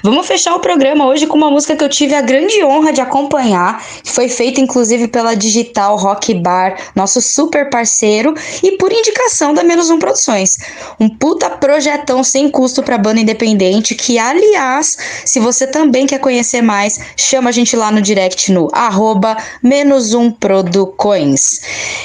Vamos 0.03 0.27
fechar 0.27 0.55
o 0.55 0.61
programa 0.61 1.07
hoje 1.07 1.27
com 1.27 1.37
uma 1.37 1.51
música 1.51 1.77
que 1.77 1.85
eu 1.85 1.91
tive 1.91 2.15
a 2.15 2.23
grande 2.23 2.65
honra 2.65 2.91
de 2.91 3.03
acompanhar, 3.03 3.85
que 4.03 4.11
foi 4.11 4.31
feita 4.31 4.63
inclusive 4.63 5.09
pela 5.09 5.35
Digital 5.35 5.97
Rock 5.99 6.33
Bar, 6.33 6.79
nosso 6.95 7.21
super 7.21 7.69
parceiro, 7.69 8.33
e 8.63 8.79
por 8.79 8.91
indicação 8.93 9.53
da 9.53 9.63
Menos 9.63 9.91
Um 9.91 9.99
Produções. 9.99 10.57
Um 10.99 11.09
puta 11.09 11.51
projetão 11.51 12.25
sem 12.25 12.49
custo 12.49 12.83
para 12.83 12.97
banda 12.97 13.21
independente, 13.21 13.95
que 13.95 14.19
aliás, 14.19 14.97
se 15.27 15.39
você 15.39 15.67
também 15.67 16.07
quer 16.07 16.19
conhecer 16.19 16.63
mais, 16.63 16.99
chama 17.15 17.51
a 17.51 17.53
gente 17.53 17.77
lá 17.77 17.93
no 17.93 18.01
direct 18.01 18.51
no 18.51 18.69
arroba 18.73 19.37
menos 19.63 20.14
um 20.15 20.31
Producões. 20.31 21.61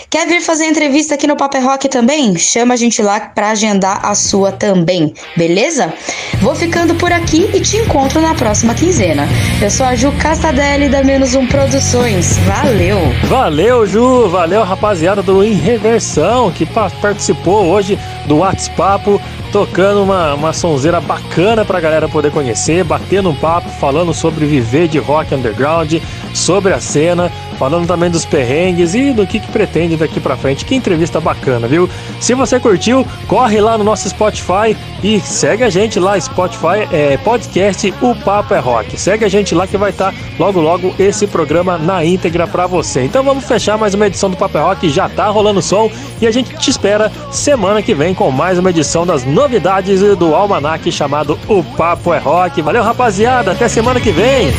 Quer 0.10 0.27
vir 0.27 0.41
fazer 0.41 0.65
entrevista 0.65 1.15
aqui 1.15 1.27
no 1.27 1.36
Paper 1.38 1.64
Rock 1.64 1.88
também? 1.88 2.36
Chama 2.38 2.73
a 2.73 2.77
gente 2.77 3.02
lá 3.02 3.19
para 3.19 3.52
agendar 3.52 4.06
a 4.06 4.15
sua 4.15 4.52
também, 4.52 5.14
beleza? 5.38 5.94
Vou 6.41 6.56
ficando 6.56 6.95
por 6.95 7.11
aqui 7.11 7.49
e 7.53 7.61
te 7.61 7.77
encontro 7.77 8.19
na 8.22 8.34
próxima 8.34 8.73
quinzena. 8.73 9.27
Eu 9.61 9.69
sou 9.69 9.86
a 9.86 9.95
Ju 9.95 10.11
Castadelli 10.19 10.90
da 10.90 11.03
Menos 11.03 11.36
Um 11.36 11.45
Produções. 11.48 12.38
Valeu! 12.40 12.98
Valeu, 13.26 13.86
Ju. 13.86 14.27
Valeu, 14.30 14.64
rapaziada 14.64 15.22
do 15.22 15.44
Em 15.44 15.53
Reversão, 15.53 16.52
que 16.52 16.65
pa- 16.65 16.90
participou 17.02 17.65
hoje 17.65 17.98
do 18.26 18.38
WhatsApp, 18.38 19.19
tocando 19.51 20.03
uma, 20.03 20.34
uma 20.34 20.53
sonzeira 20.53 21.01
bacana 21.01 21.65
pra 21.65 21.80
galera 21.80 22.07
poder 22.07 22.31
conhecer, 22.31 22.84
batendo 22.84 23.30
um 23.30 23.35
papo, 23.35 23.69
falando 23.69 24.13
sobre 24.13 24.45
viver 24.45 24.88
de 24.88 24.99
rock 24.99 25.34
underground, 25.34 25.95
sobre 26.34 26.73
a 26.73 26.80
cena, 26.80 27.31
falando 27.57 27.88
também 27.88 28.09
dos 28.09 28.26
perrengues 28.26 28.95
e 28.95 29.11
do 29.11 29.27
que, 29.27 29.39
que 29.39 29.51
pretende 29.51 29.97
daqui 29.97 30.19
pra 30.19 30.38
frente. 30.38 30.63
Que 30.63 30.76
entrevista 30.76 31.19
bacana, 31.19 31.67
viu? 31.67 31.89
Se 32.19 32.34
você 32.34 32.59
curtiu, 32.59 33.05
corre 33.27 33.59
lá 33.59 33.77
no 33.77 33.84
nosso 33.84 34.07
Spotify 34.09 34.76
e 35.03 35.19
segue 35.19 35.63
a 35.63 35.69
gente 35.69 35.99
lá, 35.99 36.19
Spotify, 36.19 36.88
é, 36.91 37.17
podcast 37.17 37.93
O 38.01 38.15
Papo 38.15 38.53
é 38.53 38.59
Rock. 38.59 38.99
Segue 38.99 39.26
a 39.26 39.30
gente 39.30 39.53
lá 39.53 39.67
que 39.67 39.77
vai 39.77 39.89
estar 39.89 40.13
logo 40.38 40.61
logo 40.61 40.95
esse 40.97 41.27
programa 41.27 41.77
na 41.77 42.03
íntegra 42.05 42.47
pra 42.47 42.65
você. 42.65 43.03
Então 43.03 43.23
vamos 43.23 43.45
fechar 43.45 43.77
mais 43.77 43.93
uma 43.93 44.07
edição 44.07 44.30
do 44.30 44.38
Papo 44.38 44.57
é 44.57 44.61
Rock, 44.61 44.89
já 44.89 45.09
tá 45.09 45.27
rolando 45.27 45.61
som 45.61 45.91
e 46.21 46.27
a 46.27 46.31
gente 46.31 46.55
te 46.57 46.69
espera 46.69 47.11
semana 47.31 47.81
que 47.81 47.93
vem 47.93 48.13
com 48.13 48.31
mais 48.31 48.57
uma 48.57 48.69
edição 48.69 49.05
das 49.05 49.26
novidades 49.40 50.02
do 50.18 50.36
Almanac 50.36 50.91
chamado 50.91 51.40
O 51.48 51.64
Papo 51.64 52.14
é 52.14 52.18
Rock. 52.18 52.61
Valeu, 52.61 52.84
rapaziada, 52.84 53.53
até 53.53 53.70
semana 53.70 53.98
que 53.98 54.11
vem. 54.11 54.49